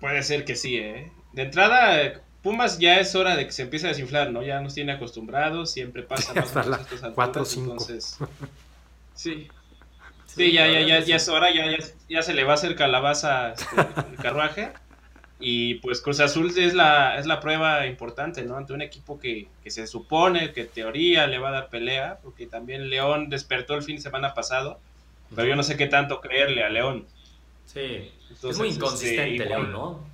Puede 0.00 0.22
ser 0.22 0.44
que 0.44 0.56
sí, 0.56 0.76
¿eh? 0.76 1.12
De 1.32 1.42
entrada, 1.42 2.22
Pumas 2.42 2.78
ya 2.78 3.00
es 3.00 3.14
hora 3.14 3.36
de 3.36 3.46
que 3.46 3.52
se 3.52 3.62
empiece 3.62 3.86
a 3.86 3.88
desinflar, 3.90 4.30
¿no? 4.30 4.42
Ya 4.42 4.60
nos 4.60 4.74
tiene 4.74 4.92
acostumbrados, 4.92 5.70
siempre 5.72 6.02
pasa 6.02 6.32
más 6.34 6.44
Hasta 6.46 6.60
o 6.60 6.64
menos 6.64 6.70
la 6.70 6.76
a 6.76 6.94
estas 6.94 7.12
4 7.12 7.42
o 7.42 7.44
alturas, 7.44 7.48
5. 7.48 7.70
entonces... 7.72 8.18
Sí. 9.14 9.48
Sí, 10.36 10.52
ya, 10.52 10.68
ya, 10.68 10.82
ya, 10.82 11.00
ya 11.00 11.16
es 11.16 11.28
hora, 11.30 11.50
ya, 11.50 11.70
ya, 11.70 11.78
ya 12.10 12.22
se 12.22 12.34
le 12.34 12.44
va 12.44 12.52
a 12.52 12.54
hacer 12.56 12.74
calabaza 12.74 13.52
este, 13.52 13.66
el 14.12 14.16
carruaje. 14.18 14.72
Y 15.38 15.76
pues 15.76 16.00
Cruz 16.00 16.20
Azul 16.20 16.52
es 16.56 16.74
la, 16.74 17.18
es 17.18 17.26
la 17.26 17.40
prueba 17.40 17.86
importante, 17.86 18.42
¿no? 18.42 18.56
Ante 18.56 18.74
un 18.74 18.82
equipo 18.82 19.18
que, 19.18 19.48
que 19.62 19.70
se 19.70 19.86
supone 19.86 20.52
que 20.52 20.62
en 20.62 20.68
teoría 20.68 21.26
le 21.26 21.38
va 21.38 21.48
a 21.48 21.52
dar 21.52 21.68
pelea, 21.70 22.18
porque 22.22 22.46
también 22.46 22.90
León 22.90 23.30
despertó 23.30 23.74
el 23.74 23.82
fin 23.82 23.96
de 23.96 24.02
semana 24.02 24.34
pasado, 24.34 24.78
pero 25.34 25.48
yo 25.48 25.56
no 25.56 25.62
sé 25.62 25.76
qué 25.76 25.86
tanto 25.86 26.20
creerle 26.20 26.64
a 26.64 26.68
León. 26.68 27.06
Sí. 27.64 28.12
es 28.30 28.42
muy 28.58 28.68
este, 28.68 28.68
inconsistente, 28.68 29.46
León, 29.46 29.72
¿no? 29.72 30.06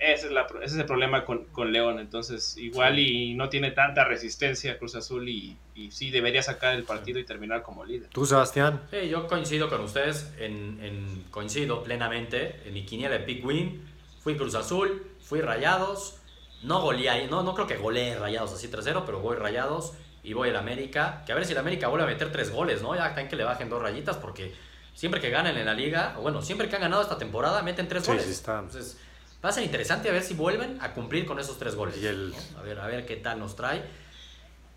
Ese 0.00 0.28
es, 0.28 0.32
la, 0.32 0.46
ese 0.62 0.74
es 0.74 0.76
el 0.80 0.86
problema 0.86 1.26
con, 1.26 1.44
con 1.52 1.72
León, 1.72 1.98
entonces 1.98 2.56
igual 2.56 2.98
y 2.98 3.34
no 3.34 3.50
tiene 3.50 3.70
tanta 3.70 4.02
resistencia 4.04 4.78
Cruz 4.78 4.94
Azul 4.94 5.28
y, 5.28 5.58
y 5.74 5.90
sí 5.90 6.10
debería 6.10 6.42
sacar 6.42 6.74
el 6.74 6.84
partido 6.84 7.18
y 7.18 7.24
terminar 7.24 7.62
como 7.62 7.84
líder. 7.84 8.08
¿Tú, 8.08 8.24
Sebastián? 8.24 8.80
Sí, 8.90 9.10
yo 9.10 9.26
coincido 9.26 9.68
con 9.68 9.82
ustedes, 9.82 10.32
en, 10.38 10.78
en- 10.82 11.24
coincido 11.30 11.82
plenamente 11.84 12.62
en 12.64 12.72
mi 12.72 12.86
quiniela 12.86 13.18
de 13.18 13.24
Big 13.26 13.44
Win. 13.44 13.86
Fui 14.20 14.36
Cruz 14.36 14.54
Azul, 14.54 15.02
fui 15.22 15.42
Rayados, 15.42 16.16
no 16.62 16.80
goleé, 16.80 17.26
no, 17.28 17.42
no 17.42 17.54
creo 17.54 17.66
que 17.66 17.76
golee 17.76 18.14
Rayados 18.18 18.54
así 18.54 18.68
3-0, 18.68 19.02
pero 19.04 19.20
voy 19.20 19.36
Rayados 19.36 19.92
y 20.22 20.32
voy 20.32 20.48
el 20.48 20.56
América. 20.56 21.22
Que 21.26 21.32
a 21.32 21.34
ver 21.34 21.44
si 21.44 21.52
el 21.52 21.58
América 21.58 21.88
vuelve 21.88 22.04
a 22.04 22.08
meter 22.08 22.32
tres 22.32 22.50
goles, 22.50 22.80
¿no? 22.80 22.94
Ya 22.94 23.08
están 23.08 23.28
que 23.28 23.36
le 23.36 23.44
bajen 23.44 23.68
dos 23.68 23.82
rayitas 23.82 24.16
porque 24.16 24.54
siempre 24.94 25.20
que 25.20 25.28
ganan 25.28 25.58
en 25.58 25.66
la 25.66 25.74
liga, 25.74 26.14
o 26.18 26.22
bueno, 26.22 26.40
siempre 26.40 26.70
que 26.70 26.76
han 26.76 26.82
ganado 26.82 27.02
esta 27.02 27.18
temporada, 27.18 27.62
meten 27.62 27.86
tres 27.86 28.02
Sí, 28.04 28.10
goles. 28.10 28.24
sí 28.24 28.30
está. 28.32 28.58
Entonces, 28.60 28.98
va 29.44 29.48
a 29.48 29.52
ser 29.52 29.64
interesante 29.64 30.08
a 30.08 30.12
ver 30.12 30.22
si 30.22 30.34
vuelven 30.34 30.78
a 30.80 30.92
cumplir 30.92 31.26
con 31.26 31.38
esos 31.38 31.58
tres 31.58 31.74
goles. 31.74 31.96
Y 31.98 32.06
el- 32.06 32.30
¿no? 32.30 32.58
A 32.58 32.62
ver, 32.62 32.78
a 32.80 32.86
ver 32.86 33.06
qué 33.06 33.16
tal 33.16 33.38
nos 33.38 33.56
trae. 33.56 33.82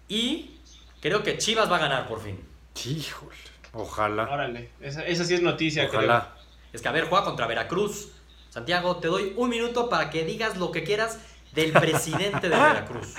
Y 0.07 0.57
creo 1.01 1.23
que 1.23 1.37
Chivas 1.37 1.71
va 1.71 1.77
a 1.77 1.79
ganar 1.79 2.07
por 2.07 2.21
fin. 2.21 2.39
Híjole. 2.85 3.35
Ojalá. 3.73 4.23
Órale, 4.29 4.69
esa, 4.81 5.03
esa 5.05 5.25
sí 5.25 5.33
es 5.33 5.41
noticia, 5.41 5.87
Ojalá. 5.87 6.35
Es 6.71 6.81
que 6.81 6.87
a 6.87 6.91
ver, 6.91 7.05
juega 7.05 7.23
contra 7.25 7.47
Veracruz. 7.47 8.09
Santiago, 8.49 8.97
te 8.97 9.07
doy 9.07 9.33
un 9.35 9.49
minuto 9.49 9.89
para 9.89 10.09
que 10.11 10.23
digas 10.25 10.57
lo 10.57 10.71
que 10.71 10.83
quieras 10.83 11.19
del 11.53 11.71
presidente 11.73 12.49
de 12.49 12.55
Veracruz. 12.55 13.13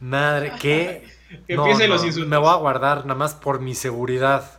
Madre, 0.00 0.52
qué. 0.60 1.08
Que 1.46 1.54
empiecen 1.54 1.88
los 1.90 2.04
insultos. 2.04 2.28
Me 2.28 2.36
voy 2.38 2.48
a 2.50 2.56
guardar 2.56 3.06
nada 3.06 3.14
más 3.14 3.34
por 3.36 3.60
mi 3.60 3.76
seguridad 3.76 4.58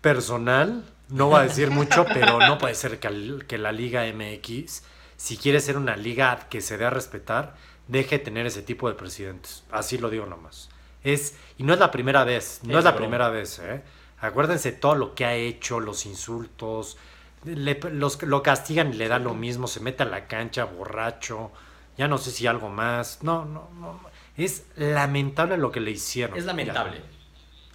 personal. 0.00 0.82
No 1.08 1.28
voy 1.28 1.38
a 1.40 1.42
decir 1.42 1.70
mucho, 1.70 2.04
pero 2.12 2.38
no 2.40 2.58
puede 2.58 2.74
ser 2.74 2.98
que, 2.98 3.06
al- 3.06 3.44
que 3.46 3.58
la 3.58 3.70
Liga 3.70 4.02
MX, 4.12 4.82
si 5.20 5.36
quiere 5.36 5.60
ser 5.60 5.76
una 5.76 5.96
liga 5.96 6.46
que 6.48 6.62
se 6.62 6.78
dé 6.78 6.86
a 6.86 6.90
respetar, 6.90 7.54
deje 7.88 8.16
de 8.18 8.24
tener 8.24 8.46
ese 8.46 8.62
tipo 8.62 8.88
de 8.88 8.94
presidentes. 8.94 9.64
Así 9.70 9.98
lo 9.98 10.08
digo 10.08 10.24
nomás. 10.24 10.70
Es, 11.04 11.34
y 11.58 11.62
no 11.62 11.74
es 11.74 11.78
la 11.78 11.90
primera 11.90 12.24
vez, 12.24 12.60
no 12.62 12.72
Es 12.72 12.78
es 12.78 12.84
la 12.84 12.92
broma. 12.92 13.06
primera 13.06 13.28
vez, 13.28 13.58
¿eh? 13.58 13.82
Acuérdense 14.20 14.72
todo 14.72 14.94
lo 14.94 15.14
que 15.14 15.26
ha 15.26 15.34
hecho, 15.34 15.78
los 15.78 16.06
insultos, 16.06 16.96
le- 17.44 17.78
los, 17.92 18.22
lo 18.22 18.42
castigan 18.42 18.94
y 18.94 18.96
le 18.96 19.08
dan 19.08 19.24
lo 19.24 19.34
mismo, 19.34 19.66
se 19.66 19.80
mete 19.80 20.04
a 20.04 20.06
la 20.06 20.26
cancha 20.26 20.64
borracho, 20.64 21.50
ya 21.98 22.08
no 22.08 22.16
sé 22.16 22.30
si 22.30 22.46
algo 22.46 22.70
más. 22.70 23.22
No, 23.22 23.44
no, 23.44 23.68
no. 23.78 24.00
Es 24.38 24.64
lamentable 24.76 25.58
lo 25.58 25.70
que 25.70 25.80
le 25.80 25.90
hicieron. 25.90 26.38
Es 26.38 26.46
lamentable. 26.46 27.02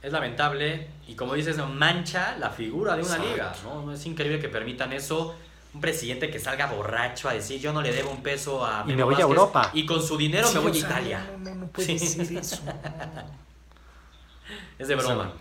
Es 0.01 0.11
lamentable 0.11 0.87
y 1.07 1.15
como 1.15 1.35
dices, 1.35 1.57
mancha 1.57 2.37
la 2.39 2.49
figura 2.49 2.95
de 2.95 3.03
una 3.03 3.15
Exacto. 3.17 3.31
liga. 3.31 3.53
¿no? 3.63 3.91
Es 3.91 4.03
increíble 4.07 4.39
que 4.39 4.49
permitan 4.49 4.93
eso. 4.93 5.35
Un 5.75 5.81
presidente 5.81 6.31
que 6.31 6.39
salga 6.39 6.67
borracho 6.67 7.27
a 7.27 7.33
decir 7.33 7.59
yo 7.59 7.73
no 7.73 7.81
le 7.81 7.91
debo 7.91 8.09
un 8.09 8.23
peso 8.23 8.65
a 8.65 8.85
Y 8.87 8.93
me 8.93 9.03
voy 9.03 9.15
a 9.15 9.19
Europa. 9.19 9.71
Y 9.73 9.85
con 9.85 10.01
su 10.01 10.15
dinero 10.17 10.47
Sí, 10.47 10.53
me 10.55 10.61
voy 10.61 10.71
a 10.71 10.75
Italia. 10.79 11.29
No, 11.37 11.49
no, 11.49 11.55
no 11.55 11.67
puede 11.67 11.99
Sí. 11.99 12.07
ser 12.07 12.37
eso. 12.37 12.61
Es 14.79 14.87
de 14.87 14.95
broma. 14.95 15.33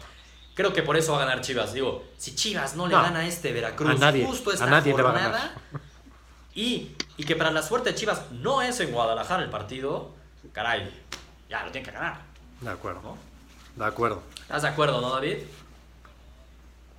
Creo 0.54 0.72
que 0.72 0.82
por 0.82 0.96
eso 0.96 1.12
va 1.12 1.18
a 1.22 1.26
ganar 1.26 1.40
Chivas. 1.40 1.72
Digo, 1.72 2.04
si 2.16 2.34
Chivas 2.34 2.76
no 2.76 2.86
le 2.86 2.94
No. 2.94 3.02
gana 3.02 3.20
a 3.20 3.26
este 3.26 3.52
Veracruz 3.52 3.90
A 3.90 3.94
nadie, 3.94 4.24
justo 4.24 4.50
a 4.50 4.54
esta 4.54 4.66
nadie 4.66 4.94
le 4.96 5.02
va 5.02 5.10
a 5.10 5.12
jornada, 5.12 5.38
ganar. 5.38 5.54
y, 6.54 6.92
y 7.16 7.24
que 7.24 7.34
para 7.36 7.50
la 7.50 7.62
suerte 7.62 7.90
de 7.90 7.96
Chivas 7.96 8.30
no 8.32 8.62
es 8.62 8.78
en 8.80 8.92
Guadalajara 8.92 9.42
el 9.42 9.50
partido, 9.50 10.14
caray, 10.52 10.88
ya 11.48 11.64
lo 11.64 11.72
tiene 11.72 11.84
que 11.86 11.92
ganar. 11.92 12.18
De 12.60 12.70
acuerdo. 12.70 13.00
¿no? 13.02 13.18
De 13.76 13.84
acuerdo. 13.88 14.22
¿Estás 14.42 14.62
de 14.62 14.68
acuerdo, 14.68 15.00
no, 15.00 15.10
David? 15.10 15.38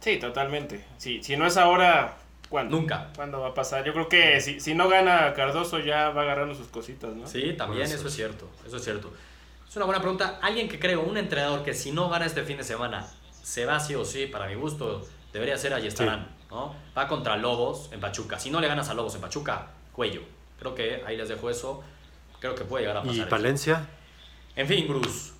Sí, 0.01 0.17
totalmente. 0.19 0.85
Sí, 0.97 1.23
si 1.23 1.37
no 1.37 1.47
es 1.47 1.55
ahora, 1.57 2.17
¿cuándo? 2.49 2.77
Nunca. 2.77 3.09
¿Cuándo 3.15 3.41
va 3.41 3.49
a 3.49 3.53
pasar? 3.53 3.83
Yo 3.83 3.93
creo 3.93 4.09
que 4.09 4.41
si, 4.41 4.59
si 4.59 4.73
no 4.73 4.87
gana 4.87 5.33
Cardoso 5.33 5.79
ya 5.79 6.09
va 6.09 6.23
agarrando 6.23 6.55
sus 6.55 6.67
cositas, 6.67 7.13
¿no? 7.15 7.27
Sí, 7.27 7.53
también, 7.57 7.83
eso 7.83 8.07
es 8.07 8.13
cierto. 8.13 8.49
Eso 8.65 8.77
es 8.77 8.83
cierto. 8.83 9.11
Es 9.67 9.75
una 9.75 9.85
buena 9.85 10.01
pregunta. 10.01 10.39
Alguien 10.41 10.69
que 10.69 10.79
creo, 10.79 11.01
un 11.01 11.17
entrenador 11.17 11.63
que 11.63 11.73
si 11.73 11.91
no 11.91 12.09
gana 12.09 12.25
este 12.25 12.43
fin 12.43 12.57
de 12.57 12.63
semana, 12.63 13.05
se 13.43 13.65
va 13.65 13.79
sí 13.79 13.95
o 13.95 14.05
sí, 14.05 14.27
para 14.27 14.47
mi 14.47 14.55
gusto, 14.55 15.05
debería 15.33 15.57
ser 15.57 15.73
ahí 15.73 15.87
estarán, 15.87 16.29
¿no? 16.49 16.75
Va 16.97 17.07
contra 17.07 17.35
Lobos 17.37 17.89
en 17.91 17.99
Pachuca. 17.99 18.39
Si 18.39 18.49
no 18.49 18.59
le 18.61 18.67
ganas 18.67 18.89
a 18.89 18.93
Lobos 18.93 19.15
en 19.15 19.21
Pachuca, 19.21 19.67
cuello. 19.91 20.21
Creo 20.57 20.73
que 20.73 21.03
ahí 21.05 21.17
les 21.17 21.29
dejo 21.29 21.49
eso. 21.49 21.83
Creo 22.39 22.55
que 22.55 22.63
puede 22.63 22.83
llegar 22.83 22.97
a 22.97 23.01
pasar. 23.01 23.15
¿Y 23.15 23.19
eso. 23.19 23.29
Palencia? 23.29 23.89
En 24.55 24.67
fin, 24.67 24.87
Cruz. 24.87 25.34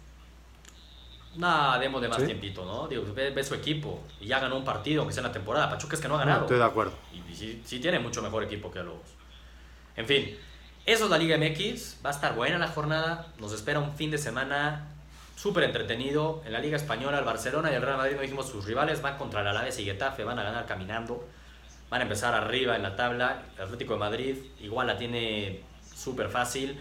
Nada, 1.38 1.78
demos 1.80 2.02
de 2.02 2.08
más 2.08 2.18
Sí. 2.20 2.26
tiempito, 2.26 2.64
¿no? 2.66 2.88
Digo, 2.88 3.04
ve, 3.14 3.32
ve 3.32 3.44
su 3.44 3.54
equipo 3.56 4.04
y 4.22 4.28
ya 4.28 4.40
ganó 4.40 4.56
un 4.58 4.64
partido, 4.64 5.02
aunque 5.02 5.14
sea 5.14 5.22
en 5.22 5.28
la 5.28 5.34
temporada. 5.34 5.70
Pachuca 5.70 5.96
es 5.96 6.02
que 6.02 6.08
no 6.08 6.16
ha 6.16 6.20
No, 6.20 6.26
ganado. 6.26 6.42
estoy 6.46 6.58
de 6.58 6.64
acuerdo. 6.64 6.94
Y, 7.14 7.32
y 7.32 7.36
sí, 7.36 7.62
sí 7.66 7.80
tiene 7.80 8.00
mucho 8.00 8.22
mejor 8.22 8.44
equipo 8.44 8.72
que 8.72 8.82
Lobos. 8.84 9.10
En 9.98 10.06
fin, 10.06 10.38
eso 10.86 11.06
es 11.06 11.10
la 11.10 11.18
Liga 11.18 11.38
MX. 11.38 11.98
Va 12.06 12.10
a 12.10 12.14
estar 12.14 12.36
buena 12.36 12.58
la 12.58 12.68
jornada. 12.68 13.28
Nos 13.40 13.52
espera 13.54 13.80
un 13.80 13.94
fin 13.96 14.12
de 14.12 14.18
semana 14.18 14.88
súper 15.36 15.64
entretenido. 15.64 16.42
En 16.46 16.54
la 16.54 16.60
Liga 16.60 16.78
Española, 16.78 17.20
el 17.20 17.26
Barcelona 17.26 17.72
y 17.72 17.76
el 17.76 17.82
Real 17.82 17.98
Madrid, 17.98 18.16
no 18.16 18.22
dijimos 18.22 18.48
sus 18.50 18.66
rivales, 18.66 19.02
van 19.02 19.18
contra 19.18 19.42
el 19.42 19.48
Alaves 19.48 19.78
y 19.80 19.86
Getafe, 19.86 20.24
van 20.24 20.40
a 20.40 20.44
ganar 20.44 20.66
caminando. 20.66 21.28
Van 21.90 22.02
a 22.02 22.04
empezar 22.04 22.34
arriba 22.34 22.76
en 22.76 22.84
la 22.84 22.96
tabla. 22.96 23.44
El 23.58 23.64
Atlético 23.64 23.94
de 23.94 24.00
Madrid 24.00 24.36
igual 24.60 24.88
la 24.88 24.98
tiene 24.98 25.62
súper 25.96 26.30
fácil. 26.30 26.78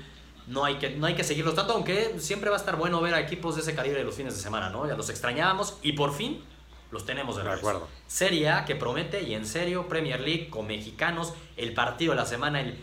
No 0.47 0.65
hay, 0.65 0.77
que, 0.77 0.91
no 0.91 1.07
hay 1.07 1.15
que 1.15 1.25
seguirlos 1.25 1.55
tanto, 1.55 1.73
aunque 1.73 2.17
siempre 2.19 2.51
va 2.51 2.57
a 2.57 2.59
estar 2.59 2.77
bueno 2.77 3.01
ver 3.01 3.15
a 3.15 3.21
equipos 3.21 3.55
de 3.57 3.63
ese 3.63 3.75
calibre 3.75 4.05
los 4.05 4.15
fines 4.15 4.35
de 4.37 4.41
semana, 4.43 4.69
¿no? 4.69 4.87
Ya 4.87 4.95
los 4.95 5.09
extrañábamos 5.09 5.79
y 5.83 5.93
por 5.93 6.13
fin 6.15 6.45
los 6.91 7.07
tenemos 7.07 7.37
de 7.37 7.43
De 7.43 7.49
regreso. 7.49 7.69
acuerdo. 7.69 7.89
Serie 8.07 8.51
A 8.51 8.65
que 8.67 8.77
promete 8.77 9.23
y 9.23 9.35
en 9.35 9.47
serio 9.47 9.89
Premier 9.89 10.21
League 10.21 10.51
con 10.51 10.67
mexicanos, 10.67 11.33
el 11.57 11.73
partido 11.73 12.13
de 12.13 12.17
la 12.21 12.27
semana, 12.27 12.61
el 12.61 12.79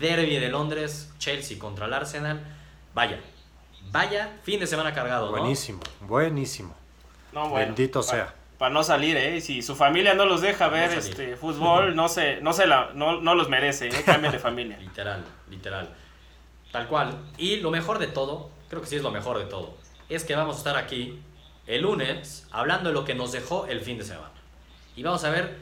derby 0.00 0.38
de 0.38 0.48
Londres, 0.48 1.12
Chelsea 1.18 1.58
contra 1.58 1.86
el 1.86 1.92
Arsenal. 1.94 2.42
Vaya, 2.94 3.20
vaya 3.92 4.36
fin 4.42 4.58
de 4.60 4.66
semana 4.66 4.92
cargado, 4.92 5.26
¿no? 5.26 5.32
Buenísimo, 5.32 5.80
buenísimo. 6.00 6.74
No, 7.32 7.48
bueno, 7.48 7.66
Bendito 7.66 8.02
sea. 8.02 8.34
Para 8.58 8.72
no 8.72 8.82
salir, 8.84 9.16
¿eh? 9.16 9.40
Si 9.40 9.62
su 9.62 9.74
familia 9.74 10.14
no 10.14 10.26
los 10.26 10.40
deja 10.40 10.68
ver 10.68 10.92
no 10.92 10.98
este 10.98 11.36
fútbol, 11.36 11.96
no 11.96 12.08
se, 12.08 12.40
no 12.40 12.52
se 12.52 12.66
la, 12.66 12.90
no, 12.94 13.20
no 13.20 13.34
los 13.34 13.48
merece, 13.48 13.88
¿eh? 13.88 14.02
Cambien 14.04 14.32
de 14.32 14.38
familia. 14.38 14.76
Literal, 14.80 15.24
literal. 15.50 15.88
Tal 16.74 16.88
cual. 16.88 17.16
Y 17.38 17.58
lo 17.58 17.70
mejor 17.70 18.00
de 18.00 18.08
todo, 18.08 18.50
creo 18.68 18.82
que 18.82 18.88
sí 18.88 18.96
es 18.96 19.02
lo 19.04 19.12
mejor 19.12 19.38
de 19.38 19.44
todo, 19.44 19.76
es 20.08 20.24
que 20.24 20.34
vamos 20.34 20.56
a 20.56 20.58
estar 20.58 20.76
aquí 20.76 21.20
el 21.68 21.82
lunes 21.82 22.48
hablando 22.50 22.88
de 22.88 22.94
lo 22.96 23.04
que 23.04 23.14
nos 23.14 23.30
dejó 23.30 23.66
el 23.66 23.80
fin 23.80 23.96
de 23.96 24.02
semana. 24.02 24.32
Y 24.96 25.04
vamos 25.04 25.22
a 25.22 25.30
ver 25.30 25.56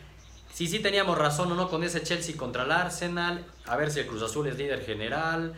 si 0.50 0.66
sí 0.68 0.78
teníamos 0.78 1.18
razón 1.18 1.52
o 1.52 1.54
no 1.54 1.68
con 1.68 1.84
ese 1.84 2.02
Chelsea 2.02 2.34
contra 2.34 2.62
el 2.62 2.72
Arsenal, 2.72 3.44
a 3.66 3.76
ver 3.76 3.90
si 3.90 4.00
el 4.00 4.06
Cruz 4.06 4.22
Azul 4.22 4.46
es 4.46 4.56
líder 4.56 4.86
general, 4.86 5.52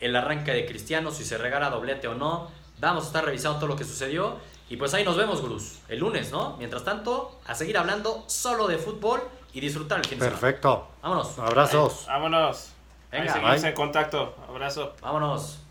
el 0.00 0.16
arranque 0.16 0.50
de 0.52 0.66
Cristiano, 0.66 1.12
si 1.12 1.22
se 1.22 1.38
regala 1.38 1.70
doblete 1.70 2.08
o 2.08 2.16
no. 2.16 2.50
Vamos 2.80 3.04
a 3.04 3.06
estar 3.06 3.24
revisando 3.24 3.60
todo 3.60 3.68
lo 3.68 3.76
que 3.76 3.84
sucedió. 3.84 4.38
Y 4.68 4.76
pues 4.76 4.92
ahí 4.92 5.04
nos 5.04 5.16
vemos, 5.16 5.40
Cruz, 5.40 5.78
el 5.86 6.00
lunes, 6.00 6.32
¿no? 6.32 6.56
Mientras 6.56 6.82
tanto, 6.82 7.38
a 7.46 7.54
seguir 7.54 7.78
hablando 7.78 8.24
solo 8.26 8.66
de 8.66 8.78
fútbol 8.78 9.22
y 9.52 9.60
disfrutar 9.60 10.00
el 10.00 10.04
fin 10.04 10.18
de 10.18 10.24
semana. 10.24 10.40
Perfecto. 10.40 10.88
Vámonos. 11.00 11.38
Abrazos. 11.38 12.06
Vámonos. 12.08 12.75
Ahí 13.10 13.20
Venga, 13.20 13.32
seguimos 13.32 13.60
bye. 13.60 13.70
en 13.70 13.74
contacto. 13.74 14.34
Abrazo. 14.48 14.92
Vámonos. 15.00 15.65